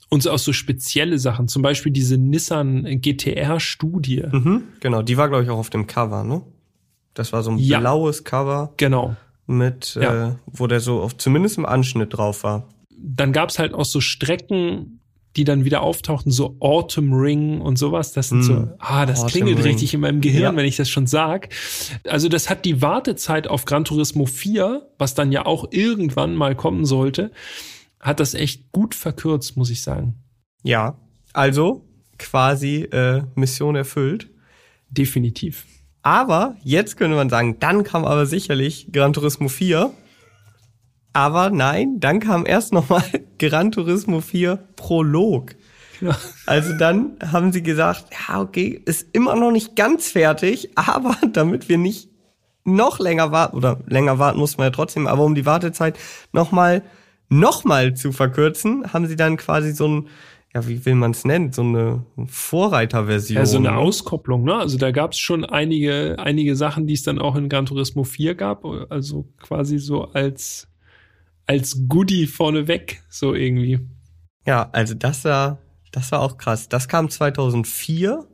Und 0.10 0.22
so 0.24 0.32
auch 0.32 0.38
so 0.40 0.54
spezielle 0.54 1.18
Sachen, 1.20 1.48
zum 1.48 1.62
Beispiel 1.62 1.92
diese 1.92 2.18
Nissan 2.18 2.84
GTR-Studie. 3.02 4.24
Mhm, 4.32 4.64
genau, 4.80 5.02
die 5.02 5.18
war 5.18 5.30
glaube 5.30 5.44
ich 5.44 5.50
auch 5.50 5.58
auf 5.58 5.70
dem 5.70 5.88
Cover, 5.88 6.24
ne? 6.24 6.42
Das 7.14 7.34
war 7.34 7.44
so 7.44 7.52
ein 7.52 7.58
Ja. 7.58 7.80
blaues 7.80 8.24
Cover 8.24 8.74
Genau. 8.78 9.16
mit, 9.48 9.96
Ja. 10.00 10.28
äh, 10.30 10.36
wo 10.48 10.68
der 10.68 10.80
so 10.80 11.02
auf 11.02 11.18
zumindest 11.18 11.58
im 11.58 11.66
Anschnitt 11.66 12.16
drauf 12.18 12.44
war. 12.44 12.68
Dann 12.98 13.34
gab's 13.34 13.60
halt 13.60 13.74
auch 13.74 13.86
so 13.86 14.00
Strecken, 14.02 15.00
die 15.36 15.43
dann 15.43 15.65
wieder 15.65 15.82
auftauchten, 15.82 16.32
so 16.32 16.56
Autumn 16.60 17.13
Ring 17.13 17.60
und 17.62 17.78
sowas. 17.78 18.13
Das 18.13 18.30
sind 18.30 18.39
Mm. 18.39 18.43
so, 18.43 18.67
ah, 18.80 19.06
das 19.06 19.19
Autumn 19.19 19.32
klingelt 19.32 19.58
Ring. 19.60 19.65
richtig 19.67 19.93
in 19.93 20.00
meinem 20.02 20.21
Gehirn, 20.21 20.41
Ja. 20.54 20.56
wenn 20.56 20.65
ich 20.65 20.78
das 20.78 20.89
schon 20.89 21.08
sag. 21.08 21.50
Also 22.08 22.30
das 22.30 22.50
hat 22.50 22.65
die 22.65 22.82
Wartezeit 22.82 23.48
auf 23.48 23.65
Gran 23.65 23.84
Turismo 23.86 24.26
4, 24.26 24.89
was 24.98 25.13
dann 25.13 25.32
ja 25.32 25.45
auch 25.45 25.67
irgendwann 25.71 26.36
mal 26.36 26.56
kommen 26.56 26.86
sollte, 26.86 27.32
hat 28.00 28.19
das 28.19 28.34
echt 28.34 28.71
gut 28.71 28.95
verkürzt, 28.95 29.58
muss 29.58 29.69
ich 29.69 29.82
sagen. 29.82 30.15
Ja, 30.63 30.98
also 31.34 31.86
quasi 32.17 32.84
äh, 32.84 33.24
Mission 33.36 33.76
erfüllt. 33.76 34.30
Definitiv. 34.89 35.65
Aber 36.02 36.56
jetzt 36.63 36.98
könnte 36.98 37.15
man 37.15 37.30
sagen, 37.30 37.58
dann 37.60 37.84
kam 37.84 38.06
aber 38.06 38.26
sicherlich 38.26 38.88
Gran 38.93 39.12
Turismo 39.13 39.48
4. 39.50 39.91
Aber 41.15 41.49
nein, 41.49 42.01
dann 42.01 42.19
kam 42.19 42.45
erst 42.45 42.73
nochmal 42.73 43.01
Gran 43.39 43.71
Turismo 43.71 44.19
4 44.19 44.58
Prolog. 44.75 45.56
Ja. 46.01 46.17
Also 46.45 46.78
dann 46.78 47.15
haben 47.32 47.54
sie 47.54 47.63
gesagt, 47.63 48.08
ja, 48.12 48.41
okay, 48.41 48.82
ist 48.84 49.08
immer 49.13 49.34
noch 49.38 49.51
nicht 49.51 49.78
ganz 49.78 50.12
fertig, 50.12 50.71
aber 50.75 51.15
damit 51.32 51.69
wir 51.69 51.78
nicht 51.78 52.10
noch 52.65 52.99
länger 52.99 53.32
warten, 53.32 53.56
oder 53.56 53.80
länger 53.88 54.19
warten 54.19 54.39
muss 54.39 54.58
man 54.58 54.65
ja 54.65 54.71
trotzdem, 54.71 55.08
aber 55.08 55.23
um 55.23 55.36
die 55.36 55.45
Wartezeit 55.45 55.97
nochmal, 56.34 56.84
nochmal 57.30 57.93
zu 57.93 58.12
verkürzen, 58.12 58.91
haben 58.91 59.08
sie 59.08 59.15
dann 59.15 59.38
quasi 59.38 59.71
so 59.71 59.88
ein, 59.88 60.08
ja, 60.54 60.67
wie 60.67 60.86
will 60.86 60.95
man 60.95 61.12
es 61.12 61.23
nennen, 61.23 61.54
so 61.54 61.62
eine 61.62 62.04
Vorreiterversion. 62.28 63.38
Ja, 63.38 63.45
so 63.45 63.58
eine 63.58 63.71
ne? 63.71 63.78
Auskopplung, 63.78 64.43
ne? 64.43 64.56
Also 64.56 64.78
da 64.78 64.91
gab's 64.91 65.17
schon 65.17 65.45
einige, 65.45 66.17
einige 66.19 66.58
Sachen, 66.58 66.88
die 66.88 66.93
es 66.95 67.04
dann 67.04 67.19
auch 67.19 67.38
in 67.38 67.47
Gran 67.47 67.67
Turismo 67.67 68.04
4 68.04 68.36
gab. 68.36 68.65
Also 68.89 69.30
quasi 69.41 69.80
so 69.80 70.12
als, 70.12 70.67
als 71.46 71.88
Goodie 71.88 72.28
vorneweg, 72.28 73.04
so 73.10 73.34
irgendwie. 73.34 73.80
Ja, 74.46 74.70
also 74.72 74.94
das 74.94 75.24
war, 75.26 75.60
das 75.92 76.12
war 76.12 76.22
auch 76.22 76.38
krass. 76.38 76.70
Das 76.70 76.88
kam 76.88 77.10
2004 77.10 78.26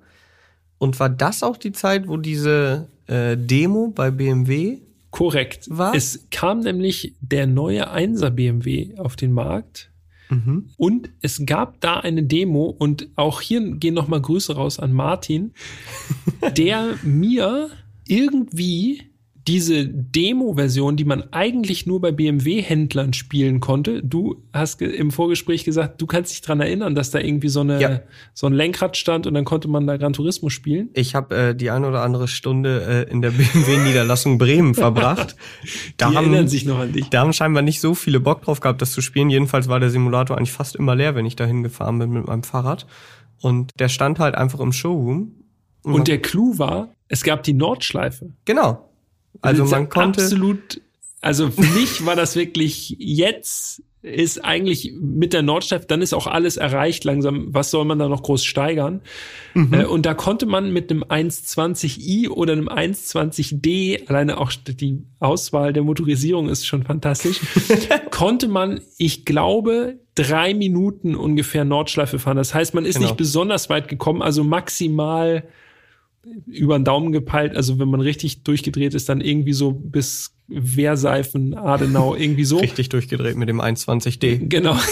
und 0.77 0.99
war 0.99 1.09
das 1.09 1.43
auch 1.43 1.57
die 1.57 1.71
Zeit, 1.71 2.07
wo 2.07 2.17
diese 2.17 2.89
äh, 3.07 3.37
Demo 3.37 3.89
bei 3.93 4.11
BMW 4.11 4.79
Korrekt. 5.11 5.67
Was? 5.69 5.95
Es 5.95 6.27
kam 6.31 6.61
nämlich 6.61 7.13
der 7.19 7.45
neue 7.45 7.93
1er 7.93 8.29
BMW 8.29 8.95
auf 8.97 9.17
den 9.17 9.33
Markt. 9.33 9.91
Mhm. 10.29 10.69
Und 10.77 11.09
es 11.21 11.45
gab 11.45 11.81
da 11.81 11.99
eine 11.99 12.23
Demo 12.23 12.65
und 12.65 13.09
auch 13.17 13.41
hier 13.41 13.75
gehen 13.75 13.93
nochmal 13.93 14.21
Grüße 14.21 14.55
raus 14.55 14.79
an 14.79 14.93
Martin, 14.93 15.53
der 16.57 16.95
mir 17.03 17.69
irgendwie 18.07 19.10
diese 19.47 19.87
Demo-Version, 19.87 20.97
die 20.97 21.05
man 21.05 21.23
eigentlich 21.33 21.87
nur 21.87 21.99
bei 21.99 22.11
BMW-Händlern 22.11 23.13
spielen 23.13 23.59
konnte. 23.59 24.03
Du 24.03 24.43
hast 24.53 24.81
im 24.81 25.09
Vorgespräch 25.09 25.63
gesagt, 25.63 25.99
du 26.01 26.05
kannst 26.05 26.31
dich 26.31 26.41
dran 26.41 26.59
erinnern, 26.61 26.93
dass 26.93 27.09
da 27.11 27.19
irgendwie 27.19 27.49
so, 27.49 27.61
eine, 27.61 27.81
Ja. 27.81 27.99
so 28.33 28.45
ein 28.47 28.53
Lenkrad 28.53 28.97
stand 28.97 29.25
und 29.25 29.33
dann 29.33 29.43
konnte 29.45 29.67
man 29.67 29.87
da 29.87 29.97
Gran 29.97 30.13
Turismo 30.13 30.49
spielen. 30.49 30.89
Ich 30.93 31.15
habe 31.15 31.35
äh, 31.35 31.55
die 31.55 31.71
eine 31.71 31.87
oder 31.87 32.03
andere 32.03 32.27
Stunde 32.27 33.05
äh, 33.07 33.11
in 33.11 33.21
der 33.21 33.31
BMW-Niederlassung 33.31 34.37
Bremen 34.37 34.75
verbracht. 34.75 35.35
Da 35.97 36.09
Die 36.09 36.15
haben, 36.17 36.25
erinnern 36.27 36.47
sich 36.47 36.65
noch 36.65 36.79
an 36.79 36.91
dich. 36.93 37.09
da 37.09 37.21
haben 37.21 37.33
scheinbar 37.33 37.63
nicht 37.63 37.81
so 37.81 37.93
viele 37.95 38.19
Bock 38.19 38.41
drauf 38.43 38.59
gehabt, 38.59 38.81
das 38.81 38.91
zu 38.91 39.01
spielen. 39.01 39.29
Jedenfalls 39.29 39.67
war 39.67 39.79
der 39.79 39.89
Simulator 39.89 40.37
eigentlich 40.37 40.51
fast 40.51 40.75
immer 40.75 40.95
leer, 40.95 41.15
wenn 41.15 41.25
ich 41.25 41.35
dahin 41.35 41.63
gefahren 41.63 41.99
bin 41.99 42.11
mit 42.11 42.27
meinem 42.27 42.43
Fahrrad. 42.43 42.85
Und 43.41 43.71
der 43.79 43.89
stand 43.89 44.19
halt 44.19 44.35
einfach 44.35 44.59
im 44.59 44.71
Showroom. 44.71 45.33
Und 45.83 46.07
der 46.07 46.21
Clou 46.21 46.57
war, 46.59 46.89
es 47.07 47.23
gab 47.23 47.43
die 47.43 47.53
Nordschleife. 47.53 48.33
genau. 48.45 48.87
Also 49.41 49.65
man 49.65 49.89
konnte 49.89 50.21
absolut, 50.21 50.81
also 51.21 51.49
für 51.49 51.61
mich 51.61 52.05
war 52.05 52.15
das 52.15 52.35
wirklich 52.35 52.95
jetzt 52.99 53.83
ist 54.03 54.43
eigentlich 54.43 54.93
mit 54.99 55.31
der 55.31 55.43
Nordschleife, 55.43 55.85
dann 55.85 56.01
ist 56.01 56.13
auch 56.13 56.25
alles 56.25 56.57
erreicht 56.57 57.03
langsam. 57.03 57.53
Was 57.53 57.69
soll 57.69 57.85
man 57.85 57.99
da 57.99 58.07
noch 58.07 58.23
groß 58.23 58.43
steigern? 58.43 59.01
Mhm. 59.53 59.73
Äh, 59.73 59.85
und 59.85 60.07
da 60.07 60.15
konnte 60.15 60.47
man 60.47 60.73
mit 60.73 60.89
einem 60.89 61.03
120i 61.03 62.29
oder 62.29 62.53
einem 62.53 62.67
120d, 62.67 64.07
alleine 64.07 64.39
auch 64.39 64.51
die 64.51 65.03
Auswahl 65.19 65.71
der 65.71 65.83
Motorisierung 65.83 66.49
ist 66.49 66.65
schon 66.65 66.83
fantastisch, 66.83 67.41
konnte 68.11 68.47
man, 68.47 68.81
ich 68.97 69.23
glaube, 69.23 69.99
drei 70.15 70.55
Minuten 70.55 71.15
ungefähr 71.15 71.63
Nordschleife 71.63 72.17
fahren. 72.17 72.37
Das 72.37 72.55
heißt, 72.55 72.73
man 72.73 72.85
ist 72.85 72.95
genau. 72.95 73.07
nicht 73.07 73.17
besonders 73.17 73.69
weit 73.69 73.87
gekommen, 73.87 74.23
also 74.23 74.43
maximal 74.43 75.43
über 76.45 76.77
den 76.77 76.85
Daumen 76.85 77.11
gepeilt. 77.11 77.55
Also 77.55 77.79
wenn 77.79 77.89
man 77.89 78.01
richtig 78.01 78.43
durchgedreht 78.43 78.93
ist, 78.93 79.09
dann 79.09 79.21
irgendwie 79.21 79.53
so 79.53 79.71
bis 79.71 80.35
Wehrseifen, 80.47 81.55
Adenau, 81.55 82.15
irgendwie 82.15 82.45
so. 82.45 82.59
Richtig 82.59 82.89
durchgedreht 82.89 83.37
mit 83.37 83.49
dem 83.49 83.61
21D. 83.61 84.47
Genau. 84.47 84.77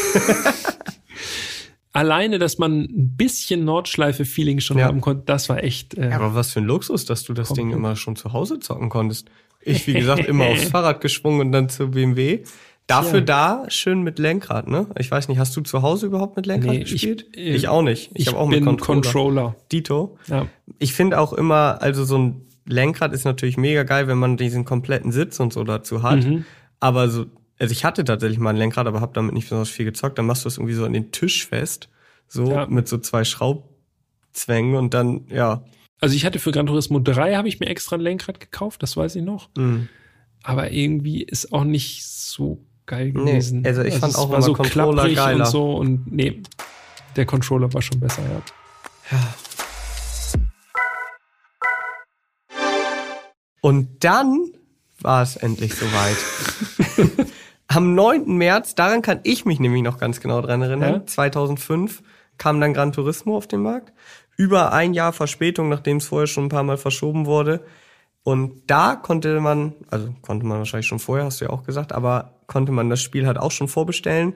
Alleine, 1.91 2.39
dass 2.39 2.59
man 2.59 2.81
ein 2.81 3.15
bisschen 3.17 3.65
Nordschleife-Feeling 3.65 4.59
schon 4.59 4.77
ja. 4.77 4.85
haben 4.85 5.01
konnte, 5.01 5.23
das 5.25 5.49
war 5.49 5.63
echt. 5.63 5.95
Äh, 5.95 6.11
ja, 6.11 6.15
aber 6.17 6.35
was 6.35 6.53
für 6.53 6.59
ein 6.59 6.65
Luxus, 6.65 7.05
dass 7.05 7.23
du 7.23 7.33
das 7.33 7.51
Ding 7.53 7.71
immer 7.71 7.95
schon 7.95 8.15
zu 8.15 8.31
Hause 8.31 8.59
zocken 8.59 8.89
konntest. 8.89 9.29
Ich, 9.61 9.87
wie 9.87 9.93
gesagt, 9.93 10.25
immer 10.25 10.45
aufs 10.45 10.63
Fahrrad 10.69 11.01
geschwungen 11.01 11.41
und 11.41 11.51
dann 11.51 11.67
zur 11.67 11.91
BMW. 11.91 12.43
Dafür 12.89 13.19
ja. 13.19 13.25
da 13.25 13.65
schön 13.67 14.01
mit 14.01 14.17
Lenkrad, 14.17 14.67
ne? 14.67 14.87
Ich 14.97 15.11
weiß 15.11 15.27
nicht, 15.27 15.37
hast 15.37 15.55
du 15.55 15.61
zu 15.61 15.83
Hause 15.83 16.07
überhaupt 16.07 16.35
mit 16.35 16.47
Lenkrad 16.47 16.73
nee, 16.73 16.79
gespielt? 16.79 17.27
Ich, 17.33 17.37
äh, 17.37 17.55
ich, 17.55 17.67
auch 17.67 17.83
nicht. 17.83 18.09
Ich, 18.15 18.21
ich 18.21 18.27
habe 18.29 18.39
auch 18.39 18.47
mit 18.47 18.63
Controller. 18.63 19.01
Controller. 19.01 19.55
Dito. 19.71 20.17
Ja. 20.25 20.47
Ich 20.79 20.93
finde 20.93 21.19
auch 21.19 21.31
immer, 21.33 21.83
also 21.83 22.03
so 22.03 22.17
ein 22.17 22.47
Lenkrad 22.65 23.13
ist 23.13 23.25
natürlich 23.25 23.57
mega 23.57 23.83
geil, 23.83 24.07
wenn 24.07 24.17
man 24.17 24.37
diesen 24.37 24.65
kompletten 24.65 25.11
Sitz 25.11 25.39
und 25.39 25.53
so 25.53 25.63
dazu 25.63 26.01
hat. 26.01 26.23
Mhm. 26.23 26.45
Aber 26.79 27.09
so, 27.09 27.27
also 27.59 27.71
ich 27.71 27.85
hatte 27.85 28.03
tatsächlich 28.03 28.39
mal 28.39 28.49
ein 28.49 28.55
Lenkrad, 28.55 28.87
aber 28.87 29.01
habe 29.01 29.13
damit 29.13 29.35
nicht 29.35 29.45
besonders 29.45 29.69
viel 29.69 29.85
gezockt. 29.85 30.17
Dann 30.17 30.25
machst 30.25 30.45
du 30.45 30.47
es 30.47 30.57
irgendwie 30.57 30.73
so 30.73 30.83
an 30.83 30.93
den 30.93 31.11
Tisch 31.11 31.45
fest, 31.45 31.89
so 32.27 32.49
ja. 32.49 32.65
mit 32.65 32.87
so 32.87 32.97
zwei 32.97 33.23
Schraubzwängen 33.23 34.73
und 34.73 34.95
dann, 34.95 35.27
ja. 35.29 35.63
Also 36.01 36.15
ich 36.15 36.25
hatte 36.25 36.39
für 36.39 36.51
Gran 36.51 36.65
Turismo 36.65 36.97
3 36.97 37.35
habe 37.35 37.49
ich 37.49 37.59
mir 37.59 37.67
extra 37.67 37.97
ein 37.97 38.01
Lenkrad 38.01 38.39
gekauft, 38.39 38.81
das 38.81 38.97
weiß 38.97 39.15
ich 39.15 39.23
noch. 39.23 39.49
Mhm. 39.55 39.89
Aber 40.41 40.71
irgendwie 40.71 41.21
ist 41.21 41.53
auch 41.53 41.65
nicht 41.65 42.03
so 42.03 42.65
geil 42.89 43.11
gewesen. 43.11 43.61
Nee, 43.61 43.69
also 43.69 43.83
ich 43.83 43.93
also 43.93 43.99
fand 43.99 44.15
auch 44.17 44.29
war 44.31 44.41
so 44.41 44.53
Controller 44.53 45.09
geiler. 45.13 45.45
und 45.45 45.47
so 45.47 45.75
und 45.75 46.11
nee, 46.11 46.41
der 47.15 47.25
Controller 47.25 47.71
war 47.73 47.81
schon 47.81 47.99
besser, 47.99 48.21
ja. 48.23 49.17
Ja. 49.17 49.33
Und 53.61 54.03
dann 54.03 54.51
war 55.01 55.21
es 55.21 55.35
endlich 55.35 55.73
soweit. 55.75 56.17
Am 57.67 57.93
9. 57.93 58.25
März, 58.37 58.73
daran 58.73 59.01
kann 59.01 59.19
ich 59.23 59.45
mich 59.45 59.59
nämlich 59.59 59.83
noch 59.83 59.99
ganz 59.99 60.19
genau 60.19 60.41
dran 60.41 60.61
erinnern, 60.61 60.93
ja? 60.93 61.05
2005 61.05 62.01
kam 62.37 62.59
dann 62.59 62.73
Gran 62.73 62.93
Turismo 62.93 63.37
auf 63.37 63.47
den 63.47 63.61
Markt. 63.61 63.93
Über 64.37 64.71
ein 64.73 64.93
Jahr 64.93 65.13
Verspätung, 65.13 65.69
nachdem 65.69 65.97
es 65.97 66.07
vorher 66.07 66.27
schon 66.27 66.45
ein 66.45 66.49
paar 66.49 66.63
Mal 66.63 66.77
verschoben 66.77 67.25
wurde. 67.25 67.63
Und 68.29 68.61
da 68.67 68.95
konnte 68.95 69.39
man, 69.39 69.73
also 69.89 70.13
konnte 70.21 70.45
man 70.45 70.59
wahrscheinlich 70.59 70.85
schon 70.85 70.99
vorher, 70.99 71.25
hast 71.25 71.41
du 71.41 71.45
ja 71.45 71.49
auch 71.49 71.63
gesagt, 71.63 71.93
aber 71.93 72.35
konnte 72.45 72.71
man 72.71 72.87
das 72.87 73.01
Spiel 73.01 73.25
halt 73.25 73.39
auch 73.39 73.49
schon 73.49 73.67
vorbestellen. 73.67 74.35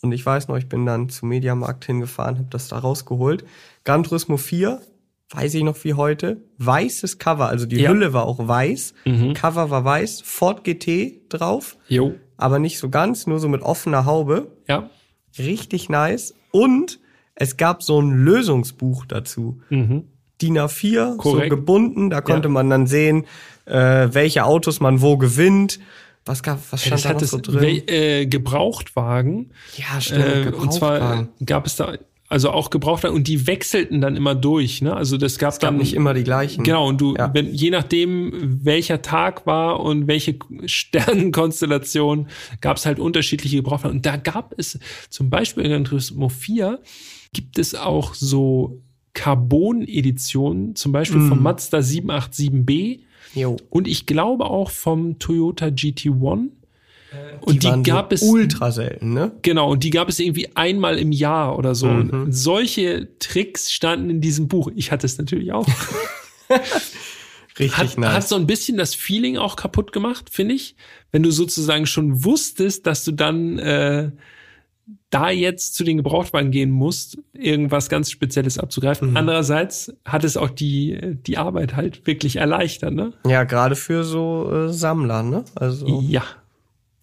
Und 0.00 0.12
ich 0.12 0.24
weiß 0.24 0.48
noch, 0.48 0.56
ich 0.56 0.66
bin 0.66 0.86
dann 0.86 1.10
zum 1.10 1.28
Mediamarkt 1.28 1.84
hingefahren, 1.84 2.38
habe 2.38 2.48
das 2.48 2.68
da 2.68 2.78
rausgeholt. 2.78 3.44
Gran 3.84 4.02
Turismo 4.02 4.38
4, 4.38 4.80
weiß 5.28 5.52
ich 5.52 5.62
noch 5.62 5.76
wie 5.84 5.92
heute, 5.92 6.40
weißes 6.56 7.18
Cover, 7.18 7.48
also 7.48 7.66
die 7.66 7.82
ja. 7.82 7.90
Hülle 7.90 8.14
war 8.14 8.24
auch 8.24 8.48
weiß, 8.48 8.94
mhm. 9.04 9.34
Cover 9.34 9.68
war 9.68 9.84
weiß, 9.84 10.22
Ford 10.22 10.64
GT 10.64 11.28
drauf, 11.28 11.76
jo. 11.86 12.14
aber 12.38 12.58
nicht 12.58 12.78
so 12.78 12.88
ganz, 12.88 13.26
nur 13.26 13.40
so 13.40 13.48
mit 13.50 13.60
offener 13.60 14.06
Haube. 14.06 14.56
Ja. 14.66 14.88
Richtig 15.36 15.90
nice. 15.90 16.32
Und 16.50 16.98
es 17.34 17.58
gab 17.58 17.82
so 17.82 18.00
ein 18.00 18.24
Lösungsbuch 18.24 19.04
dazu. 19.04 19.60
Mhm. 19.68 20.04
DIN 20.42 20.58
A4, 20.58 21.16
Korrekt. 21.16 21.50
so 21.50 21.56
gebunden. 21.56 22.10
Da 22.10 22.20
konnte 22.20 22.48
ja. 22.48 22.52
man 22.52 22.70
dann 22.70 22.86
sehen, 22.86 23.26
äh, 23.66 24.08
welche 24.10 24.44
Autos 24.44 24.80
man 24.80 25.00
wo 25.00 25.16
gewinnt. 25.16 25.80
Was 26.24 26.42
gab, 26.42 26.60
was 26.70 26.84
stand 26.84 27.04
ja, 27.04 27.12
da 27.12 27.20
noch 27.20 27.26
so 27.26 27.38
drin? 27.38 27.82
Äh, 27.86 28.26
Gebrauchtwagen. 28.26 29.52
Ja, 29.76 30.00
stimmt. 30.00 30.46
Äh, 30.46 30.50
und 30.50 30.72
zwar 30.72 31.28
gab 31.44 31.66
es 31.66 31.76
da 31.76 31.94
also 32.30 32.50
auch 32.50 32.70
Gebrauchtwagen 32.70 33.14
und 33.14 33.28
die 33.28 33.46
wechselten 33.46 34.00
dann 34.00 34.16
immer 34.16 34.34
durch, 34.34 34.80
ne? 34.80 34.96
Also 34.96 35.18
das 35.18 35.38
gab, 35.38 35.52
es 35.52 35.58
gab 35.58 35.70
dann 35.70 35.76
nicht 35.76 35.94
immer 35.94 36.14
die 36.14 36.24
gleichen. 36.24 36.64
Genau 36.64 36.88
und 36.88 37.00
du, 37.00 37.14
ja. 37.16 37.32
wenn 37.34 37.52
je 37.52 37.70
nachdem 37.70 38.32
welcher 38.64 39.02
Tag 39.02 39.46
war 39.46 39.80
und 39.80 40.08
welche 40.08 40.38
Sternenkonstellation, 40.64 42.28
gab 42.60 42.78
es 42.78 42.86
halt 42.86 42.98
unterschiedliche 42.98 43.56
Gebrauchtwagen. 43.56 43.98
Und 43.98 44.06
da 44.06 44.16
gab 44.16 44.54
es 44.58 44.78
zum 45.10 45.28
Beispiel 45.30 45.64
in 45.64 45.70
Gran 45.70 45.84
Turismo 45.84 46.28
4 46.28 46.80
gibt 47.32 47.58
es 47.58 47.74
auch 47.74 48.14
so 48.14 48.80
Carbon-Editionen, 49.14 50.76
zum 50.76 50.92
Beispiel 50.92 51.20
mm. 51.20 51.28
vom 51.28 51.42
Mazda 51.42 51.78
787B. 51.78 53.00
Jo. 53.34 53.56
Und 53.70 53.88
ich 53.88 54.06
glaube 54.06 54.44
auch 54.44 54.70
vom 54.70 55.18
Toyota 55.18 55.66
GT1. 55.66 56.50
Und 57.40 57.62
die, 57.62 57.70
die 57.70 57.82
gab 57.84 58.10
so 58.10 58.14
es 58.14 58.22
ultra 58.22 58.72
selten, 58.72 59.12
ne? 59.12 59.32
Genau, 59.42 59.70
und 59.70 59.84
die 59.84 59.90
gab 59.90 60.08
es 60.08 60.18
irgendwie 60.18 60.48
einmal 60.56 60.98
im 60.98 61.12
Jahr 61.12 61.56
oder 61.56 61.74
so. 61.74 61.86
Mhm. 61.86 62.10
Und 62.10 62.32
solche 62.32 63.08
Tricks 63.18 63.72
standen 63.72 64.10
in 64.10 64.20
diesem 64.20 64.48
Buch. 64.48 64.70
Ich 64.74 64.90
hatte 64.90 65.06
es 65.06 65.16
natürlich 65.16 65.52
auch. 65.52 65.66
Richtig 67.58 67.76
hat, 67.76 67.98
nice. 67.98 68.12
Hat 68.12 68.28
so 68.28 68.34
ein 68.34 68.46
bisschen 68.46 68.76
das 68.76 68.94
Feeling 68.96 69.36
auch 69.36 69.54
kaputt 69.54 69.92
gemacht, 69.92 70.28
finde 70.30 70.54
ich. 70.54 70.74
Wenn 71.12 71.22
du 71.22 71.30
sozusagen 71.30 71.86
schon 71.86 72.24
wusstest, 72.24 72.86
dass 72.86 73.04
du 73.04 73.12
dann 73.12 73.58
äh, 73.60 74.10
da 75.10 75.30
jetzt 75.30 75.74
zu 75.74 75.84
den 75.84 75.96
Gebrauchtwagen 75.96 76.50
gehen 76.50 76.70
musst, 76.70 77.18
irgendwas 77.32 77.88
ganz 77.88 78.10
Spezielles 78.10 78.58
abzugreifen. 78.58 79.10
Mhm. 79.10 79.16
Andererseits 79.16 79.94
hat 80.04 80.24
es 80.24 80.36
auch 80.36 80.50
die, 80.50 81.16
die 81.26 81.38
Arbeit 81.38 81.76
halt 81.76 82.06
wirklich 82.06 82.36
erleichtert, 82.36 82.92
ne? 82.92 83.12
Ja, 83.26 83.44
gerade 83.44 83.76
für 83.76 84.04
so 84.04 84.50
äh, 84.52 84.72
Sammler, 84.72 85.22
ne? 85.22 85.44
Also. 85.54 86.02
Ja. 86.06 86.24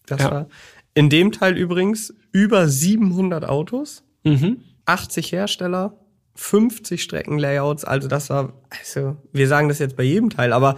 Das 0.06 0.22
ja. 0.22 0.32
war 0.32 0.48
in 0.94 1.10
dem 1.10 1.32
Teil 1.32 1.58
übrigens 1.58 2.14
über 2.32 2.68
700 2.68 3.46
Autos, 3.46 4.04
mhm. 4.24 4.58
80 4.86 5.32
Hersteller, 5.32 5.94
50 6.42 7.04
Streckenlayouts, 7.04 7.86
also 7.86 8.08
das 8.08 8.32
war, 8.32 8.54
also 8.70 9.16
wir 9.32 9.48
sagen 9.48 9.70
das 9.70 9.78
jetzt 9.78 9.96
bei 9.96 10.02
jedem 10.02 10.32
Teil, 10.32 10.54
aber 10.54 10.78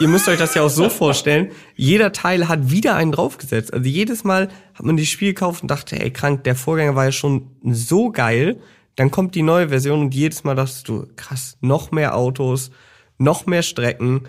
ihr 0.00 0.08
müsst 0.08 0.26
euch 0.26 0.38
das 0.38 0.54
ja 0.54 0.62
auch 0.62 0.70
so 0.70 0.88
vorstellen, 0.88 1.50
jeder 1.76 2.12
Teil 2.12 2.48
hat 2.48 2.70
wieder 2.70 2.96
einen 2.96 3.12
draufgesetzt. 3.12 3.74
Also 3.74 3.86
jedes 3.86 4.24
Mal 4.24 4.48
hat 4.72 4.86
man 4.86 4.96
das 4.96 5.08
Spiel 5.08 5.34
gekauft 5.34 5.60
und 5.60 5.70
dachte, 5.70 6.00
ey 6.00 6.10
krank, 6.10 6.44
der 6.44 6.56
Vorgänger 6.56 6.96
war 6.96 7.04
ja 7.04 7.12
schon 7.12 7.50
so 7.62 8.10
geil, 8.10 8.58
dann 8.96 9.10
kommt 9.10 9.34
die 9.34 9.42
neue 9.42 9.68
Version 9.68 10.00
und 10.00 10.14
jedes 10.14 10.44
Mal 10.44 10.54
dachtest 10.54 10.88
du, 10.88 11.06
krass, 11.14 11.58
noch 11.60 11.92
mehr 11.92 12.16
Autos, 12.16 12.70
noch 13.18 13.44
mehr 13.44 13.62
Strecken, 13.62 14.22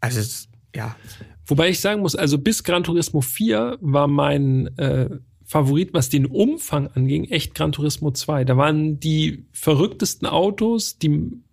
also 0.00 0.46
ja. 0.74 0.96
Wobei 1.44 1.68
ich 1.68 1.80
sagen 1.80 2.00
muss, 2.00 2.16
also 2.16 2.38
bis 2.38 2.64
Gran 2.64 2.84
Turismo 2.84 3.20
4 3.20 3.76
war 3.82 4.08
mein 4.08 4.76
äh, 4.78 5.10
Favorit, 5.46 5.94
was 5.94 6.08
den 6.08 6.26
Umfang 6.26 6.88
anging, 6.88 7.24
echt 7.24 7.54
Gran 7.54 7.72
Turismo 7.72 8.10
2. 8.10 8.44
Da 8.44 8.56
waren 8.56 8.98
die 8.98 9.46
verrücktesten 9.52 10.26
Autos, 10.26 10.98
die 10.98 11.08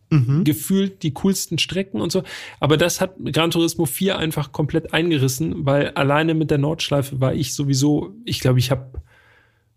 mhm. 0.09 0.43
gefühlt 0.43 1.03
die 1.03 1.13
coolsten 1.13 1.59
Strecken 1.59 2.01
und 2.01 2.11
so. 2.11 2.23
Aber 2.59 2.75
das 2.77 3.01
hat 3.01 3.13
Gran 3.23 3.51
Turismo 3.51 3.85
4 3.85 4.17
einfach 4.17 4.51
komplett 4.51 4.93
eingerissen, 4.93 5.65
weil 5.65 5.89
alleine 5.91 6.33
mit 6.33 6.49
der 6.49 6.57
Nordschleife 6.57 7.21
war 7.21 7.35
ich 7.35 7.53
sowieso, 7.53 8.15
ich 8.25 8.39
glaube, 8.39 8.59
ich 8.59 8.71
habe 8.71 9.01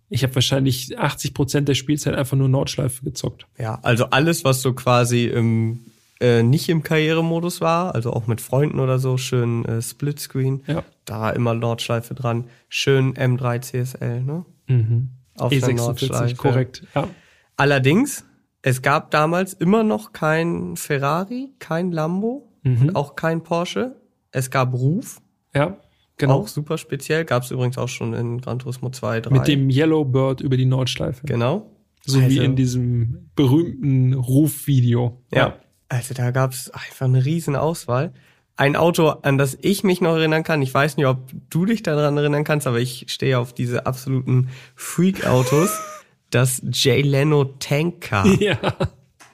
ich 0.09 0.23
habe 0.23 0.35
wahrscheinlich 0.37 0.97
80 0.99 1.35
Prozent 1.35 1.69
der 1.69 1.75
Spielzeit 1.75 2.15
einfach 2.15 2.37
nur 2.37 2.49
Nordschleife 2.49 3.05
gezockt. 3.05 3.47
Ja, 3.59 3.81
also 3.83 4.07
alles, 4.07 4.45
was 4.45 4.63
so 4.63 4.73
quasi 4.73 5.25
im 5.25 5.81
äh, 6.21 6.43
nicht 6.43 6.69
im 6.69 6.83
Karrieremodus 6.83 7.61
war, 7.61 7.95
also 7.95 8.13
auch 8.13 8.27
mit 8.27 8.41
Freunden 8.41 8.81
oder 8.81 8.99
so, 8.99 9.17
schön 9.17 9.65
äh, 9.65 9.83
Splitscreen. 9.83 10.63
Ja. 10.67 10.83
Da 11.05 11.31
immer 11.31 11.55
Nordschleife 11.55 12.15
dran. 12.15 12.45
Schön 12.69 13.15
M3 13.15 13.61
CSL, 13.61 14.23
ne? 14.23 14.45
Mhm. 14.67 15.11
Auf 15.37 15.53
E46, 15.53 15.67
der 15.67 15.75
Nordschleife. 15.75 16.37
korrekt, 16.37 16.83
ja. 16.95 17.09
Allerdings, 17.57 18.25
es 18.63 18.83
gab 18.83 19.11
damals 19.11 19.53
immer 19.55 19.83
noch 19.83 20.13
kein 20.13 20.77
Ferrari, 20.77 21.55
kein 21.59 21.93
Lambo 21.93 22.53
mhm. 22.63 22.83
und 22.83 22.97
auch 22.97 23.17
kein 23.17 23.43
Porsche. 23.43 23.97
Es 24.31 24.51
gab 24.51 24.73
Ruf. 24.75 25.21
Ja. 25.55 25.79
Genau. 26.19 26.41
Auch 26.41 26.49
super 26.49 26.79
speziell. 26.79 27.25
Gab 27.25 27.43
es 27.43 27.51
übrigens 27.51 27.77
auch 27.77 27.89
schon 27.89 28.15
in 28.15 28.41
Gran 28.41 28.59
Turismo 28.59 28.91
2, 28.91 29.21
3. 29.21 29.31
Mit 29.31 29.49
dem 29.49 29.69
Yellowbird 29.69 30.41
über 30.41 30.57
die 30.57 30.65
Nordschleife. 30.65 31.27
Genau. 31.27 31.71
So 32.07 32.19
also, 32.19 32.31
wie 32.31 32.39
in 32.39 32.57
diesem 32.57 33.31
berühmten 33.35 34.15
Ruf-Video. 34.15 35.23
Ja. 35.33 35.39
ja. 35.39 35.59
Also 35.89 36.15
da 36.15 36.31
gab 36.31 36.53
es 36.53 36.71
einfach 36.71 37.07
eine 37.07 37.25
riesen 37.25 37.57
Auswahl. 37.57 38.13
Ein 38.57 38.75
Auto, 38.75 39.09
an 39.09 39.37
das 39.39 39.57
ich 39.61 39.85
mich 39.85 40.01
noch 40.01 40.17
erinnern 40.17 40.43
kann, 40.43 40.63
ich 40.63 40.73
weiß 40.73 40.97
nicht, 40.97 41.07
ob 41.07 41.31
du 41.51 41.67
dich 41.67 41.83
daran 41.83 42.17
erinnern 42.17 42.45
kannst, 42.45 42.67
aber 42.67 42.81
ich 42.81 43.05
stehe 43.09 43.39
auf 43.39 43.53
diese 43.53 43.87
absoluten 43.87 44.49
Freak-Autos. 44.75 45.71
das 46.31 46.63
Jay 46.73 47.03
Leno 47.03 47.45
Tank 47.45 48.01
Car. 48.01 48.27
Ja. 48.41 48.59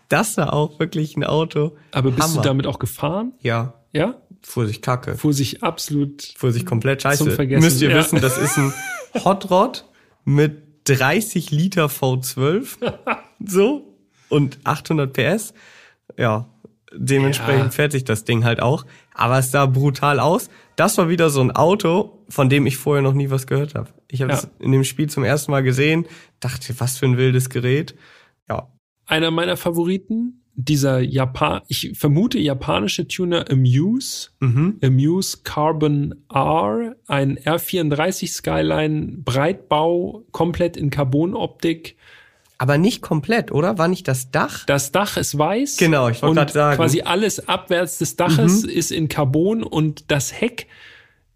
Das 0.09 0.37
war 0.37 0.53
auch 0.53 0.79
wirklich 0.79 1.17
ein 1.17 1.25
Auto. 1.25 1.77
Aber 1.91 2.11
bist 2.11 2.23
Hammer. 2.23 2.43
du 2.43 2.49
damit 2.49 2.67
auch 2.67 2.79
gefahren? 2.79 3.33
Ja. 3.41 3.75
Ja? 3.93 4.21
Fuhr 4.43 4.67
sich 4.67 4.83
kacke. 4.83 5.17
Fuhr 5.17 5.33
sich 5.33 5.63
absolut. 5.63 6.35
Fuhr 6.37 6.53
sich 6.53 6.67
komplett 6.67 7.03
scheiße. 7.03 7.25
Zum 7.25 7.33
Vergessen. 7.33 7.65
Müsst 7.65 7.81
ihr 7.81 7.91
ja. 7.91 7.97
wissen, 7.97 8.21
das 8.21 8.39
ist 8.39 8.59
ein 8.59 8.73
Hot 9.25 9.51
Rod 9.51 9.87
mit 10.25 10.63
30 10.85 11.51
Liter 11.51 11.87
V12. 11.87 12.77
so. 13.47 13.97
Und 14.29 14.59
800 14.65 15.13
PS. 15.13 15.55
Ja. 16.19 16.49
Dementsprechend 16.95 17.65
Ja. 17.65 17.71
fährt 17.71 17.93
sich 17.93 18.05
das 18.05 18.25
Ding 18.25 18.45
halt 18.45 18.61
auch. 18.61 18.85
Aber 19.15 19.39
es 19.39 19.51
sah 19.51 19.67
brutal 19.67 20.21
aus. 20.21 20.51
Das 20.77 20.99
war 20.99 21.09
wieder 21.09 21.31
so 21.31 21.41
ein 21.41 21.51
Auto, 21.51 22.25
von 22.29 22.49
dem 22.51 22.67
ich 22.67 22.77
vorher 22.77 23.03
noch 23.03 23.15
nie 23.15 23.31
was 23.31 23.47
gehört 23.47 23.75
habe. 23.75 23.89
Ich 24.09 24.21
habe 24.23 24.33
Ja. 24.33 24.39
es 24.39 24.49
in 24.59 24.73
dem 24.73 24.85
Spiel 24.85 25.09
zum 25.09 25.25
ersten 25.25 25.51
Mal 25.53 25.63
gesehen, 25.63 26.07
dachte, 26.41 26.75
was 26.79 26.99
für 26.99 27.07
ein 27.07 27.17
wildes 27.17 27.49
Gerät. 27.51 27.95
Ja, 28.49 28.69
Einer 29.07 29.31
meiner 29.31 29.57
Favoriten, 29.57 30.43
dieser 30.55 31.01
Japan, 31.01 31.63
ich 31.69 31.93
vermute 31.99 32.39
japanische 32.39 33.09
Tuner 33.09 33.51
Amuse, 33.51 34.29
mhm. 34.41 34.79
Amuse 34.83 35.39
Carbon 35.45 36.15
R, 36.33 36.95
ein 37.07 37.39
R34 37.39 38.29
Skyline, 38.31 39.17
Breitbau, 39.25 40.25
komplett 40.31 40.77
in 40.77 40.91
Carbonoptik. 40.91 41.97
Aber 42.63 42.79
nicht 42.79 43.03
komplett, 43.03 43.51
oder? 43.51 43.77
War 43.77 43.89
nicht 43.89 44.07
das 44.07 44.31
Dach? 44.31 44.65
Das 44.67 44.93
Dach 44.93 45.17
ist 45.17 45.37
weiß. 45.37 45.79
Genau, 45.79 46.09
ich 46.09 46.23
wollte 46.23 46.37
gerade 46.37 46.53
sagen. 46.53 46.77
Quasi 46.77 47.01
alles 47.03 47.49
abwärts 47.49 47.99
des 47.99 48.15
Daches 48.15 48.63
Mhm. 48.63 48.69
ist 48.69 48.93
in 48.93 49.09
Carbon 49.09 49.65
und 49.65 50.05
das 50.13 50.33
Heck 50.41 50.69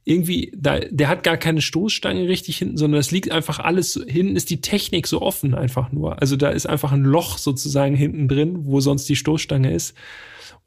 irgendwie, 0.05 0.53
da, 0.57 0.79
der 0.79 1.09
hat 1.09 1.25
gar 1.25 1.37
keine 1.37 1.61
Stoßstange 1.61 2.29
richtig 2.29 2.59
hinten, 2.59 2.77
sondern 2.77 3.01
das 3.01 3.11
liegt 3.11 3.33
einfach 3.33 3.59
alles, 3.59 4.01
hinten 4.07 4.37
ist 4.37 4.51
die 4.51 4.61
Technik 4.61 5.09
so 5.09 5.21
offen 5.21 5.57
einfach 5.57 5.91
nur. 5.91 6.21
Also 6.23 6.37
da 6.37 6.51
ist 6.51 6.67
einfach 6.67 6.93
ein 6.93 7.03
Loch 7.03 7.39
sozusagen 7.39 7.97
hinten 7.97 8.29
drin, 8.29 8.59
wo 8.61 8.81
sonst 8.81 9.09
die 9.09 9.17
Stoßstange 9.17 9.73
ist. 9.75 9.97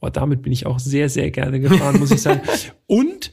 Oh, 0.02 0.10
damit 0.10 0.42
bin 0.42 0.52
ich 0.52 0.66
auch 0.66 0.80
sehr, 0.80 1.08
sehr 1.08 1.32
gerne 1.32 1.62
gefahren, 1.62 2.00
muss 2.00 2.12
ich 2.12 2.22
sagen. 2.22 2.42
Und 2.86 3.32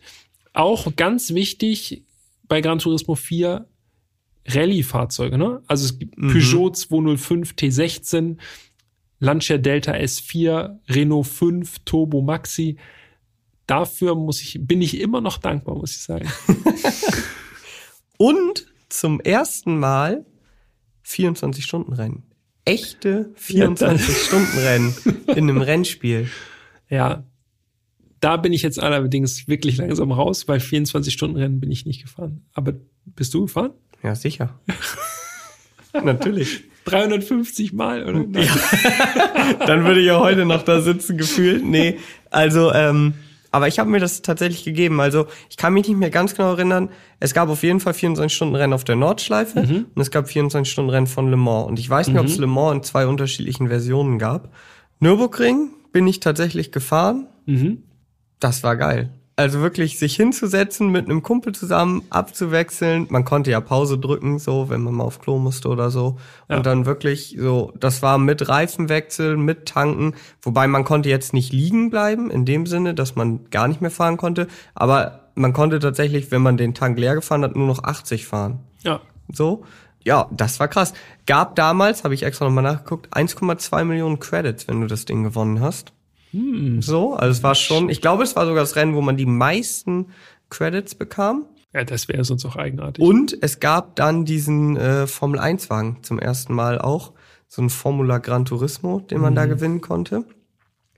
auch 0.52 0.94
ganz 0.94 1.34
wichtig 1.34 2.04
bei 2.46 2.60
Gran 2.60 2.78
Turismo 2.78 3.16
4, 3.16 3.66
Rallye-Fahrzeuge, 4.48 5.38
ne? 5.38 5.62
Also 5.66 5.84
es 5.86 5.98
gibt 5.98 6.16
Mhm. 6.18 6.32
Peugeot 6.32 6.70
205 6.70 7.52
T16, 7.52 8.36
Lancia 9.18 9.58
Delta 9.58 9.92
S4, 9.92 10.78
Renault 10.88 11.26
5 11.26 11.78
Turbo 11.84 12.22
Maxi. 12.22 12.76
Dafür 13.66 14.14
muss 14.14 14.40
ich, 14.42 14.58
bin 14.60 14.80
ich 14.82 15.00
immer 15.00 15.20
noch 15.20 15.38
dankbar, 15.38 15.76
muss 15.76 15.92
ich 15.96 16.02
sagen. 16.02 16.28
Und 18.18 18.66
zum 18.88 19.20
ersten 19.20 19.78
Mal 19.78 20.24
24-Stunden-Rennen. 21.04 22.22
Echte 22.64 23.32
24-Stunden-Rennen 23.38 24.94
in 25.28 25.50
einem 25.50 25.60
Rennspiel. 25.60 26.28
Ja, 26.88 27.24
da 28.20 28.36
bin 28.38 28.52
ich 28.52 28.62
jetzt 28.62 28.80
allerdings 28.80 29.46
wirklich 29.46 29.76
langsam 29.76 30.10
raus, 30.12 30.48
weil 30.48 30.58
24-Stunden-Rennen 30.58 31.60
bin 31.60 31.70
ich 31.70 31.86
nicht 31.86 32.02
gefahren. 32.02 32.44
Aber 32.54 32.74
bist 33.04 33.34
du 33.34 33.42
gefahren? 33.42 33.72
Ja, 34.02 34.14
sicher. 34.14 34.50
Natürlich. 36.04 36.64
350 36.84 37.72
Mal, 37.72 38.04
oder? 38.04 38.24
Nein. 38.28 38.48
Dann 39.66 39.84
würde 39.84 40.00
ich 40.00 40.06
ja 40.06 40.20
heute 40.20 40.44
noch 40.44 40.62
da 40.62 40.80
sitzen, 40.80 41.18
gefühlt. 41.18 41.64
Nee, 41.64 41.98
also, 42.30 42.72
ähm, 42.72 43.14
aber 43.50 43.66
ich 43.68 43.78
habe 43.78 43.90
mir 43.90 43.98
das 43.98 44.22
tatsächlich 44.22 44.64
gegeben. 44.64 45.00
Also, 45.00 45.26
ich 45.50 45.56
kann 45.56 45.72
mich 45.72 45.88
nicht 45.88 45.96
mehr 45.96 46.10
ganz 46.10 46.34
genau 46.34 46.52
erinnern. 46.52 46.90
Es 47.18 47.34
gab 47.34 47.48
auf 47.48 47.62
jeden 47.62 47.80
Fall 47.80 47.94
24-Stunden-Rennen 47.94 48.72
auf 48.72 48.84
der 48.84 48.96
Nordschleife 48.96 49.60
und 49.60 50.00
es 50.00 50.10
gab 50.10 50.26
24-Stunden-Rennen 50.26 51.06
von 51.06 51.30
Le 51.30 51.36
Mans. 51.36 51.66
Und 51.66 51.78
ich 51.78 51.88
weiß 51.88 52.08
nicht, 52.08 52.18
ob 52.18 52.26
es 52.26 52.38
Le 52.38 52.46
Mans 52.46 52.76
in 52.76 52.82
zwei 52.82 53.06
unterschiedlichen 53.06 53.68
Versionen 53.68 54.18
gab. 54.18 54.52
Nürburgring 55.00 55.70
bin 55.92 56.06
ich 56.06 56.20
tatsächlich 56.20 56.70
gefahren. 56.70 57.28
Mhm. 57.46 57.82
Das 58.38 58.62
war 58.62 58.76
geil. 58.76 59.10
Also 59.38 59.60
wirklich 59.60 59.98
sich 59.98 60.16
hinzusetzen, 60.16 60.88
mit 60.88 61.04
einem 61.04 61.22
Kumpel 61.22 61.54
zusammen 61.54 62.04
abzuwechseln. 62.08 63.06
Man 63.10 63.26
konnte 63.26 63.50
ja 63.50 63.60
Pause 63.60 63.98
drücken, 63.98 64.38
so, 64.38 64.70
wenn 64.70 64.82
man 64.82 64.94
mal 64.94 65.04
auf 65.04 65.20
Klo 65.20 65.38
musste 65.38 65.68
oder 65.68 65.90
so. 65.90 66.16
Ja. 66.48 66.56
Und 66.56 66.64
dann 66.64 66.86
wirklich 66.86 67.36
so, 67.38 67.70
das 67.78 68.00
war 68.00 68.16
mit 68.16 68.48
Reifenwechsel, 68.48 69.36
mit 69.36 69.66
Tanken. 69.66 70.14
Wobei 70.40 70.66
man 70.66 70.84
konnte 70.84 71.10
jetzt 71.10 71.34
nicht 71.34 71.52
liegen 71.52 71.90
bleiben, 71.90 72.30
in 72.30 72.46
dem 72.46 72.64
Sinne, 72.64 72.94
dass 72.94 73.14
man 73.14 73.50
gar 73.50 73.68
nicht 73.68 73.82
mehr 73.82 73.90
fahren 73.90 74.16
konnte. 74.16 74.48
Aber 74.74 75.28
man 75.34 75.52
konnte 75.52 75.80
tatsächlich, 75.80 76.30
wenn 76.30 76.40
man 76.40 76.56
den 76.56 76.72
Tank 76.72 76.98
leer 76.98 77.14
gefahren 77.14 77.44
hat, 77.44 77.56
nur 77.56 77.66
noch 77.66 77.84
80 77.84 78.26
fahren. 78.26 78.60
Ja. 78.84 79.00
So. 79.30 79.64
Ja, 80.02 80.28
das 80.30 80.60
war 80.60 80.68
krass. 80.68 80.94
Gab 81.26 81.56
damals, 81.56 82.04
habe 82.04 82.14
ich 82.14 82.22
extra 82.22 82.46
nochmal 82.46 82.64
nachgeguckt, 82.64 83.12
1,2 83.12 83.84
Millionen 83.84 84.18
Credits, 84.20 84.66
wenn 84.66 84.80
du 84.80 84.86
das 84.86 85.04
Ding 85.04 85.24
gewonnen 85.24 85.60
hast. 85.60 85.92
So, 86.80 87.14
also 87.14 87.30
es 87.30 87.42
war 87.42 87.54
schon, 87.54 87.88
ich 87.88 88.00
glaube, 88.00 88.22
es 88.22 88.36
war 88.36 88.46
sogar 88.46 88.62
das 88.62 88.76
Rennen, 88.76 88.94
wo 88.94 89.00
man 89.00 89.16
die 89.16 89.26
meisten 89.26 90.06
Credits 90.50 90.94
bekam. 90.94 91.46
Ja, 91.72 91.84
das 91.84 92.08
wäre 92.08 92.24
sonst 92.24 92.44
auch 92.44 92.56
eigenartig. 92.56 93.04
Und 93.04 93.36
es 93.42 93.60
gab 93.60 93.96
dann 93.96 94.24
diesen 94.24 94.76
äh, 94.76 95.06
Formel 95.06 95.38
1 95.38 95.68
Wagen 95.70 95.98
zum 96.02 96.18
ersten 96.18 96.54
Mal 96.54 96.78
auch, 96.78 97.12
so 97.48 97.62
ein 97.62 97.70
Formula 97.70 98.18
Gran 98.18 98.44
Turismo, 98.44 99.00
den 99.00 99.20
man 99.20 99.34
da 99.34 99.46
gewinnen 99.46 99.80
konnte. 99.80 100.24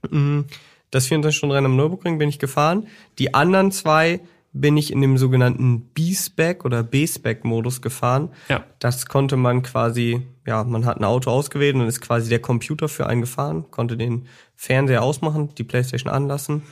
Mm, 0.09 0.41
Das 0.89 1.07
24-Stunden-Rennen 1.07 1.67
am 1.67 1.75
Nürburgring 1.75 2.17
bin 2.17 2.29
ich 2.29 2.39
gefahren. 2.39 2.87
Die 3.19 3.33
anderen 3.33 3.71
zwei 3.71 4.21
bin 4.51 4.77
ich 4.77 4.91
in 4.91 5.01
dem 5.01 5.17
sogenannten 5.17 5.81
B-Spec 5.93 6.65
oder 6.65 6.83
B-Spec-Modus 6.83 7.81
gefahren. 7.81 8.29
Ja. 8.49 8.63
Das 8.79 9.05
konnte 9.05 9.37
man 9.37 9.61
quasi, 9.61 10.21
ja, 10.47 10.63
man 10.63 10.85
hat 10.85 10.97
ein 10.97 11.03
Auto 11.03 11.29
ausgewählt 11.29 11.75
und 11.75 11.81
dann 11.81 11.89
ist 11.89 12.01
quasi 12.01 12.29
der 12.29 12.39
Computer 12.39 12.89
für 12.89 13.05
einen 13.07 13.21
gefahren, 13.21 13.69
konnte 13.69 13.95
den 13.95 14.27
Fernseher 14.55 15.03
ausmachen, 15.03 15.53
die 15.55 15.63
Playstation 15.63 16.11
anlassen 16.11 16.63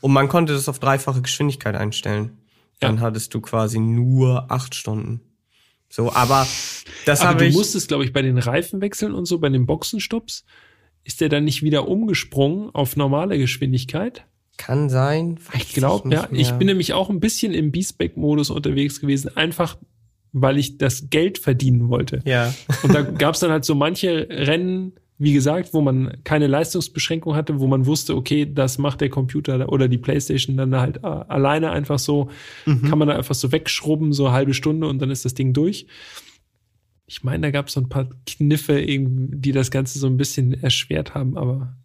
und 0.00 0.12
man 0.12 0.28
konnte 0.28 0.52
das 0.52 0.68
auf 0.68 0.78
dreifache 0.78 1.22
Geschwindigkeit 1.22 1.74
einstellen. 1.74 2.38
Dann 2.80 2.96
Ja. 2.96 3.02
hattest 3.02 3.34
du 3.34 3.40
quasi 3.40 3.78
nur 3.78 4.50
acht 4.50 4.74
Stunden. 4.74 5.20
So, 5.88 6.12
aber 6.12 6.46
das 7.06 7.20
Aber 7.20 7.30
habe 7.30 7.38
du 7.40 7.46
ich. 7.46 7.54
musstest, 7.54 7.88
glaube 7.88 8.04
ich, 8.04 8.12
bei 8.12 8.22
den 8.22 8.38
Reifenwechseln 8.38 9.12
und 9.14 9.26
so, 9.26 9.38
bei 9.38 9.48
den 9.48 9.64
Boxenstopps, 9.66 10.44
ist 11.04 11.20
der 11.20 11.28
dann 11.28 11.44
nicht 11.44 11.62
wieder 11.62 11.86
umgesprungen 11.88 12.70
auf 12.74 12.96
normale 12.96 13.38
Geschwindigkeit? 13.38 14.24
Kann 14.56 14.88
sein. 14.88 15.38
Ich 15.54 15.74
glaube, 15.74 16.10
ja. 16.10 16.28
Ich 16.30 16.50
mehr. 16.50 16.58
bin 16.58 16.66
nämlich 16.68 16.92
auch 16.92 17.10
ein 17.10 17.20
bisschen 17.20 17.52
im 17.52 17.72
B-Spec-Modus 17.72 18.50
unterwegs 18.50 19.00
gewesen, 19.00 19.36
einfach 19.36 19.76
weil 20.34 20.58
ich 20.58 20.78
das 20.78 21.08
Geld 21.10 21.38
verdienen 21.38 21.88
wollte. 21.88 22.20
Ja. 22.24 22.52
Und 22.82 22.92
da 22.92 23.02
gab 23.02 23.34
es 23.34 23.40
dann 23.40 23.52
halt 23.52 23.64
so 23.64 23.74
manche 23.74 24.28
Rennen, 24.28 24.92
wie 25.16 25.32
gesagt, 25.32 25.72
wo 25.72 25.80
man 25.80 26.18
keine 26.24 26.48
Leistungsbeschränkung 26.48 27.36
hatte, 27.36 27.60
wo 27.60 27.68
man 27.68 27.86
wusste, 27.86 28.16
okay, 28.16 28.50
das 28.52 28.78
macht 28.78 29.00
der 29.00 29.10
Computer 29.10 29.68
oder 29.70 29.86
die 29.86 29.98
Playstation 29.98 30.56
dann 30.56 30.74
halt 30.74 30.98
äh, 30.98 31.06
alleine 31.06 31.70
einfach 31.70 32.00
so, 32.00 32.30
kann 32.64 32.98
man 32.98 33.06
da 33.06 33.16
einfach 33.16 33.36
so 33.36 33.52
wegschrubben, 33.52 34.12
so 34.12 34.26
eine 34.26 34.34
halbe 34.34 34.54
Stunde 34.54 34.88
und 34.88 35.00
dann 35.00 35.10
ist 35.10 35.24
das 35.24 35.34
Ding 35.34 35.52
durch. 35.52 35.86
Ich 37.06 37.22
meine, 37.22 37.42
da 37.42 37.50
gab 37.52 37.68
es 37.68 37.74
so 37.74 37.80
ein 37.80 37.88
paar 37.88 38.08
Kniffe, 38.26 38.84
die 38.84 39.52
das 39.52 39.70
Ganze 39.70 40.00
so 40.00 40.08
ein 40.08 40.16
bisschen 40.16 40.60
erschwert 40.62 41.14
haben, 41.14 41.36
aber 41.36 41.76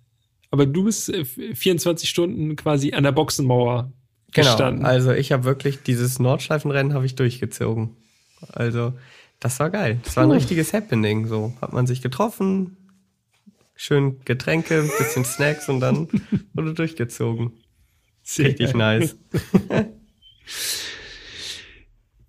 aber 0.51 0.65
du 0.65 0.83
bist 0.85 1.09
äh, 1.09 1.25
24 1.25 2.09
Stunden 2.09 2.55
quasi 2.55 2.93
an 2.93 3.03
der 3.03 3.11
Boxenmauer 3.11 3.91
Genau. 4.31 4.47
gestanden. 4.47 4.85
Also 4.85 5.11
ich 5.11 5.31
habe 5.31 5.43
wirklich 5.43 5.81
dieses 5.81 6.19
Nordschleifenrennen 6.19 6.93
habe 6.93 7.03
ich 7.05 7.15
durchgezogen. 7.15 7.95
Also 8.53 8.93
das 9.39 9.59
war 9.59 9.71
geil. 9.71 9.99
Das 10.03 10.15
war 10.17 10.23
ein 10.23 10.29
Puh. 10.29 10.35
richtiges 10.35 10.71
Happening. 10.71 11.25
So 11.25 11.53
hat 11.61 11.73
man 11.73 11.87
sich 11.87 12.01
getroffen, 12.03 12.77
schön 13.73 14.19
Getränke, 14.25 14.87
bisschen 14.99 15.25
Snacks 15.25 15.67
und 15.67 15.79
dann 15.79 16.07
wurde 16.53 16.75
durchgezogen. 16.75 17.53
Sehr 18.21 18.49
Richtig 18.49 18.73
geil. 18.73 18.99
nice. 18.99 19.17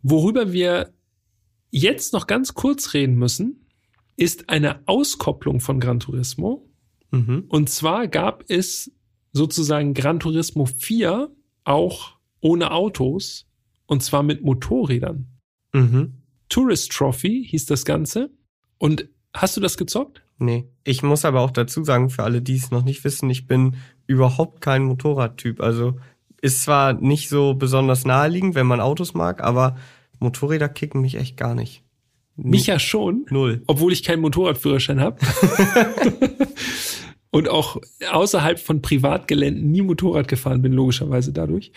Worüber 0.03 0.53
wir 0.53 0.95
jetzt 1.71 2.12
noch 2.12 2.27
ganz 2.27 2.55
kurz 2.55 2.95
reden 2.95 3.16
müssen, 3.16 3.66
ist 4.16 4.49
eine 4.49 4.87
Auskopplung 4.89 5.61
von 5.61 5.81
Gran 5.81 6.01
Turismo. 6.01 6.66
Mhm. 7.11 7.44
Und 7.48 7.70
zwar 7.70 8.08
gab 8.08 8.44
es 8.48 8.92
sozusagen 9.32 9.94
Gran 9.94 10.20
Turismo 10.20 10.66
4 10.66 11.30
auch 11.64 12.16
ohne 12.40 12.72
Autos 12.72 13.46
und 13.86 14.02
zwar 14.02 14.22
mit 14.22 14.42
Motorrädern. 14.42 15.26
Mhm. 15.72 16.22
Tourist 16.48 16.92
Trophy 16.92 17.46
hieß 17.48 17.66
das 17.66 17.84
Ganze. 17.84 18.30
Und 18.78 19.08
hast 19.34 19.56
du 19.56 19.61
das 19.61 19.76
gezockt? 19.76 20.22
Nee. 20.38 20.68
Ich 20.84 21.02
muss 21.02 21.24
aber 21.24 21.40
auch 21.40 21.50
dazu 21.50 21.84
sagen, 21.84 22.11
für 22.11 22.24
alle, 22.24 22.42
die 22.42 22.56
es 22.56 22.70
noch 22.70 22.82
nicht 22.82 23.04
wissen, 23.04 23.28
ich 23.30 23.46
bin 23.46 23.76
überhaupt 24.06 24.61
kein 24.61 24.84
Motorradtyp. 24.84 25.61
Also 25.61 25.98
ist 26.40 26.62
zwar 26.62 26.94
nicht 26.94 27.28
so 27.28 27.54
besonders 27.54 28.04
naheliegend, 28.04 28.54
wenn 28.54 28.66
man 28.66 28.80
Autos 28.80 29.14
mag, 29.14 29.42
aber 29.42 29.76
Motorräder 30.18 30.68
kicken 30.68 31.00
mich 31.02 31.16
echt 31.16 31.36
gar 31.36 31.54
nicht. 31.54 31.84
Mich 32.43 32.66
ja 32.66 32.78
schon, 32.78 33.26
Null. 33.30 33.62
obwohl 33.66 33.93
ich 33.93 34.03
keinen 34.03 34.22
Motorradführerschein 34.22 35.01
habe. 35.01 35.18
und 37.30 37.49
auch 37.49 37.76
außerhalb 38.11 38.59
von 38.59 38.82
Privatgeländen 38.82 39.70
nie 39.70 39.82
Motorrad 39.82 40.28
gefahren 40.28 40.62
bin, 40.62 40.72
logischerweise 40.72 41.32
dadurch. 41.32 41.72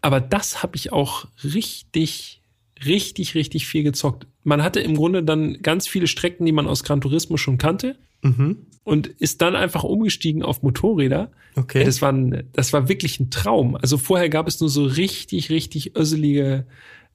Aber 0.00 0.20
das 0.20 0.62
habe 0.62 0.76
ich 0.76 0.92
auch 0.92 1.26
richtig, 1.42 2.40
richtig, 2.84 3.34
richtig 3.34 3.66
viel 3.66 3.82
gezockt. 3.82 4.26
Man 4.44 4.62
hatte 4.62 4.80
im 4.80 4.96
Grunde 4.96 5.22
dann 5.22 5.60
ganz 5.62 5.88
viele 5.88 6.06
Strecken, 6.06 6.46
die 6.46 6.52
man 6.52 6.66
aus 6.66 6.84
Gran 6.84 7.00
Turismo 7.00 7.36
schon 7.36 7.58
kannte 7.58 7.96
Mhm. 8.22 8.56
und 8.82 9.08
ist 9.08 9.42
dann 9.42 9.54
einfach 9.54 9.84
umgestiegen 9.84 10.42
auf 10.42 10.62
Motorräder. 10.62 11.30
Okay. 11.54 11.84
Das, 11.84 12.00
war 12.00 12.12
ein, 12.12 12.44
das 12.54 12.72
war 12.72 12.88
wirklich 12.88 13.20
ein 13.20 13.30
Traum. 13.30 13.76
Also 13.76 13.98
vorher 13.98 14.30
gab 14.30 14.48
es 14.48 14.58
nur 14.60 14.70
so 14.70 14.84
richtig, 14.84 15.50
richtig 15.50 15.94
öselige 15.96 16.66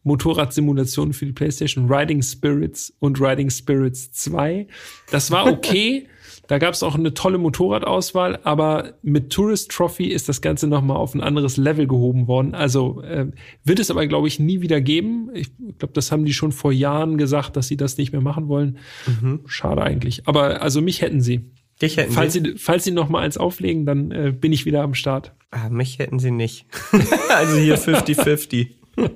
Motorradsimulationen 0.03 1.13
für 1.13 1.25
die 1.25 1.33
PlayStation, 1.33 1.91
Riding 1.91 2.21
Spirits 2.21 2.93
und 2.99 3.19
Riding 3.21 3.49
Spirits 3.49 4.11
2. 4.11 4.67
Das 5.11 5.31
war 5.31 5.45
okay. 5.45 6.07
da 6.47 6.57
gab 6.57 6.73
es 6.73 6.83
auch 6.83 6.95
eine 6.95 7.13
tolle 7.13 7.37
Motorradauswahl, 7.37 8.39
aber 8.43 8.95
mit 9.03 9.31
Tourist 9.31 9.71
Trophy 9.71 10.07
ist 10.07 10.27
das 10.27 10.41
Ganze 10.41 10.67
nochmal 10.67 10.97
auf 10.97 11.15
ein 11.15 11.21
anderes 11.21 11.55
Level 11.55 11.87
gehoben 11.87 12.27
worden. 12.27 12.55
Also 12.55 13.01
äh, 13.03 13.27
wird 13.63 13.79
es 13.79 13.89
aber, 13.89 14.05
glaube 14.07 14.27
ich, 14.27 14.37
nie 14.37 14.61
wieder 14.61 14.81
geben. 14.81 15.29
Ich 15.33 15.51
glaube, 15.77 15.93
das 15.93 16.11
haben 16.11 16.25
die 16.25 16.33
schon 16.33 16.51
vor 16.51 16.73
Jahren 16.73 17.17
gesagt, 17.17 17.55
dass 17.55 17.67
sie 17.69 17.77
das 17.77 17.97
nicht 17.97 18.11
mehr 18.11 18.19
machen 18.19 18.47
wollen. 18.49 18.79
Mhm. 19.07 19.41
Schade 19.45 19.81
eigentlich. 19.81 20.27
Aber 20.27 20.61
also 20.61 20.81
mich 20.81 21.01
hätten 21.01 21.21
sie. 21.21 21.51
Dich 21.81 21.97
hätten 21.97 22.11
falls 22.11 22.33
sie. 22.33 22.41
sie 22.41 22.57
falls 22.57 22.83
sie 22.83 22.91
noch 22.91 23.07
mal 23.07 23.19
eins 23.21 23.37
auflegen, 23.37 23.85
dann 23.85 24.11
äh, 24.11 24.33
bin 24.37 24.51
ich 24.51 24.65
wieder 24.65 24.83
am 24.83 24.93
Start. 24.93 25.33
Ah, 25.51 25.69
mich 25.69 25.99
hätten 25.99 26.19
sie 26.19 26.31
nicht. 26.31 26.65
also 27.29 27.57
hier 27.57 27.77
50-50. 27.77 28.71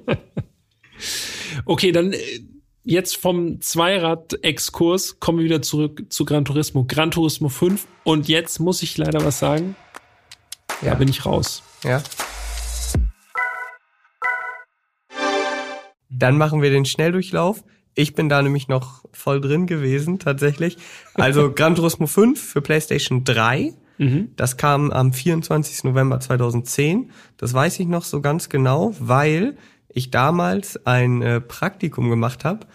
okay, 1.65 1.91
dann 1.91 2.13
äh, 2.13 2.19
jetzt 2.83 3.17
vom 3.17 3.61
Zweirad-Exkurs 3.61 5.19
kommen 5.19 5.39
wir 5.39 5.45
wieder 5.45 5.61
zurück 5.61 6.03
zu 6.09 6.25
Gran 6.25 6.45
Turismo. 6.45 6.85
Gran 6.85 7.11
Turismo 7.11 7.49
5. 7.49 7.87
Und 8.03 8.27
jetzt 8.27 8.59
muss 8.59 8.83
ich 8.83 8.97
leider 8.97 9.23
was 9.25 9.39
sagen. 9.39 9.75
Ja. 10.81 10.91
Da 10.91 10.95
bin 10.95 11.09
ich 11.09 11.25
raus. 11.25 11.63
Ja. 11.83 12.01
Dann 16.09 16.37
machen 16.37 16.61
wir 16.61 16.69
den 16.69 16.85
Schnelldurchlauf. 16.85 17.63
Ich 17.93 18.13
bin 18.13 18.29
da 18.29 18.41
nämlich 18.41 18.67
noch 18.67 19.05
voll 19.11 19.41
drin 19.41 19.67
gewesen, 19.67 20.19
tatsächlich. 20.19 20.77
Also 21.13 21.51
Gran 21.55 21.75
Turismo 21.75 22.07
5 22.07 22.39
für 22.39 22.61
PlayStation 22.61 23.23
3. 23.23 23.73
Mhm. 23.97 24.31
Das 24.35 24.57
kam 24.57 24.91
am 24.91 25.13
24. 25.13 25.85
November 25.85 26.19
2010. 26.19 27.11
Das 27.37 27.53
weiß 27.53 27.79
ich 27.79 27.87
noch 27.87 28.03
so 28.03 28.21
ganz 28.21 28.49
genau, 28.49 28.93
weil 28.99 29.57
ich 29.95 30.11
damals 30.11 30.85
ein 30.85 31.21
äh, 31.23 31.41
Praktikum 31.41 32.09
gemacht 32.09 32.45
habe 32.45 32.67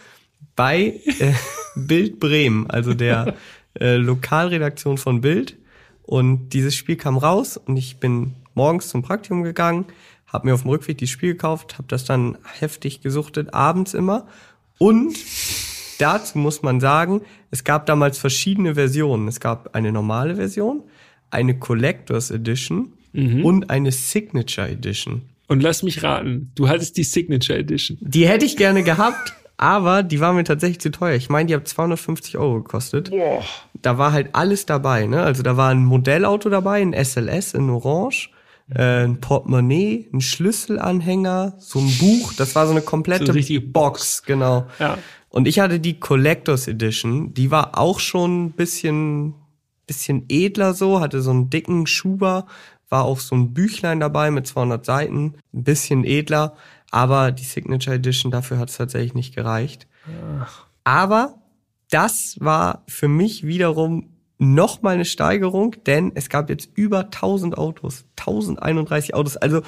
bei 0.57 1.01
äh, 1.21 1.33
Bild 1.77 2.19
Bremen, 2.19 2.69
also 2.69 2.95
der 2.95 3.35
äh, 3.79 3.97
Lokalredaktion 3.97 4.99
von 4.99 5.21
Bild. 5.21 5.57
Und 6.03 6.49
dieses 6.51 6.75
Spiel 6.75 6.97
kam 6.97 7.17
raus 7.17 7.57
und 7.57 7.77
ich 7.77 7.99
bin 7.99 8.35
morgens 8.55 8.89
zum 8.89 9.03
Praktikum 9.03 9.45
gegangen, 9.45 9.85
habe 10.27 10.49
mir 10.49 10.55
auf 10.55 10.63
dem 10.63 10.71
Rückweg 10.71 10.99
dieses 10.99 11.13
Spiel 11.13 11.33
gekauft, 11.33 11.79
habe 11.79 11.87
das 11.87 12.05
dann 12.05 12.37
heftig 12.59 13.01
gesuchtet, 13.01 13.55
abends 13.55 13.95
immer 13.95 14.27
und 14.79 15.15
dazu 15.99 16.39
muss 16.39 16.63
man 16.63 16.81
sagen, 16.81 17.21
es 17.51 17.65
gab 17.65 17.85
damals 17.85 18.17
verschiedene 18.17 18.75
Versionen. 18.75 19.29
Es 19.29 19.41
gab 19.41 19.75
eine 19.75 19.93
normale 19.93 20.37
Version, 20.37 20.83
eine 21.31 21.59
Collectors 21.59 22.31
Edition 22.31 22.95
mhm. 23.13 23.45
und 23.45 23.71
eine 23.71 23.93
Signature 23.93 24.71
Edition. 24.71 25.23
Und 25.51 25.63
lass 25.63 25.83
mich 25.83 26.03
raten, 26.03 26.53
du 26.55 26.69
hattest 26.69 26.97
die 26.97 27.03
Signature 27.03 27.59
Edition. 27.59 27.99
Die 28.01 28.27
hätte 28.27 28.47
ich 28.47 28.57
gerne 28.57 28.83
gehabt, 28.83 29.35
aber 29.57 30.03
die 30.03 30.21
war 30.21 30.33
mir 30.33 30.45
tatsächlich 30.45 30.81
zu 30.81 30.91
teuer. 30.91 31.17
Ich 31.17 31.29
meine, 31.29 31.49
die 31.49 31.55
hat 31.55 31.67
250 31.67 32.39
Euro 32.39 32.63
gekostet. 32.63 33.11
Boah. 33.11 33.43
Da 33.83 33.99
war 33.99 34.13
halt 34.13 34.29
alles 34.35 34.65
dabei, 34.65 35.07
ne? 35.07 35.23
Also 35.23 35.43
da 35.43 35.57
war 35.57 35.71
ein 35.71 35.85
Modellauto 35.85 36.49
dabei, 36.49 36.81
ein 36.81 36.93
SLS 36.93 37.55
in 37.55 37.69
Orange 37.69 38.31
äh, 38.75 39.05
ein 39.05 39.21
Portemonnaie, 39.21 40.09
ein 40.13 40.21
Schlüsselanhänger, 40.21 41.55
so 41.59 41.81
ein 41.81 41.91
Buch. 41.99 42.33
Das 42.35 42.55
war 42.55 42.67
so 42.67 42.73
eine 42.73 42.83
komplette 42.83 43.27
so 43.27 43.33
eine 43.33 43.61
Box, 43.61 44.23
genau. 44.23 44.67
Ja. 44.79 44.99
Und 45.29 45.47
ich 45.47 45.61
hatte 45.61 45.81
die 45.81 45.99
Collectors 45.99 46.69
Edition. 46.69 47.35
Die 47.35 47.51
war 47.51 47.79
auch 47.79 48.01
schon 48.01 48.47
ein 48.47 48.53
bisschen, 48.53 49.35
bisschen 49.87 50.25
edler 50.29 50.75
so, 50.75 51.01
hatte 51.01 51.21
so 51.21 51.31
einen 51.31 51.51
dicken 51.51 51.87
Schuber, 51.87 52.47
war 52.91 53.05
auch 53.05 53.21
so 53.21 53.35
ein 53.35 53.55
Büchlein 53.55 54.01
dabei 54.01 54.31
mit 54.31 54.47
200 54.47 54.85
Seiten, 54.85 55.35
ein 55.55 55.65
bisschen 55.65 56.05
edler. 56.05 56.55
Aber 56.91 57.33
die 57.33 57.45
Signature 57.45 57.97
Edition, 57.97 58.31
dafür 58.31 58.59
hat 58.59 58.69
es 58.69 58.77
tatsächlich 58.77 59.15
nicht 59.15 59.35
gereicht. 59.35 59.87
Ach. 60.41 60.67
Aber 60.85 61.39
das 61.91 62.37
war 62.41 62.83
für 62.89 63.09
mich 63.09 63.47
wiederum 63.47 64.11
noch 64.39 64.83
mal 64.83 64.95
eine 64.95 65.05
Steigerung, 65.05 65.77
denn 65.87 66.13
es 66.15 66.29
gab 66.29 66.49
jetzt 66.49 66.71
über 66.75 67.01
1000 67.01 67.59
Autos, 67.59 68.07
1031 68.19 69.15
Autos, 69.15 69.37
also 69.37 69.63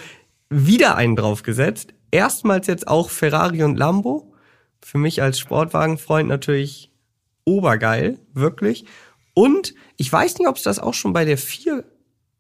wieder 0.49 0.97
einen 0.97 1.17
draufgesetzt. 1.17 1.95
Erstmals 2.11 2.67
jetzt 2.67 2.89
auch 2.89 3.11
Ferrari 3.11 3.63
und 3.63 3.77
Lambo. 3.77 4.33
Für 4.81 4.99
mich 4.99 5.23
als 5.23 5.39
Sportwagenfreund 5.39 6.29
natürlich 6.29 6.91
obergeil, 7.45 8.19
wirklich. 8.35 8.85
Und 9.35 9.75
ich 9.97 10.13
weiß 10.13 10.39
nicht, 10.39 10.49
ob 10.49 10.57
es 10.57 10.63
das 10.63 10.79
auch 10.79 10.95
schon 10.95 11.13
bei 11.13 11.25
der 11.25 11.39
4 11.39 11.85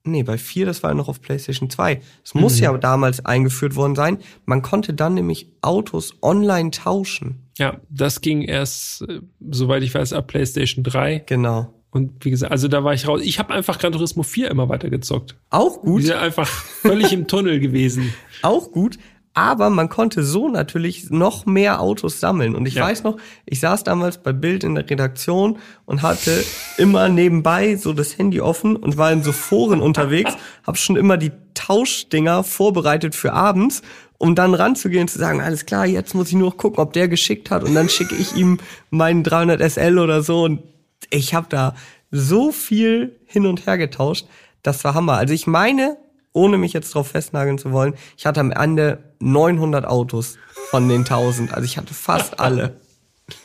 Nee, 0.04 0.24
bei 0.24 0.36
4, 0.36 0.66
das 0.66 0.82
war 0.82 0.90
ja 0.90 0.94
noch 0.94 1.08
auf 1.08 1.20
PlayStation 1.20 1.70
2. 1.70 2.00
Es 2.24 2.34
muss 2.34 2.56
mhm. 2.56 2.62
ja 2.62 2.76
damals 2.76 3.24
eingeführt 3.24 3.76
worden 3.76 3.94
sein. 3.94 4.18
Man 4.46 4.62
konnte 4.62 4.94
dann 4.94 5.14
nämlich 5.14 5.48
Autos 5.60 6.16
online 6.22 6.72
tauschen. 6.72 7.46
Ja, 7.58 7.80
das 7.88 8.20
ging 8.20 8.42
erst, 8.42 9.02
äh, 9.02 9.20
soweit 9.50 9.82
ich 9.84 9.94
weiß, 9.94 10.12
ab 10.12 10.26
PlayStation 10.26 10.82
3. 10.82 11.20
Genau. 11.20 11.72
Und 11.90 12.24
wie 12.24 12.30
gesagt, 12.30 12.50
also 12.50 12.68
da 12.68 12.82
war 12.82 12.94
ich 12.94 13.06
raus. 13.06 13.20
Ich 13.22 13.38
habe 13.38 13.52
einfach 13.52 13.78
Gran 13.78 13.92
Turismo 13.92 14.22
4 14.22 14.50
immer 14.50 14.68
weiter 14.68 14.88
gezockt. 14.88 15.36
Auch 15.50 15.82
gut. 15.82 16.00
Die 16.00 16.06
sind 16.06 16.16
einfach 16.16 16.48
völlig 16.48 17.12
im 17.12 17.28
Tunnel 17.28 17.60
gewesen. 17.60 18.12
Auch 18.40 18.72
gut. 18.72 18.98
Aber 19.34 19.70
man 19.70 19.88
konnte 19.88 20.22
so 20.22 20.48
natürlich 20.48 21.10
noch 21.10 21.46
mehr 21.46 21.80
Autos 21.80 22.20
sammeln. 22.20 22.54
Und 22.54 22.66
ich 22.66 22.74
ja. 22.74 22.84
weiß 22.84 23.02
noch, 23.02 23.16
ich 23.46 23.60
saß 23.60 23.82
damals 23.82 24.18
bei 24.18 24.32
Bild 24.32 24.62
in 24.62 24.74
der 24.74 24.88
Redaktion 24.88 25.58
und 25.86 26.02
hatte 26.02 26.44
immer 26.76 27.08
nebenbei 27.08 27.76
so 27.76 27.94
das 27.94 28.18
Handy 28.18 28.42
offen 28.42 28.76
und 28.76 28.98
war 28.98 29.10
in 29.10 29.22
so 29.22 29.32
Foren 29.32 29.80
unterwegs, 29.80 30.36
habe 30.66 30.76
schon 30.76 30.96
immer 30.96 31.16
die 31.16 31.32
Tauschdinger 31.54 32.44
vorbereitet 32.44 33.14
für 33.14 33.32
abends, 33.32 33.80
um 34.18 34.34
dann 34.34 34.54
ranzugehen 34.54 35.02
und 35.02 35.08
zu 35.08 35.18
sagen, 35.18 35.40
alles 35.40 35.64
klar, 35.64 35.86
jetzt 35.86 36.14
muss 36.14 36.28
ich 36.28 36.34
nur 36.34 36.56
gucken, 36.56 36.78
ob 36.78 36.92
der 36.92 37.08
geschickt 37.08 37.50
hat 37.50 37.64
und 37.64 37.74
dann 37.74 37.88
schicke 37.88 38.14
ich 38.14 38.36
ihm 38.36 38.58
meinen 38.90 39.22
300 39.22 39.60
SL 39.72 39.98
oder 39.98 40.22
so 40.22 40.44
und 40.44 40.62
ich 41.10 41.34
habe 41.34 41.46
da 41.48 41.74
so 42.10 42.52
viel 42.52 43.18
hin 43.24 43.46
und 43.46 43.66
her 43.66 43.78
getauscht. 43.78 44.26
Das 44.62 44.84
war 44.84 44.94
Hammer. 44.94 45.14
Also 45.14 45.34
ich 45.34 45.46
meine, 45.46 45.96
ohne 46.32 46.58
mich 46.58 46.72
jetzt 46.72 46.94
drauf 46.94 47.08
festnageln 47.08 47.58
zu 47.58 47.72
wollen, 47.72 47.94
ich 48.16 48.26
hatte 48.26 48.40
am 48.40 48.52
Ende 48.52 48.98
900 49.22 49.84
Autos 49.86 50.38
von 50.70 50.88
den 50.88 51.00
1000. 51.00 51.52
Also 51.52 51.64
ich 51.64 51.76
hatte 51.76 51.94
fast 51.94 52.40
alle. 52.40 52.80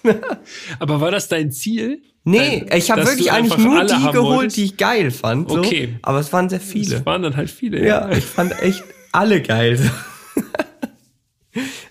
Aber 0.80 1.02
war 1.02 1.12
das 1.12 1.28
dein 1.28 1.52
Ziel? 1.52 2.02
Nee, 2.24 2.66
ich 2.76 2.92
habe 2.92 3.06
wirklich 3.06 3.32
eigentlich 3.32 3.58
nur 3.58 3.86
die 3.86 3.94
geholt, 3.94 4.16
wolltest? 4.16 4.58
die 4.58 4.66
ich 4.66 4.78
geil 4.78 5.12
fand. 5.12 5.50
So. 5.50 5.60
Okay. 5.60 5.98
Aber 6.02 6.20
es 6.20 6.34
waren 6.34 6.50
sehr 6.50 6.60
viele. 6.60 6.98
Es 6.98 7.06
waren 7.06 7.22
dann 7.22 7.38
halt 7.38 7.50
viele. 7.50 7.80
Ja, 7.80 8.10
ja 8.10 8.18
ich 8.18 8.26
fand 8.26 8.60
echt 8.62 8.84
alle 9.12 9.42
geil. 9.42 9.80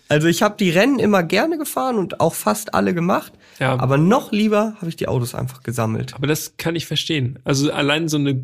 Also 0.09 0.28
ich 0.28 0.43
habe 0.43 0.57
die 0.57 0.70
Rennen 0.70 0.99
immer 0.99 1.24
gerne 1.24 1.59
gefahren 1.59 1.97
und 1.97 2.20
auch 2.20 2.34
fast 2.34 2.74
alle 2.74 2.95
gemacht. 2.95 3.32
Ja. 3.59 3.78
Aber 3.78 3.99
noch 3.99 4.30
lieber 4.30 4.76
habe 4.76 4.89
ich 4.89 4.97
die 4.97 5.09
Autos 5.09 5.34
einfach 5.34 5.62
gesammelt. 5.62 6.14
Aber 6.14 6.26
das 6.26 6.57
kann 6.57 6.76
ich 6.76 6.87
verstehen. 6.87 7.41
Also 7.45 7.72
allein 7.72 8.09
so 8.09 8.16
eine 8.16 8.41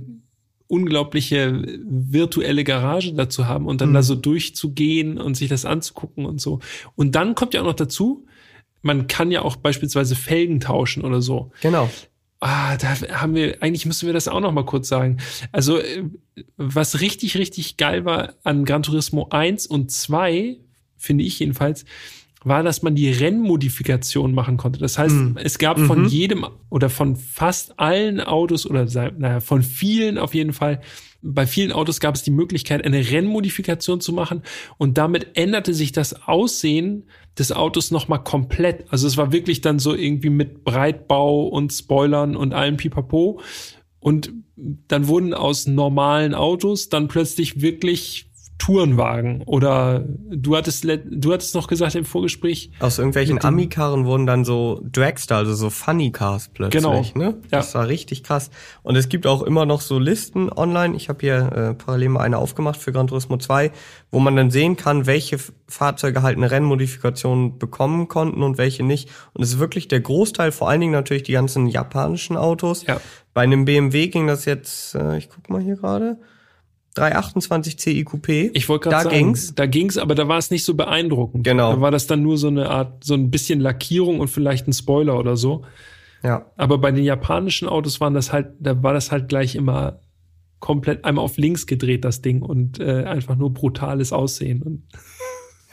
unglaubliche 0.72 1.62
virtuelle 1.84 2.64
Garage 2.64 3.12
dazu 3.12 3.46
haben 3.46 3.66
und 3.66 3.82
dann 3.82 3.90
mhm. 3.90 3.94
da 3.94 4.02
so 4.02 4.14
durchzugehen 4.14 5.18
und 5.18 5.36
sich 5.36 5.50
das 5.50 5.66
anzugucken 5.66 6.24
und 6.24 6.40
so. 6.40 6.60
Und 6.96 7.14
dann 7.14 7.34
kommt 7.34 7.52
ja 7.52 7.60
auch 7.60 7.66
noch 7.66 7.74
dazu, 7.74 8.24
man 8.80 9.06
kann 9.06 9.30
ja 9.30 9.42
auch 9.42 9.56
beispielsweise 9.56 10.16
Felgen 10.16 10.60
tauschen 10.60 11.04
oder 11.04 11.20
so. 11.20 11.52
Genau. 11.60 11.90
Ah, 12.40 12.78
da 12.78 12.88
haben 13.20 13.34
wir, 13.34 13.62
eigentlich 13.62 13.84
müssen 13.84 14.06
wir 14.06 14.14
das 14.14 14.28
auch 14.28 14.40
noch 14.40 14.50
mal 14.50 14.64
kurz 14.64 14.88
sagen. 14.88 15.18
Also, 15.52 15.78
äh, 15.78 16.04
was 16.56 17.00
richtig, 17.02 17.36
richtig 17.36 17.76
geil 17.76 18.06
war 18.06 18.32
an 18.42 18.64
Gran 18.64 18.82
Turismo 18.82 19.28
1 19.28 19.66
und 19.66 19.90
2 19.90 20.56
finde 20.96 21.24
ich 21.24 21.38
jedenfalls, 21.38 21.84
war, 22.44 22.62
dass 22.62 22.82
man 22.82 22.94
die 22.94 23.10
Rennmodifikation 23.10 24.34
machen 24.34 24.56
konnte. 24.56 24.78
Das 24.78 24.98
heißt, 24.98 25.14
mhm. 25.14 25.38
es 25.42 25.58
gab 25.58 25.78
von 25.78 26.02
mhm. 26.02 26.08
jedem 26.08 26.46
oder 26.70 26.90
von 26.90 27.16
fast 27.16 27.78
allen 27.78 28.20
Autos 28.20 28.66
oder 28.66 28.84
naja, 29.18 29.40
von 29.40 29.62
vielen 29.62 30.18
auf 30.18 30.34
jeden 30.34 30.52
Fall, 30.52 30.80
bei 31.22 31.46
vielen 31.46 31.72
Autos 31.72 32.00
gab 32.00 32.16
es 32.16 32.24
die 32.24 32.32
Möglichkeit, 32.32 32.84
eine 32.84 33.10
Rennmodifikation 33.10 34.00
zu 34.00 34.12
machen 34.12 34.42
und 34.76 34.98
damit 34.98 35.28
änderte 35.34 35.72
sich 35.72 35.92
das 35.92 36.26
Aussehen 36.26 37.04
des 37.38 37.52
Autos 37.52 37.90
nochmal 37.92 38.24
komplett. 38.24 38.84
Also 38.90 39.06
es 39.06 39.16
war 39.16 39.32
wirklich 39.32 39.60
dann 39.60 39.78
so 39.78 39.94
irgendwie 39.94 40.30
mit 40.30 40.64
Breitbau 40.64 41.46
und 41.46 41.72
Spoilern 41.72 42.36
und 42.36 42.52
allem 42.52 42.76
Pipapo. 42.76 43.40
Und 44.00 44.32
dann 44.56 45.06
wurden 45.06 45.32
aus 45.32 45.68
normalen 45.68 46.34
Autos 46.34 46.88
dann 46.88 47.06
plötzlich 47.06 47.60
wirklich 47.60 48.31
Tourenwagen 48.62 49.42
oder 49.42 50.04
du 50.06 50.56
hattest 50.56 50.84
du 50.84 51.32
hattest 51.32 51.56
noch 51.56 51.66
gesagt 51.66 51.96
im 51.96 52.04
Vorgespräch 52.04 52.70
aus 52.78 52.98
irgendwelchen 52.98 53.42
Ami-Karren 53.42 54.04
wurden 54.04 54.24
dann 54.24 54.44
so 54.44 54.80
Dragster 54.84 55.34
also 55.34 55.52
so 55.52 55.68
Funny 55.68 56.12
Cars 56.12 56.48
plötzlich 56.54 56.80
genau. 56.80 57.02
ne 57.16 57.34
das 57.50 57.72
ja. 57.72 57.80
war 57.80 57.88
richtig 57.88 58.22
krass 58.22 58.50
und 58.84 58.94
es 58.94 59.08
gibt 59.08 59.26
auch 59.26 59.42
immer 59.42 59.66
noch 59.66 59.80
so 59.80 59.98
Listen 59.98 60.48
online 60.48 60.94
ich 60.94 61.08
habe 61.08 61.18
hier 61.22 61.52
äh, 61.52 61.74
parallel 61.74 62.10
mal 62.10 62.20
eine 62.20 62.38
aufgemacht 62.38 62.80
für 62.80 62.92
Gran 62.92 63.08
Turismo 63.08 63.36
2 63.36 63.72
wo 64.12 64.20
man 64.20 64.36
dann 64.36 64.52
sehen 64.52 64.76
kann 64.76 65.06
welche 65.06 65.38
Fahrzeuge 65.66 66.22
halt 66.22 66.36
eine 66.36 66.52
Rennmodifikation 66.52 67.58
bekommen 67.58 68.06
konnten 68.06 68.44
und 68.44 68.58
welche 68.58 68.84
nicht 68.84 69.10
und 69.32 69.42
es 69.42 69.54
ist 69.54 69.58
wirklich 69.58 69.88
der 69.88 69.98
Großteil 69.98 70.52
vor 70.52 70.68
allen 70.68 70.80
Dingen 70.80 70.92
natürlich 70.92 71.24
die 71.24 71.32
ganzen 71.32 71.66
japanischen 71.66 72.36
Autos 72.36 72.86
ja. 72.86 73.00
bei 73.34 73.42
einem 73.42 73.64
BMW 73.64 74.06
ging 74.06 74.28
das 74.28 74.44
jetzt 74.44 74.94
äh, 74.94 75.18
ich 75.18 75.28
guck 75.30 75.50
mal 75.50 75.60
hier 75.60 75.74
gerade 75.74 76.18
328 76.94 77.76
Ci 77.78 78.04
Coupé. 78.04 78.50
Ich 78.52 78.68
wollte 78.68 78.90
gerade 78.90 79.04
da 79.04 79.10
sagen, 79.10 79.24
ging's. 79.26 79.54
da 79.54 79.66
ging's, 79.66 79.96
aber 79.98 80.14
da 80.14 80.28
war 80.28 80.38
es 80.38 80.50
nicht 80.50 80.64
so 80.64 80.74
beeindruckend. 80.74 81.44
Genau. 81.44 81.72
Da 81.74 81.80
war 81.80 81.90
das 81.90 82.06
dann 82.06 82.22
nur 82.22 82.36
so 82.36 82.48
eine 82.48 82.68
Art, 82.68 83.04
so 83.04 83.14
ein 83.14 83.30
bisschen 83.30 83.60
Lackierung 83.60 84.20
und 84.20 84.28
vielleicht 84.28 84.68
ein 84.68 84.72
Spoiler 84.72 85.18
oder 85.18 85.36
so. 85.36 85.64
Ja. 86.22 86.46
Aber 86.56 86.78
bei 86.78 86.92
den 86.92 87.04
japanischen 87.04 87.66
Autos 87.66 88.00
waren 88.00 88.14
das 88.14 88.32
halt, 88.32 88.48
da 88.60 88.82
war 88.82 88.92
das 88.92 89.10
halt 89.10 89.28
gleich 89.28 89.54
immer 89.54 90.00
komplett 90.60 91.04
einmal 91.04 91.24
auf 91.24 91.38
links 91.38 91.66
gedreht, 91.66 92.04
das 92.04 92.22
Ding, 92.22 92.42
und 92.42 92.78
äh, 92.78 93.04
einfach 93.04 93.34
nur 93.36 93.52
brutales 93.52 94.12
Aussehen. 94.12 94.62
Und, 94.62 94.84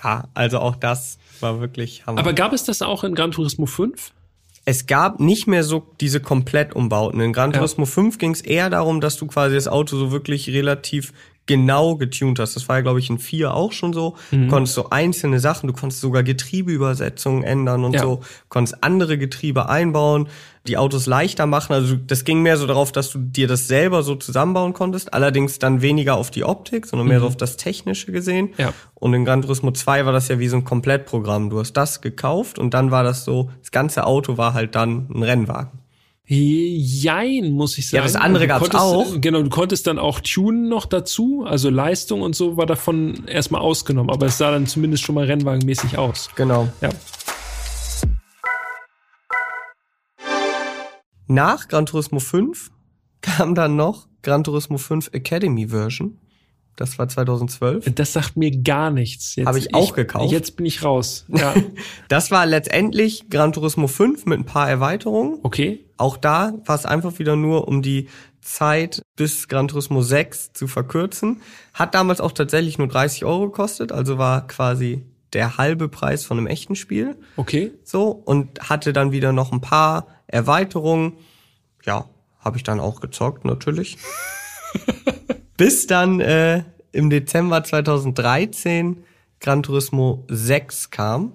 Ja, 0.04 0.30
also 0.34 0.60
auch 0.60 0.76
das 0.76 1.20
war 1.42 1.60
wirklich 1.60 2.08
Hammer. 2.08 2.20
aber 2.20 2.34
gab 2.34 2.54
es 2.54 2.64
das 2.64 2.82
auch 2.82 3.04
in 3.04 3.14
Gran 3.14 3.32
Turismo 3.32 3.66
5? 3.66 4.14
Es 4.70 4.86
gab 4.86 5.20
nicht 5.20 5.48
mehr 5.48 5.64
so 5.64 5.88
diese 6.00 6.20
Komplettumbauten. 6.20 7.20
In 7.22 7.34
Gran 7.34 7.50
Ja. 7.50 7.58
Turismo 7.58 7.88
5 7.88 8.20
ging 8.20 8.34
es 8.34 8.42
eher 8.42 8.70
darum, 8.70 9.02
dass 9.02 9.18
du 9.18 9.26
quasi 9.26 9.56
das 9.56 9.68
Auto 9.68 9.98
so 9.98 10.12
wirklich 10.12 10.48
relativ 10.50 11.12
genau 11.50 11.96
getuned 11.96 12.38
hast. 12.38 12.56
Das 12.56 12.70
war 12.70 12.76
ja, 12.76 12.82
glaube 12.84 13.00
ich, 13.00 13.10
in 13.10 13.18
4 13.18 13.56
auch 13.56 13.72
schon 13.72 13.92
so. 13.92 14.16
Mhm. 14.30 14.44
Du 14.44 14.48
konntest 14.50 14.76
so 14.76 14.92
einzelne 14.92 15.40
Sachen, 15.40 15.66
du 15.66 15.74
konntest 15.74 16.00
sogar 16.00 16.22
Getriebeübersetzungen 16.22 17.44
ändern 17.44 17.84
und 17.84 17.94
Ja. 17.94 18.04
so, 18.04 18.20
konntest 18.50 18.84
andere 18.84 19.18
Getriebe 19.18 19.68
einbauen, 19.68 20.28
die 20.68 20.78
Autos 20.78 21.08
leichter 21.08 21.48
machen. 21.48 21.74
Also 21.74 21.96
das 21.96 22.24
ging 22.24 22.44
mehr 22.44 22.56
so 22.58 22.68
darauf, 22.68 22.92
dass 22.92 23.10
du 23.10 23.18
dir 23.18 23.48
das 23.48 23.68
selber 23.68 24.04
so 24.04 24.14
zusammenbauen 24.16 24.74
konntest. 24.74 25.12
Allerdings 25.12 25.58
dann 25.58 25.82
weniger 25.82 26.16
auf 26.18 26.30
die 26.30 26.44
Optik, 26.44 26.86
sondern 26.86 27.08
mehr 27.08 27.20
so 27.20 27.26
auf 27.26 27.38
das 27.38 27.58
Technische 27.58 28.12
gesehen. 28.12 28.50
Mhm. 28.50 28.54
Ja. 28.58 28.74
Und 28.94 29.16
in 29.16 29.26
Gran 29.26 29.42
Turismo 29.42 29.72
2 29.72 30.06
war 30.06 30.14
das 30.14 30.28
ja 30.28 30.38
wie 30.38 30.50
so 30.50 30.58
ein 30.58 30.66
Komplettprogramm. 30.66 31.50
Du 31.50 31.60
hast 31.60 31.74
das 31.74 32.02
gekauft 32.02 32.60
und 32.60 32.76
dann 32.76 32.92
war 32.92 33.04
das 33.04 33.26
so, 33.26 33.50
das 33.62 33.72
ganze 33.72 34.06
Auto 34.06 34.38
war 34.38 34.54
halt 34.54 34.76
dann 34.76 35.08
ein 35.12 35.24
Rennwagen. 35.24 35.80
Jein, 36.32 37.54
muss 37.54 37.76
ich 37.80 37.90
sagen. 37.90 37.98
Ja, 37.98 38.04
das 38.04 38.16
andere 38.16 38.44
Du 38.44 38.50
gab's 38.50 38.70
konntest- 38.70 38.84
auch. 38.84 39.20
Genau, 39.20 39.42
du 39.42 39.50
konntest 39.50 39.88
dann 39.88 39.98
auch 39.98 40.20
tunen 40.20 40.70
noch 40.70 40.86
dazu, 40.86 41.44
also 41.48 41.72
Leistung 41.72 42.22
und 42.22 42.36
so 42.36 42.56
war 42.56 42.68
davon 42.68 43.26
erstmal 43.26 43.62
ausgenommen, 43.62 44.12
aber 44.12 44.28
es 44.28 44.38
sah 44.38 44.52
dann 44.52 44.68
zumindest 44.68 45.02
schon 45.04 45.16
mal 45.16 45.26
rennwagenmäßig 45.26 45.98
aus. 45.98 46.30
Genau. 46.36 46.70
Ja. 46.82 46.90
Nach 51.28 51.68
Gran 51.68 51.88
Turismo 51.88 52.20
5 52.20 52.70
kam 53.22 53.56
dann 53.56 53.76
noch 53.76 54.08
Gran 54.22 54.44
Turismo 54.44 54.78
5 54.78 55.10
Academy 55.14 55.70
Version. 55.70 56.20
Das 56.80 56.98
war 56.98 57.10
2012. 57.10 57.94
Das 57.94 58.14
sagt 58.14 58.38
mir 58.38 58.52
gar 58.52 58.90
nichts. 58.90 59.36
Jetzt, 59.36 59.48
Hab 59.48 59.58
ich 59.58 59.76
auch 59.76 59.94
gekauft. 59.94 60.32
Jetzt 60.32 60.56
bin 60.56 60.66
ich 60.66 60.82
raus. 60.82 61.26
Ja, 61.28 61.54
Das 62.08 62.32
war 62.32 62.46
letztendlich 62.46 63.30
Gran 63.30 63.52
Turismo 63.52 63.88
5 63.88 64.26
mit 64.26 64.40
ein 64.40 64.46
paar 64.46 64.70
Erweiterungen. 64.70 65.40
okay. 65.44 65.86
Auch 65.98 66.16
da 66.16 66.54
war 66.64 66.76
es 66.78 66.86
einfach 66.86 67.20
wieder 67.20 67.36
nur, 67.36 67.68
um 67.68 67.82
die 67.82 68.08
Zeit 68.40 69.02
bis 69.18 69.50
Gran 69.50 69.68
Turismo 69.68 70.02
6 70.02 70.54
zu 70.54 70.68
verkürzen. 70.68 71.42
Hat 71.74 71.94
damals 71.94 72.22
auch 72.22 72.32
tatsächlich 72.32 72.78
nur 72.78 72.88
30 72.88 73.26
Euro 73.26 73.48
gekostet, 73.48 73.92
also 73.92 74.18
war 74.18 74.48
quasi 74.48 75.04
der 75.34 75.58
halbe 75.58 75.90
Preis 75.90 76.24
von 76.24 76.38
einem 76.38 76.48
echten 76.48 76.76
Spiel. 76.76 77.18
Okay. 77.36 77.74
So, 77.84 78.12
und 78.12 78.70
hatte 78.70 78.94
dann 78.94 79.12
wieder 79.12 79.34
noch 79.34 79.52
ein 79.52 79.60
paar 79.60 80.08
Erweiterungen. 80.28 81.18
Ja, 81.84 82.06
habe 82.40 82.56
ich 82.56 82.64
dann 82.64 82.80
auch 82.80 83.02
gezockt, 83.02 83.44
natürlich. 83.44 83.98
Bis 85.60 85.88
dann 85.88 86.22
äh, 86.22 86.64
im 86.94 87.10
Dezember 87.10 87.62
2013 87.62 89.04
Gran 89.42 89.62
Turismo 89.62 90.24
6 90.30 90.90
kam. 90.90 91.34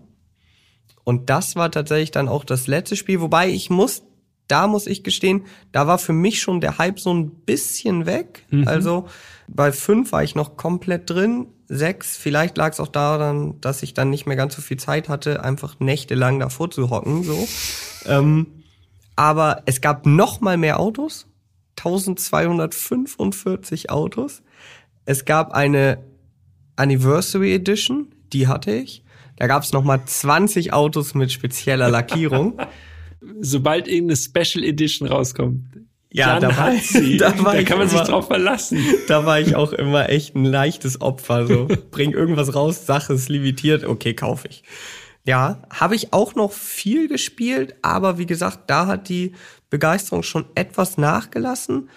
Und 1.05 1.29
das 1.29 1.57
war 1.57 1.71
tatsächlich 1.71 2.11
dann 2.11 2.29
auch 2.29 2.45
das 2.45 2.67
letzte 2.67 2.97
Spiel, 2.97 3.21
wobei 3.21 3.51
ich 3.51 3.69
muss, 3.69 4.03
da 4.49 4.67
muss 4.67 4.87
ich 4.87 5.05
gestehen, 5.05 5.45
da 5.73 5.87
war 5.87 5.99
für 5.99 6.15
mich 6.15 6.41
schon 6.41 6.63
der 6.63 6.79
Hype 6.79 7.01
so 7.01 7.13
ein 7.13 7.33
bisschen 7.33 8.07
weg. 8.07 8.47
Also 8.67 9.09
bei 9.47 9.73
5 9.73 10.11
war 10.11 10.25
ich 10.25 10.35
noch 10.35 10.57
komplett 10.57 11.11
drin. 11.11 11.49
6, 11.69 12.17
vielleicht 12.17 12.57
lag 12.57 12.73
es 12.73 12.81
auch 12.81 12.89
daran, 12.89 13.61
dass 13.61 13.83
ich 13.83 13.93
dann 13.93 14.09
nicht 14.09 14.25
mehr 14.25 14.37
ganz 14.37 14.57
so 14.57 14.63
viel 14.63 14.79
Zeit 14.79 15.11
hatte, 15.11 15.45
einfach 15.45 15.81
nächtelang 15.81 16.39
davor 16.39 16.71
zu 16.71 16.89
hocken. 16.89 17.25
So. 17.25 17.47
ähm, 18.07 18.47
aber 19.17 19.65
es 19.67 19.83
gab 19.83 20.07
noch 20.07 20.41
mal 20.41 20.57
mehr 20.57 20.81
Autos, 20.81 21.27
1245 21.77 23.91
Autos. 23.91 24.43
Es 25.05 25.25
gab 25.25 25.53
eine 25.53 25.99
Anniversary 26.77 27.55
Edition, 27.55 28.15
die 28.33 28.49
hatte 28.49 28.73
ich. 28.73 29.05
Da 29.37 29.47
gab 29.47 29.63
es 29.65 29.73
noch 29.73 29.85
mal 29.85 30.05
20 30.05 30.73
Autos 30.73 31.15
mit 31.15 31.33
spezieller 31.33 31.91
Lackierung. 31.91 32.59
Sobald 33.41 33.89
irgendeine 33.89 34.17
Special 34.17 34.65
Edition 34.65 35.09
rauskommt, 35.09 35.65
Ja, 36.11 36.39
da 36.41 36.57
war- 36.57 36.73
sie. 36.77 37.17
da 37.17 37.31
da 37.33 37.45
war 37.45 37.59
ich 37.59 37.67
kann 37.67 37.79
man 37.79 37.89
sich 37.89 37.99
immer- 37.99 38.07
drauf 38.07 38.27
verlassen. 38.27 38.79
da 39.09 39.25
war 39.27 39.41
ich 39.41 39.57
auch 39.57 39.73
immer 39.73 40.09
echt 40.11 40.35
ein 40.37 40.45
leichtes 40.45 41.01
Opfer. 41.01 41.47
So, 41.47 41.69
bring 41.91 42.13
irgendwas 42.13 42.55
raus, 42.55 42.87
Sache 42.87 43.15
ist 43.15 43.29
limitiert, 43.29 43.85
okay, 43.85 44.15
kaufe 44.15 44.49
ich. 44.49 44.63
Ja, 45.27 45.63
habe 45.71 45.95
ich 45.97 46.13
auch 46.13 46.35
noch 46.35 46.53
viel 46.53 47.09
gespielt, 47.09 47.77
aber 47.81 48.19
wie 48.19 48.27
gesagt, 48.27 48.69
da 48.69 48.87
hat 48.87 49.09
die 49.09 49.33
Begeisterung 49.75 50.23
schon 50.23 50.47
etwas 50.55 50.99
nachgelassen. 50.99 51.89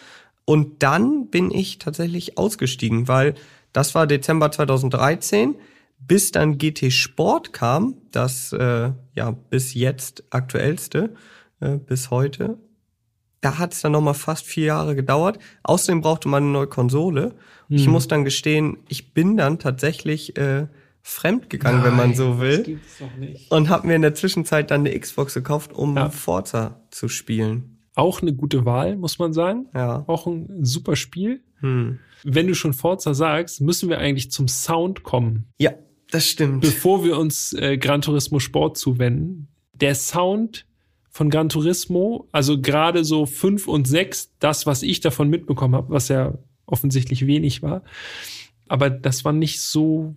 Und 0.45 0.82
dann 0.84 1.28
bin 1.28 1.51
ich 1.51 1.78
tatsächlich 1.78 2.38
ausgestiegen, 2.38 3.07
weil 3.07 3.36
das 3.73 3.93
war 3.95 4.07
Dezember 4.07 4.51
2013, 4.51 5.55
bis 5.99 6.32
dann 6.32 6.57
GT 6.57 6.91
Sport 6.91 7.53
kam, 7.53 7.95
das 8.11 8.53
äh, 8.53 8.91
ja 9.15 9.32
bis 9.49 9.73
jetzt 9.73 10.23
aktuellste, 10.30 11.13
äh, 11.59 11.78
bis 11.78 12.11
heute 12.11 12.57
da 13.41 13.57
hat 13.59 13.73
es 13.73 13.82
dann 13.82 13.91
nochmal 13.91 14.13
fast 14.13 14.45
vier 14.45 14.65
Jahre 14.65 14.95
gedauert. 14.95 15.39
Außerdem 15.63 16.01
brauchte 16.01 16.28
man 16.28 16.43
eine 16.43 16.51
neue 16.51 16.67
Konsole. 16.67 17.36
Ich 17.69 17.88
muss 17.88 18.07
dann 18.07 18.23
gestehen, 18.23 18.78
ich 18.88 19.13
bin 19.13 19.38
dann 19.38 19.59
tatsächlich 19.59 20.38
äh, 20.38 20.67
fremd 21.08 21.49
gegangen, 21.49 21.84
wenn 21.84 21.95
man 21.95 22.14
so 22.16 22.39
will. 22.39 22.58
Das 22.58 22.66
gibt's 22.66 22.97
doch 22.99 23.16
nicht. 23.16 23.49
Und 23.49 23.70
habe 23.70 23.88
mir 23.88 23.95
in 23.95 24.01
der 24.01 24.14
Zwischenzeit 24.14 24.72
dann 24.72 24.82
eine 24.82 24.97
Xbox 24.99 25.34
gekauft, 25.34 25.72
um 25.74 25.95
Ja. 25.95 26.10
Forza 26.10 26.82
zu 26.91 27.08
spielen. 27.08 27.80
Auch 27.95 28.22
eine 28.22 28.34
gute 28.34 28.66
Wahl, 28.66 28.97
muss 28.97 29.18
man 29.18 29.32
sagen. 29.34 29.68
Ja. 29.74 30.03
Auch 30.08 30.28
ein 30.28 30.66
super 30.66 30.95
Spiel. 30.97 31.41
Hm. 31.62 31.99
Wenn 32.24 32.47
du 32.47 32.53
schon 32.55 32.74
Forza 32.74 33.14
sagst, 33.14 33.62
müssen 33.62 33.89
wir 33.89 33.99
eigentlich 33.99 34.32
zum 34.32 34.47
Sound 34.49 35.03
kommen. 35.03 35.45
Ja, 35.58 35.72
das 36.12 36.28
stimmt. 36.28 36.62
bevor 36.62 37.03
wir 37.05 37.18
uns 37.18 37.53
äh, 37.53 37.78
Gran 37.78 38.01
Turismo 38.01 38.39
Sport 38.39 38.78
zuwenden, 38.78 39.47
der 39.74 39.95
Sound 39.95 40.66
von 41.10 41.30
Gran 41.30 41.49
Turismo, 41.49 42.28
also 42.32 42.62
gerade 42.62 43.03
so 43.05 43.26
fünf 43.26 43.68
und 43.68 43.88
sechs, 43.88 44.32
das, 44.39 44.66
was 44.66 44.84
ich 44.84 44.99
davon 44.99 45.30
mitbekommen 45.30 45.74
habe, 45.74 45.89
was 45.91 46.10
ja 46.10 46.38
offensichtlich 46.66 47.26
wenig 47.26 47.64
war, 47.64 47.82
aber 48.68 48.89
das 48.89 49.24
war 49.26 49.34
nicht 49.34 49.62
so 49.62 50.16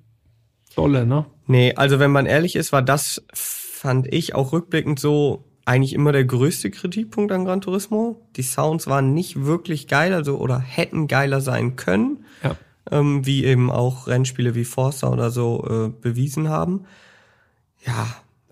dolle, 0.74 1.06
ne? 1.06 1.26
Nee, 1.46 1.74
also 1.74 1.98
wenn 1.98 2.10
man 2.10 2.26
ehrlich 2.26 2.56
ist, 2.56 2.72
war 2.72 2.82
das, 2.82 3.24
fand 3.32 4.12
ich 4.12 4.34
auch 4.34 4.52
rückblickend 4.52 5.00
so 5.00 5.44
eigentlich 5.64 5.92
immer 5.92 6.12
der 6.12 6.24
größte 6.24 6.70
Kritikpunkt 6.70 7.32
an 7.32 7.44
Gran 7.44 7.60
Turismo. 7.60 8.26
Die 8.36 8.42
Sounds 8.42 8.86
waren 8.86 9.14
nicht 9.14 9.44
wirklich 9.44 9.88
geil, 9.88 10.12
also 10.14 10.38
oder 10.38 10.58
hätten 10.58 11.06
geiler 11.06 11.40
sein 11.40 11.76
können. 11.76 12.24
Ja. 12.42 12.56
ähm, 12.90 13.26
wie 13.26 13.44
eben 13.44 13.70
auch 13.70 14.06
Rennspiele 14.06 14.54
wie 14.54 14.64
Forza 14.64 15.08
oder 15.08 15.30
so 15.30 15.64
äh, 15.68 15.88
bewiesen 16.00 16.48
haben. 16.48 16.86
Ja, 17.86 18.06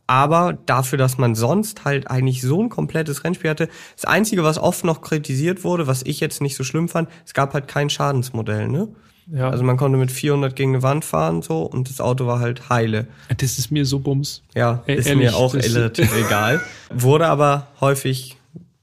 aber 0.06 0.56
dafür, 0.64 0.98
dass 0.98 1.18
man 1.18 1.34
sonst 1.34 1.84
halt 1.84 2.10
eigentlich 2.10 2.40
so 2.40 2.62
ein 2.62 2.70
komplettes 2.70 3.24
Rennspiel 3.24 3.50
hatte, 3.50 3.68
das 3.94 4.06
Einzige, 4.06 4.42
was 4.42 4.58
oft 4.58 4.84
noch 4.84 5.02
kritisiert 5.02 5.64
wurde, 5.64 5.86
was 5.86 6.02
ich 6.02 6.20
jetzt 6.20 6.40
nicht 6.40 6.56
so 6.56 6.64
schlimm 6.64 6.88
fand, 6.88 7.10
es 7.26 7.34
gab 7.34 7.52
halt 7.52 7.68
kein 7.68 7.90
Schadensmodell, 7.90 8.68
ne? 8.68 8.88
Ja, 9.32 9.50
Also 9.50 9.62
man 9.62 9.76
konnte 9.76 9.98
mit 9.98 10.10
400 10.10 10.56
gegen 10.56 10.74
eine 10.74 10.82
Wand 10.82 11.04
fahren 11.04 11.42
so 11.42 11.62
und 11.62 11.90
das 11.90 12.00
Auto 12.00 12.26
war 12.26 12.40
halt 12.40 12.68
heile. 12.70 13.08
das 13.28 13.58
ist 13.58 13.70
mir 13.70 13.84
so 13.84 13.98
bums. 13.98 14.42
Ja, 14.54 14.82
ist 14.86 15.06
ehrlich, 15.06 15.30
mir 15.30 15.36
auch 15.36 15.54
relativ 15.54 16.10
egal. 16.26 16.60
Wurde 16.94 17.26
aber 17.26 17.66
häufig, 17.80 18.36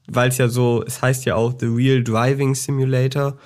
weil 0.06 0.28
es 0.28 0.38
ja 0.38 0.48
so, 0.48 0.84
es 0.86 1.02
heißt 1.02 1.24
ja 1.24 1.34
auch 1.34 1.54
The 1.58 1.66
Real 1.66 2.02
Driving 2.04 2.54
Simulator, 2.54 3.36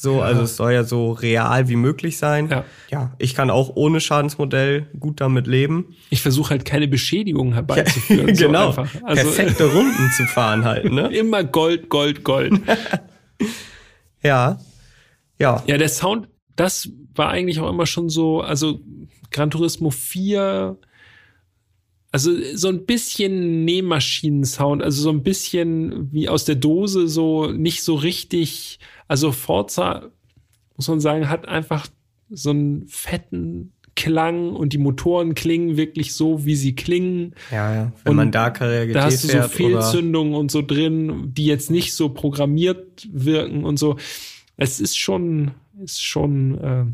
so, 0.00 0.22
also 0.22 0.42
es 0.42 0.56
soll 0.56 0.74
ja 0.74 0.84
so 0.84 1.10
real 1.10 1.68
wie 1.68 1.74
möglich 1.74 2.18
sein. 2.18 2.48
Ja. 2.48 2.64
ja, 2.88 3.12
ich 3.18 3.34
kann 3.34 3.50
auch 3.50 3.72
ohne 3.74 4.00
Schadensmodell 4.00 4.86
gut 5.00 5.20
damit 5.20 5.48
leben. 5.48 5.96
Ich 6.10 6.22
versuche 6.22 6.50
halt 6.50 6.64
keine 6.64 6.86
Beschädigungen 6.86 7.54
herbeizuführen. 7.54 8.32
so 8.36 8.46
genau, 8.46 8.68
einfach. 8.68 8.88
Also 9.02 9.22
perfekte 9.22 9.64
Runden 9.72 10.10
zu 10.16 10.24
fahren 10.26 10.64
halt, 10.64 10.92
ne? 10.92 11.08
immer 11.08 11.42
Gold, 11.42 11.88
Gold, 11.88 12.22
Gold. 12.22 12.60
Ja, 14.22 14.58
ja, 15.40 15.62
Ja, 15.66 15.78
der 15.78 15.88
Sound, 15.88 16.28
das 16.58 16.90
war 17.14 17.28
eigentlich 17.30 17.60
auch 17.60 17.70
immer 17.70 17.86
schon 17.86 18.08
so, 18.08 18.40
also 18.40 18.80
Gran 19.30 19.50
Turismo 19.50 19.90
4, 19.90 20.76
also 22.10 22.32
so 22.54 22.68
ein 22.68 22.84
bisschen 22.84 23.64
Nähmaschinen-Sound, 23.64 24.82
also 24.82 25.02
so 25.02 25.10
ein 25.10 25.22
bisschen 25.22 26.12
wie 26.12 26.28
aus 26.28 26.44
der 26.44 26.56
Dose, 26.56 27.06
so 27.06 27.46
nicht 27.46 27.82
so 27.82 27.94
richtig, 27.94 28.80
also 29.06 29.30
Forza, 29.30 30.10
muss 30.76 30.88
man 30.88 31.00
sagen, 31.00 31.28
hat 31.28 31.46
einfach 31.46 31.86
so 32.30 32.50
einen 32.50 32.86
fetten 32.88 33.72
Klang 33.94 34.52
und 34.52 34.72
die 34.72 34.78
Motoren 34.78 35.34
klingen 35.34 35.76
wirklich 35.76 36.14
so, 36.14 36.44
wie 36.44 36.54
sie 36.54 36.74
klingen. 36.74 37.34
ja, 37.50 37.74
ja. 37.74 37.92
Wenn 38.04 38.10
Und 38.10 38.16
man 38.16 38.32
Dakar 38.32 38.86
GT 38.86 38.94
Da 38.94 39.04
hast 39.04 39.24
du 39.24 39.28
so 39.28 39.42
Fehlzündungen 39.48 40.34
und 40.34 40.50
so 40.52 40.62
drin, 40.62 41.32
die 41.34 41.46
jetzt 41.46 41.70
nicht 41.70 41.94
so 41.94 42.08
programmiert 42.08 43.08
wirken 43.12 43.64
und 43.64 43.76
so. 43.78 43.96
Es 44.56 44.80
ist 44.80 44.96
schon, 44.96 45.50
ist 45.78 46.02
schon, 46.02 46.58
äh, 46.58 46.84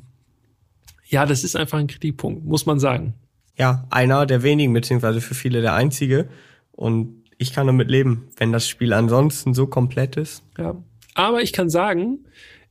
ja, 1.07 1.26
das 1.26 1.45
ist 1.45 1.57
einfach 1.57 1.78
ein 1.78 1.87
Kritikpunkt, 1.87 2.45
muss 2.45 2.66
man 2.66 2.78
sagen. 2.78 3.14
Ja, 3.57 3.87
einer 3.91 4.26
der 4.26 4.43
wenigen, 4.43 4.72
beziehungsweise 4.72 5.20
für 5.20 5.35
viele 5.35 5.61
der 5.62 5.74
einzige. 5.74 6.28
Und 6.72 7.24
ich 7.39 7.53
kann 7.53 7.66
damit 7.66 7.89
leben, 7.89 8.28
wenn 8.37 8.53
das 8.53 8.68
Spiel 8.68 8.93
ansonsten 8.93 9.55
so 9.55 9.66
komplett 9.66 10.16
ist. 10.16 10.43
Ja. 10.59 10.76
Aber 11.14 11.43
ich 11.43 11.53
kann 11.53 11.70
sagen, 11.70 12.24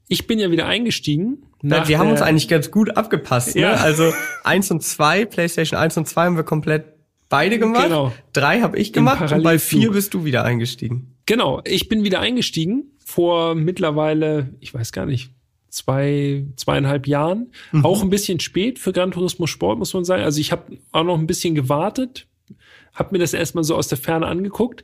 ich 0.07 0.27
bin 0.27 0.39
ja 0.39 0.51
wieder 0.51 0.67
eingestiegen. 0.67 1.43
Ja, 1.61 1.87
wir 1.87 1.97
haben 1.97 2.11
uns 2.11 2.21
eigentlich 2.21 2.49
ganz 2.49 2.71
gut 2.71 2.97
abgepasst. 2.97 3.55
Ne? 3.55 3.61
Ja. 3.61 3.73
Also 3.75 4.11
eins 4.43 4.69
und 4.69 4.83
zwei, 4.83 5.23
PlayStation 5.25 5.79
1 5.79 5.97
und 5.97 6.07
2 6.07 6.25
haben 6.25 6.35
wir 6.35 6.43
komplett 6.43 6.85
beide 7.29 7.57
gemacht. 7.57 7.85
Genau. 7.85 8.13
Drei 8.33 8.61
habe 8.61 8.77
ich 8.77 8.91
gemacht 8.91 9.31
und 9.31 9.43
bei 9.43 9.57
vier 9.57 9.91
bist 9.91 10.13
du 10.13 10.25
wieder 10.25 10.43
eingestiegen. 10.43 11.15
Genau, 11.25 11.61
ich 11.63 11.87
bin 11.87 12.03
wieder 12.03 12.19
eingestiegen 12.19 12.91
vor 13.03 13.55
mittlerweile, 13.55 14.53
ich 14.59 14.73
weiß 14.73 14.91
gar 14.91 15.05
nicht, 15.05 15.32
zwei, 15.73 16.45
zweieinhalb 16.55 17.07
Jahren. 17.07 17.51
Auch 17.81 18.03
ein 18.03 18.09
bisschen 18.09 18.39
spät 18.39 18.79
für 18.79 18.93
Gran 18.93 19.11
Turismo 19.11 19.47
Sport, 19.47 19.79
muss 19.79 19.93
man 19.93 20.05
sagen. 20.05 20.23
Also 20.23 20.39
ich 20.39 20.51
habe 20.51 20.77
auch 20.91 21.03
noch 21.03 21.17
ein 21.17 21.27
bisschen 21.27 21.55
gewartet, 21.55 22.27
habe 22.93 23.09
mir 23.13 23.19
das 23.19 23.33
erstmal 23.33 23.63
so 23.63 23.75
aus 23.75 23.87
der 23.87 23.97
Ferne 23.97 24.27
angeguckt 24.27 24.83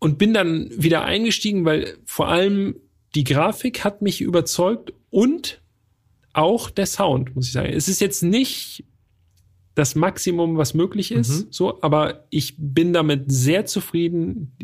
und 0.00 0.18
bin 0.18 0.34
dann 0.34 0.70
wieder 0.74 1.04
eingestiegen, 1.04 1.64
weil 1.64 1.96
vor 2.04 2.28
allem 2.28 2.76
die 3.14 3.24
Grafik 3.24 3.84
hat 3.84 4.02
mich 4.02 4.20
überzeugt 4.20 4.92
und 5.10 5.62
auch 6.32 6.68
der 6.68 6.86
Sound, 6.86 7.34
muss 7.34 7.46
ich 7.46 7.52
sagen. 7.52 7.72
Es 7.72 7.88
ist 7.88 8.00
jetzt 8.00 8.22
nicht 8.22 8.84
das 9.74 9.94
Maximum, 9.94 10.56
was 10.56 10.74
möglich 10.74 11.12
ist, 11.12 11.52
so, 11.52 11.80
aber 11.82 12.26
ich 12.30 12.56
bin 12.58 12.92
damit 12.92 13.30
sehr 13.30 13.64
zufrieden. 13.64 14.56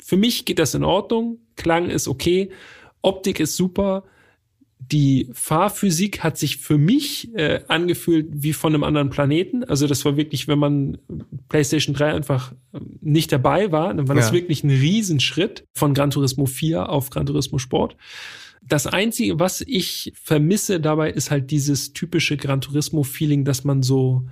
Für 0.00 0.16
mich 0.16 0.44
geht 0.44 0.60
das 0.60 0.74
in 0.74 0.84
Ordnung. 0.84 1.38
Klang 1.56 1.90
ist 1.90 2.06
okay. 2.06 2.50
Optik 3.02 3.40
ist 3.40 3.56
super. 3.56 4.04
Die 4.90 5.28
Fahrphysik 5.32 6.24
hat 6.24 6.36
sich 6.38 6.56
für 6.56 6.76
mich 6.76 7.32
äh, 7.34 7.60
angefühlt 7.68 8.26
wie 8.32 8.52
von 8.52 8.74
einem 8.74 8.82
anderen 8.84 9.10
Planeten. 9.10 9.62
Also 9.64 9.86
das 9.86 10.04
war 10.04 10.16
wirklich, 10.16 10.48
wenn 10.48 10.58
man 10.58 10.98
PlayStation 11.48 11.94
3 11.94 12.14
einfach 12.14 12.52
äh, 12.72 12.80
nicht 13.00 13.30
dabei 13.32 13.70
war, 13.70 13.94
dann 13.94 14.08
war 14.08 14.14
das 14.16 14.28
Ja. 14.28 14.32
wirklich 14.34 14.64
ein 14.64 14.70
Riesenschritt 14.70 15.64
von 15.72 15.94
Gran 15.94 16.10
Turismo 16.10 16.46
4 16.46 16.88
auf 16.88 17.10
Gran 17.10 17.26
Turismo 17.26 17.58
Sport. 17.58 17.96
Das 18.64 18.86
Einzige, 18.86 19.38
was 19.40 19.60
ich 19.60 20.12
vermisse 20.14 20.80
dabei, 20.80 21.10
ist 21.10 21.30
halt 21.30 21.50
dieses 21.50 21.92
typische 21.92 22.36
Gran 22.36 22.60
Turismo-Feeling, 22.60 23.44
dass 23.44 23.64
man 23.64 23.82
so 23.82 24.26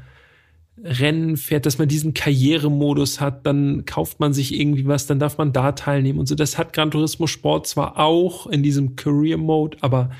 Rennen 0.82 1.36
fährt, 1.36 1.66
dass 1.66 1.78
man 1.78 1.88
diesen 1.88 2.14
Karrieremodus 2.14 3.20
hat, 3.20 3.46
dann 3.46 3.84
kauft 3.84 4.20
man 4.20 4.32
sich 4.32 4.58
irgendwie 4.58 4.86
was, 4.86 5.06
dann 5.06 5.18
darf 5.18 5.36
man 5.36 5.52
da 5.52 5.72
teilnehmen 5.72 6.18
und 6.18 6.26
so. 6.26 6.34
Das 6.34 6.56
hat 6.56 6.72
Gran 6.72 6.90
Turismo 6.90 7.26
Sport 7.26 7.66
zwar 7.66 7.98
auch 7.98 8.46
in 8.46 8.62
diesem 8.62 8.96
Career 8.96 9.36
Mode, 9.36 9.76
aber 9.80 10.10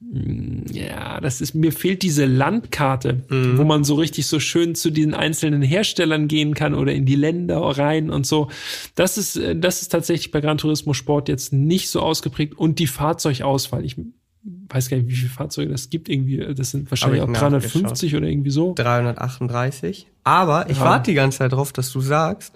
mh, 0.00 0.72
ja, 0.72 1.20
das 1.20 1.40
ist, 1.40 1.54
mir 1.54 1.72
fehlt 1.72 2.02
diese 2.02 2.26
Landkarte, 2.26 3.24
wo 3.28 3.64
man 3.64 3.82
so 3.82 3.96
richtig 3.96 4.26
so 4.26 4.38
schön 4.38 4.76
zu 4.76 4.90
den 4.90 5.12
einzelnen 5.12 5.62
Herstellern 5.62 6.28
gehen 6.28 6.54
kann 6.54 6.74
oder 6.74 6.92
in 6.92 7.04
die 7.04 7.16
Länder 7.16 7.58
rein 7.58 8.10
und 8.10 8.26
so. 8.26 8.48
Das 8.94 9.18
ist, 9.18 9.36
äh, 9.36 9.56
das 9.56 9.82
ist 9.82 9.88
tatsächlich 9.88 10.30
bei 10.30 10.40
Gran 10.40 10.58
Turismo 10.58 10.94
Sport 10.94 11.28
jetzt 11.28 11.52
nicht 11.52 11.90
so 11.90 12.00
ausgeprägt 12.00 12.56
und 12.56 12.78
die 12.78 12.86
Fahrzeugauswahl. 12.86 13.84
Ich 13.84 13.96
weiß 14.42 14.88
gar 14.88 14.96
nicht, 14.96 15.08
wie 15.08 15.14
viele 15.14 15.30
Fahrzeuge 15.30 15.70
das 15.70 15.90
gibt. 15.90 16.08
Irgendwie, 16.08 16.38
das 16.54 16.70
sind 16.70 16.90
wahrscheinlich 16.90 17.20
auch 17.22 17.28
ich 17.28 17.36
350 17.36 18.16
oder 18.16 18.26
irgendwie 18.26 18.50
so. 18.50 18.74
338. 18.74 20.06
Aber 20.24 20.70
ich 20.70 20.78
Ja. 20.78 20.84
warte 20.84 21.10
die 21.10 21.14
ganze 21.14 21.38
Zeit 21.38 21.52
drauf, 21.52 21.72
dass 21.72 21.92
du 21.92 22.00
sagst, 22.00 22.54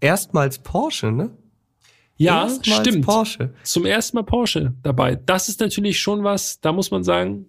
erstmals 0.00 0.58
Porsche, 0.58 1.10
ne? 1.12 1.30
Ja, 2.16 2.44
Erstmals 2.44 2.86
stimmt. 2.88 3.04
Porsche. 3.06 3.54
Zum 3.64 3.86
ersten 3.86 4.16
Mal 4.16 4.22
Porsche 4.22 4.74
dabei. 4.82 5.16
Das 5.16 5.48
ist 5.48 5.60
natürlich 5.60 5.98
schon 5.98 6.22
was, 6.22 6.60
da 6.60 6.72
muss 6.72 6.90
man 6.90 7.02
sagen, 7.02 7.46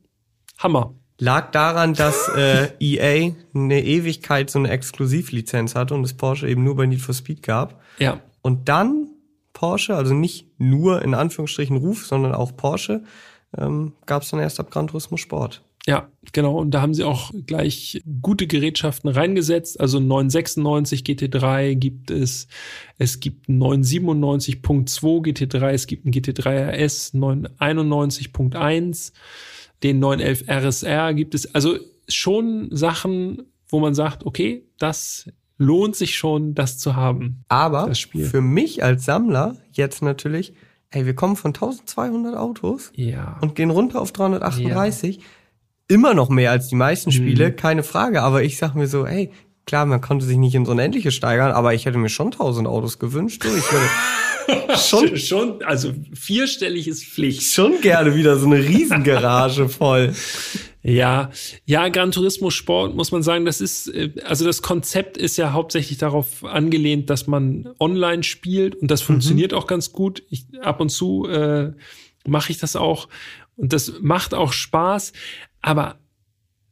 Hammer. 0.58 0.96
Lag 1.20 1.52
daran, 1.52 1.94
dass 1.94 2.30
äh, 2.36 2.70
EA 2.80 3.34
eine 3.54 3.84
Ewigkeit 3.84 4.50
so 4.50 4.60
eine 4.60 4.70
Exklusivlizenz 4.70 5.76
hatte 5.76 5.94
und 5.94 6.04
es 6.04 6.14
Porsche 6.14 6.48
eben 6.50 6.64
nur 6.64 6.76
bei 6.76 6.86
Need 6.88 7.02
for 7.02 7.14
Speed 7.14 7.44
gab. 7.44 7.82
Ja. 8.00 8.22
Und 8.42 8.68
dann 8.70 9.10
Porsche, 9.54 9.96
also 9.96 10.14
nicht 10.14 10.48
nur 10.60 11.02
in 11.04 11.14
Anführungsstrichen 11.14 11.78
Ruf, 11.78 12.06
sondern 12.06 12.34
auch 12.34 12.58
Porsche, 12.58 13.04
ähm, 13.58 13.93
gab 14.06 14.24
es 14.24 14.30
dann 14.30 14.39
erst 14.39 14.60
ab 14.60 14.72
Gran 14.72 14.88
Turismo 14.88 15.18
Sport. 15.18 15.62
Ja, 15.88 16.10
genau. 16.32 16.58
Und 16.58 16.72
da 16.72 16.82
haben 16.82 16.95
sie 16.95 17.03
auch 17.03 17.32
gleich 17.45 18.01
gute 18.22 18.47
Gerätschaften 18.47 19.08
reingesetzt. 19.10 19.80
Also 19.80 19.99
996 19.99 21.03
GT3 21.03 21.76
gibt 21.76 22.10
es. 22.10 22.47
Es 22.97 23.20
gibt 23.20 23.49
einen 23.49 23.62
997.2 23.62 24.62
GT3. 25.24 25.70
Es 25.70 25.86
gibt 25.86 26.06
einen 26.06 26.14
GT3 26.14 26.72
RS 26.72 27.14
991.1. 27.14 29.12
Den 29.84 29.99
911 29.99 30.49
RSR 30.49 31.14
gibt 31.14 31.36
es. 31.36 31.53
Also 31.53 31.78
schon 32.08 32.70
Sachen, 32.72 33.43
wo 33.70 33.80
man 33.80 33.93
sagt, 33.93 34.26
okay, 34.26 34.66
das 34.80 35.30
lohnt 35.58 35.95
sich 35.95 36.16
schon, 36.16 36.56
das 36.56 36.80
zu 36.80 36.95
haben. 36.95 37.43
Aber 37.47 37.88
Das 37.88 37.99
für 37.99 38.41
mich 38.41 38.84
als 38.84 39.06
Sammler 39.06 39.58
jetzt 39.72 40.01
natürlich, 40.01 40.53
ey, 40.92 41.06
wir 41.06 41.16
kommen 41.16 41.36
von 41.36 41.54
1200 41.54 42.36
Autos 42.36 42.92
Ja. 42.96 43.38
und 43.42 43.56
gehen 43.56 43.70
runter 43.70 44.02
auf 44.02 44.12
338. 44.12 45.20
Immer 45.88 46.14
noch 46.14 46.30
mehr 46.30 46.52
als 46.52 46.68
die 46.70 46.76
meisten 46.76 47.12
Spiele, 47.12 47.50
Mhm. 47.50 47.56
keine 47.58 47.84
Frage. 47.84 48.22
Aber 48.24 48.44
ich 48.44 48.58
sag 48.58 48.74
mir 48.76 48.88
so, 48.88 49.06
ey, 49.06 49.32
klar, 49.68 49.86
man 49.86 50.02
konnte 50.02 50.26
sich 50.26 50.38
nicht 50.38 50.56
ins 50.56 50.68
Unendliche 50.70 51.12
steigern, 51.12 51.52
aber 51.52 51.74
ich 51.74 51.86
hätte 51.86 51.98
mir 51.98 52.10
schon 52.10 52.32
1000 52.32 52.68
Autos 52.68 52.98
gewünscht. 53.00 53.44
Du. 53.44 53.50
Ich 53.50 53.64
würde 53.72 54.78
schon, 54.78 55.18
schon, 55.18 55.64
also 55.64 55.92
vierstellig 56.14 56.88
ist 56.88 57.04
Pflicht. 57.06 57.44
schon 57.54 57.82
gerne 57.82 58.16
wieder 58.16 58.38
so 58.38 58.46
eine 58.48 58.58
Riesengarage 58.60 59.70
voll. 59.70 60.14
Ja, 60.88 61.32
ja, 61.66 61.90
Gran 61.90 62.12
Turismo 62.12 62.52
Sport 62.52 62.96
muss 62.96 63.12
man 63.12 63.24
sagen, 63.24 63.44
das 63.44 63.60
ist, 63.60 63.88
äh, 63.88 64.12
also 64.24 64.46
das 64.46 64.62
Konzept 64.62 65.18
ist 65.18 65.36
ja 65.36 65.52
hauptsächlich 65.52 65.98
darauf 65.98 66.46
angelehnt, 66.46 67.10
dass 67.10 67.26
man 67.26 67.74
online 67.80 68.22
spielt 68.22 68.76
und 68.76 68.92
das 68.92 69.02
funktioniert 69.02 69.52
auch 69.56 69.66
ganz 69.66 69.92
gut. 69.94 70.22
Ich, 70.30 70.46
ab 70.62 70.80
und 70.80 70.90
zu 70.90 71.28
äh, 71.28 71.74
mache 72.28 72.52
ich 72.52 72.60
das 72.60 72.76
auch 72.76 73.08
und 73.56 73.74
das 73.74 73.94
macht 74.02 74.36
auch 74.36 74.54
Spaß, 74.54 75.14
aber 75.64 75.98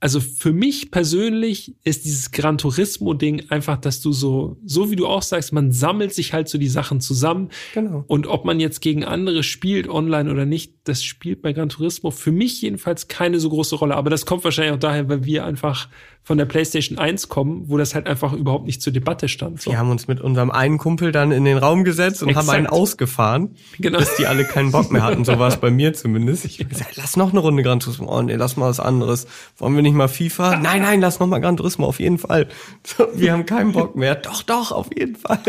also 0.03 0.19
für 0.19 0.51
mich 0.51 0.91
persönlich 0.91 1.75
ist 1.85 2.03
dieses 2.03 2.31
Gran 2.31 2.57
Turismo-Ding 2.57 3.49
einfach, 3.49 3.77
dass 3.77 4.01
du 4.01 4.11
so, 4.11 4.57
so 4.65 4.91
wie 4.91 4.97
du 4.97 5.07
auch 5.07 5.21
sagst, 5.21 5.53
man 5.53 5.71
sammelt 5.71 6.13
sich 6.13 6.33
halt 6.33 6.49
so 6.49 6.57
die 6.57 6.67
Sachen 6.67 6.99
zusammen. 6.99 7.47
Genau. 7.73 8.03
Und 8.07 8.27
ob 8.27 8.43
man 8.43 8.59
jetzt 8.59 8.81
gegen 8.81 9.05
andere 9.05 9.43
spielt, 9.43 9.87
online 9.87 10.29
oder 10.29 10.45
nicht, 10.45 10.73
das 10.83 11.05
spielt 11.05 11.41
bei 11.41 11.53
Gran 11.53 11.69
Turismo 11.69 12.11
für 12.11 12.33
mich 12.33 12.61
jedenfalls 12.61 13.07
keine 13.07 13.39
so 13.39 13.47
große 13.47 13.77
Rolle. 13.77 13.95
Aber 13.95 14.09
das 14.09 14.25
kommt 14.25 14.43
wahrscheinlich 14.43 14.73
auch 14.73 14.79
daher, 14.79 15.07
weil 15.07 15.23
wir 15.23 15.45
einfach 15.45 15.87
von 16.25 16.37
der 16.37 16.45
PlayStation 16.45 16.97
1 16.97 17.27
kommen, 17.27 17.65
wo 17.67 17.77
das 17.77 17.93
halt 17.95 18.07
einfach 18.07 18.31
überhaupt 18.31 18.65
nicht 18.65 18.81
zur 18.81 18.93
Debatte 18.93 19.27
stand. 19.27 19.61
So. 19.61 19.71
Wir 19.71 19.77
haben 19.77 19.89
uns 19.89 20.07
mit 20.07 20.21
unserem 20.21 20.51
einen 20.51 20.77
Kumpel 20.77 21.11
dann 21.11 21.31
in 21.33 21.43
den 21.43 21.57
Raum 21.57 21.83
gesetzt 21.83 22.23
und 22.23 22.29
Exakt. 22.29 22.47
haben 22.47 22.55
einen 22.55 22.67
ausgefahren, 22.67 23.55
Genau. 23.79 23.99
bis 23.99 24.15
die 24.15 24.25
alle 24.25 24.45
keinen 24.45 24.71
Bock 24.71 24.89
mehr 24.91 25.03
hatten. 25.03 25.25
So 25.25 25.37
war 25.37 25.49
es 25.49 25.57
bei 25.57 25.69
mir 25.69 25.93
zumindest. 25.93 26.45
Ich 26.45 26.59
hab 26.59 26.69
gesagt, 26.69 26.95
lass 26.95 27.17
noch 27.17 27.31
eine 27.31 27.39
Runde 27.39 27.61
Gran 27.61 27.81
Turismo. 27.81 28.09
Oh 28.09 28.21
nee, 28.21 28.35
lass 28.35 28.55
mal 28.55 28.69
was 28.69 28.79
anderes. 28.79 29.27
Wollen 29.57 29.75
wir 29.75 29.81
nicht 29.81 29.95
mal 29.95 30.07
FIFA? 30.07 30.57
Nein, 30.57 30.81
nein, 30.81 31.01
lass 31.01 31.19
noch 31.19 31.27
mal 31.27 31.39
Gran 31.39 31.57
Turismo, 31.57 31.87
auf 31.87 31.99
jeden 31.99 32.17
Fall. 32.17 32.47
So, 32.85 33.05
wir 33.13 33.33
haben 33.33 33.45
keinen 33.45 33.73
Bock 33.73 33.95
mehr. 33.97 34.15
Doch, 34.15 34.43
doch, 34.43 34.71
auf 34.71 34.87
jeden 34.97 35.15
Fall. 35.17 35.39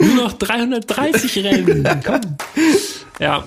Nur 0.00 0.14
noch 0.14 0.32
330 0.32 1.44
Rennen. 1.44 1.88
Komm. 2.04 2.20
Ja. 3.20 3.44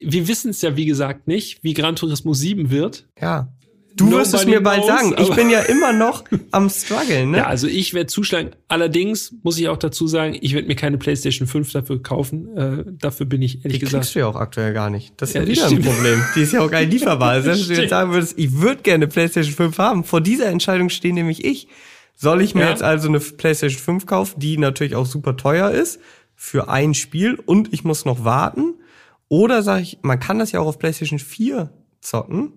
Wir 0.00 0.28
wissen 0.28 0.50
es 0.50 0.62
ja, 0.62 0.76
wie 0.76 0.86
gesagt, 0.86 1.26
nicht, 1.26 1.62
wie 1.62 1.74
Gran 1.74 1.96
Turismo 1.96 2.32
7 2.34 2.70
wird. 2.70 3.06
Ja. 3.20 3.48
Du 3.96 4.12
wirst 4.12 4.32
es 4.32 4.42
Nobody 4.42 4.50
mir 4.52 4.60
bald 4.62 4.84
knows, 4.84 5.00
sagen. 5.00 5.14
Ich 5.18 5.34
bin 5.34 5.50
ja 5.50 5.58
immer 5.62 5.92
noch 5.92 6.22
am 6.52 6.70
struggeln, 6.70 7.32
ne? 7.32 7.38
Ja, 7.38 7.46
also 7.48 7.66
ich 7.66 7.94
werde 7.94 8.06
zuschlagen. 8.06 8.50
Allerdings 8.68 9.34
muss 9.42 9.58
ich 9.58 9.66
auch 9.68 9.76
dazu 9.76 10.06
sagen, 10.06 10.38
ich 10.40 10.54
werde 10.54 10.68
mir 10.68 10.76
keine 10.76 10.98
PlayStation 10.98 11.48
5 11.48 11.72
dafür 11.72 12.00
kaufen. 12.00 12.56
Äh, 12.56 12.84
dafür 12.86 13.26
bin 13.26 13.42
ich 13.42 13.64
ehrlich 13.64 13.72
Die 13.80 13.86
gesagt. 13.86 14.04
kriegst 14.04 14.14
du 14.14 14.20
ja 14.20 14.28
auch 14.28 14.36
aktuell 14.36 14.72
gar 14.72 14.88
nicht. 14.88 15.14
Das 15.16 15.30
ist 15.30 15.34
ja, 15.34 15.40
Ja, 15.42 15.48
wieder 15.48 15.66
stimmt. 15.66 15.84
ein 15.88 15.92
Problem. 15.94 16.24
Die 16.36 16.40
ist 16.42 16.52
ja 16.52 16.60
auch 16.60 16.70
gar 16.70 16.78
nicht 16.80 16.92
lieferbar. 16.92 17.42
Selbst 17.42 17.68
wenn 17.68 17.74
du 17.74 17.80
jetzt 17.82 17.90
sagen 17.90 18.12
würdest, 18.12 18.38
ich 18.38 18.52
würde 18.60 18.82
gerne 18.82 19.04
eine 19.06 19.08
PlayStation 19.08 19.54
5 19.54 19.78
haben. 19.78 20.04
Vor 20.04 20.20
dieser 20.20 20.46
Entscheidung 20.46 20.90
stehe 20.90 21.12
nämlich 21.12 21.44
ich. 21.44 21.66
Soll 22.14 22.40
ich 22.42 22.54
mir 22.54 22.62
Ja. 22.62 22.70
jetzt 22.70 22.84
also 22.84 23.08
eine 23.08 23.18
PlayStation 23.18 23.80
5 23.80 24.06
kaufen, 24.06 24.38
die 24.38 24.58
natürlich 24.58 24.94
auch 24.94 25.06
super 25.06 25.36
teuer 25.36 25.72
ist 25.72 25.98
für 26.36 26.68
ein 26.68 26.94
Spiel 26.94 27.34
und 27.46 27.72
ich 27.72 27.82
muss 27.82 28.04
noch 28.04 28.22
warten? 28.22 28.74
Oder 29.28 29.62
sage 29.62 29.82
ich, 29.82 29.98
man 30.02 30.18
kann 30.18 30.38
das 30.38 30.52
ja 30.52 30.60
auch 30.60 30.66
auf 30.66 30.78
PlayStation 30.78 31.18
4 31.18 31.70
zocken. 32.00 32.52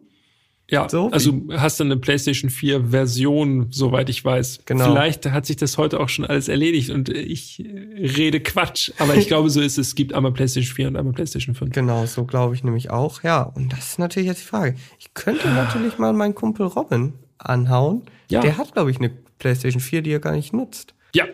Ja, 0.69 0.88
So 0.88 1.09
also 1.11 1.34
hast 1.51 1.82
du 1.82 1.84
eine 1.84 1.97
PlayStation 1.97 2.49
4 2.49 2.91
Version, 2.91 3.67
soweit 3.72 4.09
ich 4.09 4.24
weiß. 4.24 4.61
Genau. 4.65 4.86
Vielleicht 4.86 5.30
hat 5.30 5.45
sich 5.45 5.57
das 5.57 5.78
heute 5.78 5.99
auch 5.99 6.07
schon 6.07 6.24
alles 6.24 6.47
erledigt 6.47 6.91
und 6.91 7.09
ich 7.09 7.61
rede 7.61 8.39
Quatsch. 8.39 8.91
Aber 8.97 9.15
ich 9.15 9.28
glaube, 9.28 9.49
so 9.49 9.59
ist 9.59 9.78
es. 9.78 9.89
Es 9.89 9.95
gibt 9.95 10.13
einmal 10.13 10.32
PlayStation 10.32 10.74
4 10.74 10.88
und 10.88 10.95
einmal 10.95 11.13
PlayStation 11.13 11.55
5. 11.55 11.74
Genau, 11.74 12.05
so 12.05 12.24
glaube 12.24 12.55
ich 12.55 12.63
nämlich 12.63 12.89
auch. 12.89 13.22
Ja, 13.22 13.41
und 13.41 13.74
das 13.74 13.89
ist 13.89 13.99
natürlich 13.99 14.30
jetzt 14.30 14.43
die 14.43 14.47
Frage. 14.47 14.76
Ich 14.97 15.13
könnte 15.13 15.49
natürlich 15.49 15.97
mal 15.97 16.13
meinen 16.13 16.36
Kumpel 16.36 16.67
Robin 16.67 17.15
anhauen. 17.38 18.03
Ja. 18.30 18.39
Der 18.39 18.55
hat, 18.57 18.72
glaube 18.74 18.91
ich, 18.91 18.97
eine 18.97 19.09
PlayStation 19.39 19.82
4, 19.82 20.03
die 20.03 20.11
er 20.11 20.19
gar 20.19 20.32
nicht 20.32 20.53
nutzt. 20.53 20.93
Ja. 21.13 21.26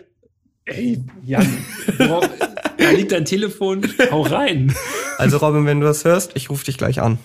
Ey, 0.64 1.00
Jan, 1.24 1.46
da 2.78 2.90
liegt 2.90 3.12
dein 3.12 3.24
Telefon. 3.24 3.86
Hau 4.10 4.22
rein. 4.22 4.74
Also 5.18 5.38
Robin, 5.38 5.66
wenn 5.66 5.80
du 5.80 5.86
das 5.86 6.04
hörst, 6.04 6.32
ich 6.36 6.48
rufe 6.48 6.64
dich 6.64 6.78
gleich 6.78 7.00
an. 7.00 7.18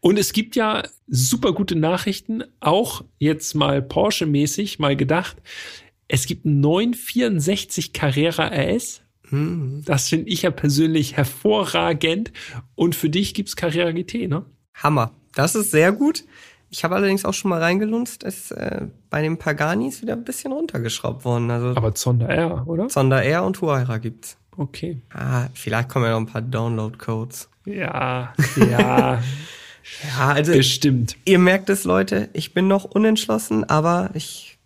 Und 0.00 0.18
es 0.18 0.34
gibt 0.34 0.54
ja 0.54 0.82
super 1.06 1.54
gute 1.54 1.76
Nachrichten, 1.76 2.44
auch 2.60 3.04
jetzt 3.18 3.54
mal 3.54 3.80
Porsche-mäßig 3.80 4.78
mal 4.78 4.96
gedacht. 4.96 5.38
Es 6.08 6.26
gibt 6.26 6.44
einen 6.44 6.60
964 6.60 7.94
Carrera 7.94 8.48
RS. 8.48 9.00
Hm. 9.30 9.82
Das 9.86 10.10
finde 10.10 10.28
ich 10.28 10.42
ja 10.42 10.50
persönlich 10.50 11.16
hervorragend. 11.16 12.32
Und 12.74 12.94
für 12.94 13.08
dich 13.08 13.32
gibt's 13.32 13.56
Carrera 13.56 13.92
GT, 13.92 14.28
ne? 14.28 14.44
Hammer. 14.74 15.14
Das 15.34 15.54
ist 15.54 15.70
sehr 15.70 15.92
gut. 15.92 16.24
Ich 16.76 16.82
habe 16.82 16.96
allerdings 16.96 17.24
auch 17.24 17.32
schon 17.34 17.50
mal 17.50 17.60
reingelunzt, 17.62 18.24
ist 18.24 18.50
äh, 18.50 18.88
bei 19.08 19.22
den 19.22 19.38
Paganis 19.38 20.02
wieder 20.02 20.14
ein 20.14 20.24
bisschen 20.24 20.50
runtergeschraubt 20.50 21.24
worden. 21.24 21.48
Also 21.52 21.68
Aber 21.76 21.94
Zonda 21.94 22.26
R, 22.26 22.66
oder? 22.66 22.88
Zonda 22.88 23.20
R 23.20 23.44
und 23.44 23.60
Huayra 23.60 23.98
gibt's. 23.98 24.36
Okay. 24.56 25.00
Ah, 25.14 25.46
vielleicht 25.54 25.88
kommen 25.88 26.04
ja 26.04 26.10
noch 26.10 26.18
ein 26.18 26.26
paar 26.26 26.42
Download-Codes. 26.42 27.48
Ja, 27.64 28.32
ja, 28.56 29.22
Ja, 30.18 30.28
also 30.28 30.52
bestimmt. 30.52 31.16
ihr 31.24 31.38
merkt 31.38 31.70
es, 31.70 31.84
Leute, 31.84 32.28
ich 32.32 32.54
bin 32.54 32.66
noch 32.66 32.84
unentschlossen, 32.84 33.62
aber 33.62 34.10
ich 34.14 34.58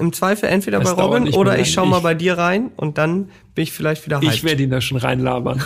im 0.00 0.12
Zweifel 0.12 0.48
entweder 0.48 0.80
Das 0.80 0.96
bei 0.96 1.00
Robin 1.00 1.28
oder 1.32 1.60
ich 1.60 1.68
lang. 1.76 1.84
schau 1.84 1.86
mal 1.86 2.00
bei 2.00 2.14
dir 2.14 2.38
rein 2.38 2.72
und 2.74 2.98
dann 2.98 3.28
bin 3.54 3.62
ich 3.62 3.70
vielleicht 3.70 4.04
wieder 4.04 4.20
hyped. 4.20 4.34
Ich 4.34 4.42
werde 4.42 4.64
ihn 4.64 4.70
da 4.70 4.80
schon 4.80 4.98
reinlabern. 4.98 5.62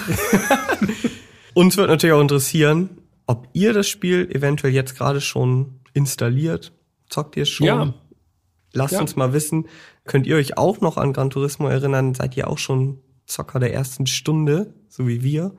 Uns 1.55 1.79
wird 1.79 1.89
natürlich 1.89 2.13
auch 2.15 2.21
interessieren, 2.21 2.91
ob 3.27 3.49
ihr 3.55 3.73
das 3.73 3.89
Spiel 3.89 4.29
eventuell 4.31 4.75
jetzt 4.75 4.95
gerade 4.99 5.23
schon 5.23 5.81
installiert. 5.97 6.73
Zockt 7.09 7.37
ihr 7.37 7.47
schon? 7.47 7.67
Ja. 7.67 7.95
Lasst 8.73 8.95
Ja. 8.95 9.01
uns 9.01 9.17
mal 9.17 9.33
wissen. 9.33 9.67
Könnt 10.05 10.27
ihr 10.27 10.37
euch 10.37 10.59
auch 10.59 10.81
noch 10.81 10.97
an 10.99 11.13
Gran 11.13 11.31
Turismo 11.31 11.69
erinnern? 11.69 12.15
Seid 12.15 12.37
ihr 12.37 12.49
auch 12.49 12.59
schon 12.59 12.99
Zocker 13.27 13.59
der 13.59 13.73
ersten 13.73 14.07
Stunde, 14.07 14.75
so 14.89 15.09
wie 15.09 15.23
wir? 15.23 15.55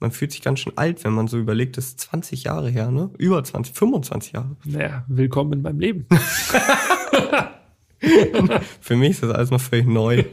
Man 0.00 0.10
fühlt 0.10 0.32
sich 0.32 0.42
ganz 0.42 0.58
schön 0.60 0.72
alt, 0.76 1.04
wenn 1.04 1.12
man 1.12 1.28
so 1.28 1.38
überlegt, 1.38 1.76
das 1.76 1.86
ist 1.88 2.00
20 2.00 2.44
Jahre 2.44 2.70
her, 2.70 2.90
ne? 2.90 3.10
Über 3.18 3.44
20, 3.44 3.76
25 3.76 4.32
Jahre. 4.32 4.56
Naja, 4.64 5.04
willkommen 5.06 5.52
in 5.52 5.62
meinem 5.62 5.78
Leben. 5.78 6.06
Für 8.80 8.96
mich 8.96 9.10
ist 9.10 9.22
das 9.22 9.30
alles 9.30 9.50
noch 9.50 9.60
völlig 9.60 9.86
neu. 9.86 10.24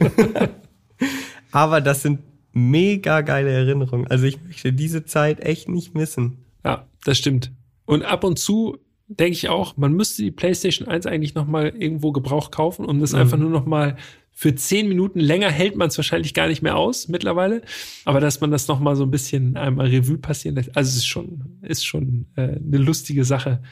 Aber 1.52 1.80
das 1.80 2.02
sind 2.02 2.20
mega 2.52 3.20
geile 3.20 3.50
Erinnerungen. 3.50 4.06
Also 4.08 4.24
ich 4.24 4.42
möchte 4.42 4.72
diese 4.72 5.04
Zeit 5.04 5.40
echt 5.40 5.68
nicht 5.68 5.94
missen. 5.94 6.44
Ja, 6.64 6.86
das 7.04 7.18
stimmt. 7.18 7.52
Und 7.84 8.02
ab 8.04 8.24
und 8.24 8.38
zu 8.38 8.78
denke 9.10 9.32
ich 9.32 9.48
auch, 9.48 9.76
man 9.76 9.92
müsste 9.92 10.22
die 10.22 10.30
PlayStation 10.30 10.86
1 10.86 11.06
eigentlich 11.06 11.34
noch 11.34 11.46
mal 11.46 11.68
irgendwo 11.68 12.12
Gebrauch 12.12 12.50
kaufen, 12.50 12.84
um 12.84 13.00
das 13.00 13.12
einfach 13.12 13.36
nur 13.36 13.50
noch 13.50 13.66
mal 13.66 13.96
für 14.32 14.54
zehn 14.54 14.88
Minuten 14.88 15.20
länger 15.20 15.50
hält 15.50 15.76
man 15.76 15.88
es 15.88 15.98
wahrscheinlich 15.98 16.32
gar 16.32 16.46
nicht 16.46 16.62
mehr 16.62 16.76
aus 16.76 17.08
mittlerweile, 17.08 17.62
aber 18.04 18.20
dass 18.20 18.40
man 18.40 18.50
das 18.50 18.68
noch 18.68 18.80
mal 18.80 18.96
so 18.96 19.02
ein 19.02 19.10
bisschen 19.10 19.56
einmal 19.56 19.88
Revue 19.88 20.18
passieren 20.18 20.54
lässt, 20.54 20.76
also 20.76 20.88
es 20.88 20.96
ist 20.96 21.06
schon 21.06 21.58
ist 21.62 21.84
schon 21.84 22.26
äh, 22.36 22.42
eine 22.56 22.78
lustige 22.78 23.24
Sache. 23.24 23.62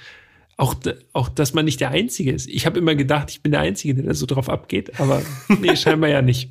Auch, 0.60 0.74
auch, 1.12 1.28
dass 1.28 1.54
man 1.54 1.66
nicht 1.66 1.78
der 1.78 1.90
Einzige 1.90 2.32
ist. 2.32 2.48
Ich 2.48 2.66
habe 2.66 2.80
immer 2.80 2.96
gedacht, 2.96 3.30
ich 3.30 3.42
bin 3.42 3.52
der 3.52 3.60
Einzige, 3.60 3.94
der 3.94 4.06
da 4.06 4.14
so 4.14 4.26
drauf 4.26 4.48
abgeht, 4.48 4.98
aber 4.98 5.22
nee, 5.60 5.76
scheinbar 5.76 6.10
ja 6.10 6.20
nicht. 6.20 6.50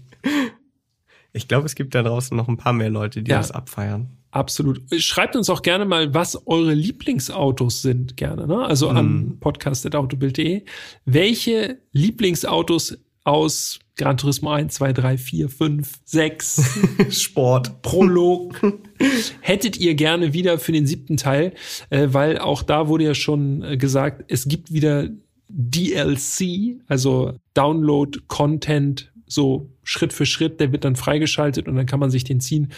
Ich 1.37 1.47
glaube, 1.47 1.65
es 1.65 1.75
gibt 1.75 1.95
da 1.95 2.03
draußen 2.03 2.35
noch 2.35 2.47
ein 2.47 2.57
paar 2.57 2.73
mehr 2.73 2.89
Leute, 2.89 3.23
die 3.23 3.31
Ja. 3.31 3.37
das 3.37 3.51
abfeiern. 3.51 4.09
Absolut. 4.31 4.81
Schreibt 5.01 5.35
uns 5.37 5.49
auch 5.49 5.61
gerne 5.61 5.85
mal, 5.85 6.13
was 6.13 6.45
eure 6.47 6.73
Lieblingsautos 6.73 7.81
sind, 7.81 8.17
gerne, 8.17 8.45
ne? 8.45 8.65
Also 8.65 8.89
an 8.89 9.37
podcast.autobild.de. 9.39 10.63
Welche 11.05 11.77
Lieblingsautos 11.93 12.97
aus 13.23 13.79
Gran 13.95 14.17
Turismo 14.17 14.51
1, 14.51 14.73
2, 14.75 14.93
3, 14.93 15.17
4, 15.17 15.49
5, 15.49 15.91
6, 16.05 16.79
Sport. 17.09 17.81
Prolog 17.81 18.59
hättet 19.41 19.77
ihr 19.77 19.95
gerne 19.95 20.33
wieder 20.33 20.59
für 20.59 20.71
den 20.71 20.85
siebten 20.85 21.17
Teil, 21.17 21.53
äh, 21.89 22.07
weil 22.11 22.37
auch 22.37 22.63
da 22.63 22.87
wurde 22.89 23.05
ja 23.05 23.15
schon 23.15 23.63
äh, 23.63 23.77
gesagt, 23.77 24.25
es 24.27 24.47
gibt 24.47 24.71
wieder 24.71 25.09
DLC, 25.49 26.79
also 26.87 27.33
Download 27.53 28.19
Content, 28.27 29.11
so 29.27 29.69
Schritt 29.83 30.13
für 30.13 30.25
Schritt, 30.25 30.59
der 30.59 30.71
wird 30.71 30.83
dann 30.85 30.95
freigeschaltet 30.95 31.67
und 31.67 31.75
dann 31.75 31.85
kann 31.85 31.99
man 31.99 32.09
sich 32.09 32.23
den 32.23 32.39
ziehen. 32.39 32.71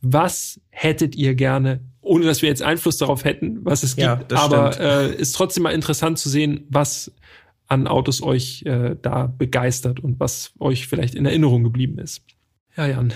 Was 0.00 0.60
hättet 0.70 1.14
ihr 1.14 1.34
gerne, 1.34 1.80
ohne 2.00 2.24
dass 2.24 2.42
wir 2.42 2.48
jetzt 2.48 2.62
Einfluss 2.62 2.96
darauf 2.96 3.24
hätten, 3.24 3.64
was 3.64 3.82
es 3.84 3.94
gibt, 3.96 4.06
Ja, 4.06 4.16
das 4.16 4.40
aber 4.40 4.80
äh, 4.80 5.14
ist 5.14 5.36
trotzdem 5.36 5.62
mal 5.62 5.70
interessant 5.70 6.18
zu 6.18 6.28
sehen, 6.28 6.66
was 6.68 7.12
an 7.68 7.86
Autos 7.86 8.22
euch 8.22 8.62
äh, 8.66 8.96
da 9.00 9.26
begeistert 9.26 10.00
und 10.00 10.18
was 10.18 10.52
euch 10.58 10.88
vielleicht 10.88 11.14
in 11.14 11.24
Erinnerung 11.24 11.62
geblieben 11.62 11.98
ist. 11.98 12.22
Ja, 12.76 12.86
Jan. 12.86 13.12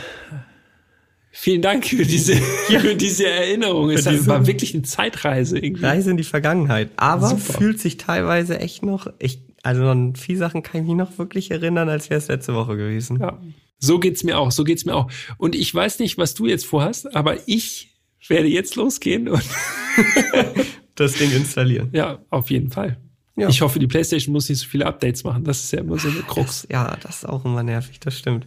Vielen 1.33 1.61
Dank 1.61 1.85
für 1.87 2.05
diese, 2.07 2.35
für 2.69 2.95
diese 2.95 3.27
Erinnerung. 3.29 3.91
Es 3.91 4.05
diese- 4.05 4.27
war 4.27 4.47
wirklich 4.47 4.73
eine 4.75 4.85
Zeitreise 4.85 5.59
irgendwie. 5.59 5.85
Reise 5.85 6.11
in 6.11 6.17
die 6.17 6.25
Vergangenheit. 6.25 6.91
Aber 6.97 7.29
Super. 7.29 7.59
fühlt 7.59 7.81
sich 7.81 7.99
teilweise 7.99 8.59
echt 8.59 8.83
noch, 8.83 9.09
ich, 9.19 9.41
also 9.67 9.89
an 9.89 10.15
viele 10.15 10.39
Sachen 10.39 10.63
kann 10.63 10.83
ich 10.83 10.87
mich 10.87 10.97
noch 10.97 11.19
wirklich 11.19 11.51
erinnern, 11.51 11.89
als 11.89 12.09
wäre 12.09 12.19
es 12.19 12.29
letzte 12.29 12.55
Woche 12.55 12.77
gewesen. 12.77 13.19
Ja. 13.21 13.43
So 13.79 13.99
geht's 13.99 14.23
mir 14.23 14.39
auch, 14.39 14.53
so 14.53 14.63
geht's 14.63 14.85
mir 14.85 14.95
auch. 14.95 15.11
Und 15.39 15.57
ich 15.57 15.75
weiß 15.75 15.99
nicht, 15.99 16.19
was 16.19 16.35
du 16.35 16.47
jetzt 16.47 16.65
vorhast, 16.65 17.15
aber 17.17 17.49
ich 17.49 17.97
werde 18.29 18.47
jetzt 18.47 18.77
losgehen 18.77 19.29
und 19.29 19.43
Das 20.95 21.15
Ding 21.15 21.33
installieren. 21.33 21.91
ja, 21.93 22.21
auf 22.31 22.51
jeden 22.51 22.71
Fall. 22.71 22.97
Ja. 23.37 23.49
Ich 23.49 23.61
hoffe, 23.61 23.81
die 23.81 23.89
PlayStation 23.89 24.33
muss 24.33 24.49
nicht 24.49 24.61
so 24.61 24.67
viele 24.67 24.87
Updates 24.87 25.25
machen. 25.25 25.45
Das 25.45 25.63
ist 25.63 25.73
ja 25.73 25.81
immer 25.81 25.99
so 25.99 26.09
eine 26.09 26.21
Krux. 26.21 26.63
Das, 26.63 26.69
ja, 26.71 26.97
das 27.03 27.17
ist 27.17 27.29
auch 27.29 27.45
immer 27.45 27.63
nervig, 27.65 27.99
das 28.01 28.17
stimmt. 28.17 28.47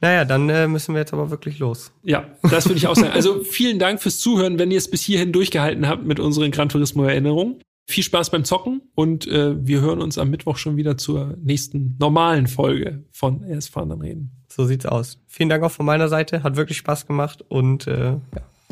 Naja, 0.00 0.24
dann 0.24 0.48
äh, 0.48 0.66
müssen 0.66 0.94
wir 0.94 1.00
jetzt 1.00 1.12
aber 1.12 1.30
wirklich 1.30 1.58
los. 1.58 1.92
Ja, 2.02 2.26
das 2.42 2.66
würde 2.66 2.78
ich 2.78 2.86
auch 2.86 2.96
sagen. 2.96 3.12
Also 3.12 3.44
vielen 3.44 3.78
Dank 3.78 4.00
fürs 4.00 4.18
Zuhören, 4.18 4.58
wenn 4.58 4.70
ihr 4.70 4.78
es 4.78 4.90
bis 4.90 5.02
hierhin 5.02 5.30
durchgehalten 5.30 5.86
habt 5.86 6.06
mit 6.06 6.18
unseren 6.18 6.50
Gran 6.50 6.68
Turismo 6.70 7.04
Erinnerungen. 7.04 7.60
Viel 7.90 8.04
Spaß 8.04 8.28
beim 8.28 8.44
Zocken 8.44 8.82
und 8.94 9.26
äh, 9.28 9.66
wir 9.66 9.80
hören 9.80 10.02
uns 10.02 10.18
am 10.18 10.28
Mittwoch 10.28 10.58
schon 10.58 10.76
wieder 10.76 10.98
zur 10.98 11.38
nächsten 11.42 11.96
normalen 11.98 12.46
Folge 12.46 13.04
von 13.10 13.42
Erst 13.42 13.70
fahren 13.70 13.88
dann 13.88 14.02
reden. 14.02 14.44
So 14.46 14.66
sieht's 14.66 14.84
aus. 14.84 15.22
Vielen 15.26 15.48
Dank 15.48 15.64
auch 15.64 15.70
von 15.70 15.86
meiner 15.86 16.08
Seite, 16.08 16.42
hat 16.42 16.56
wirklich 16.56 16.76
Spaß 16.76 17.06
gemacht 17.06 17.42
und 17.48 17.86
äh, 17.86 18.10
ja, 18.10 18.20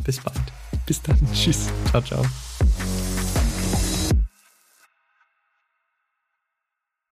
bis 0.04 0.20
bald. 0.20 0.36
Bis 0.84 1.00
dann. 1.00 1.18
Tschüss. 1.32 1.72
Ciao, 1.90 2.02
ciao. 2.02 2.26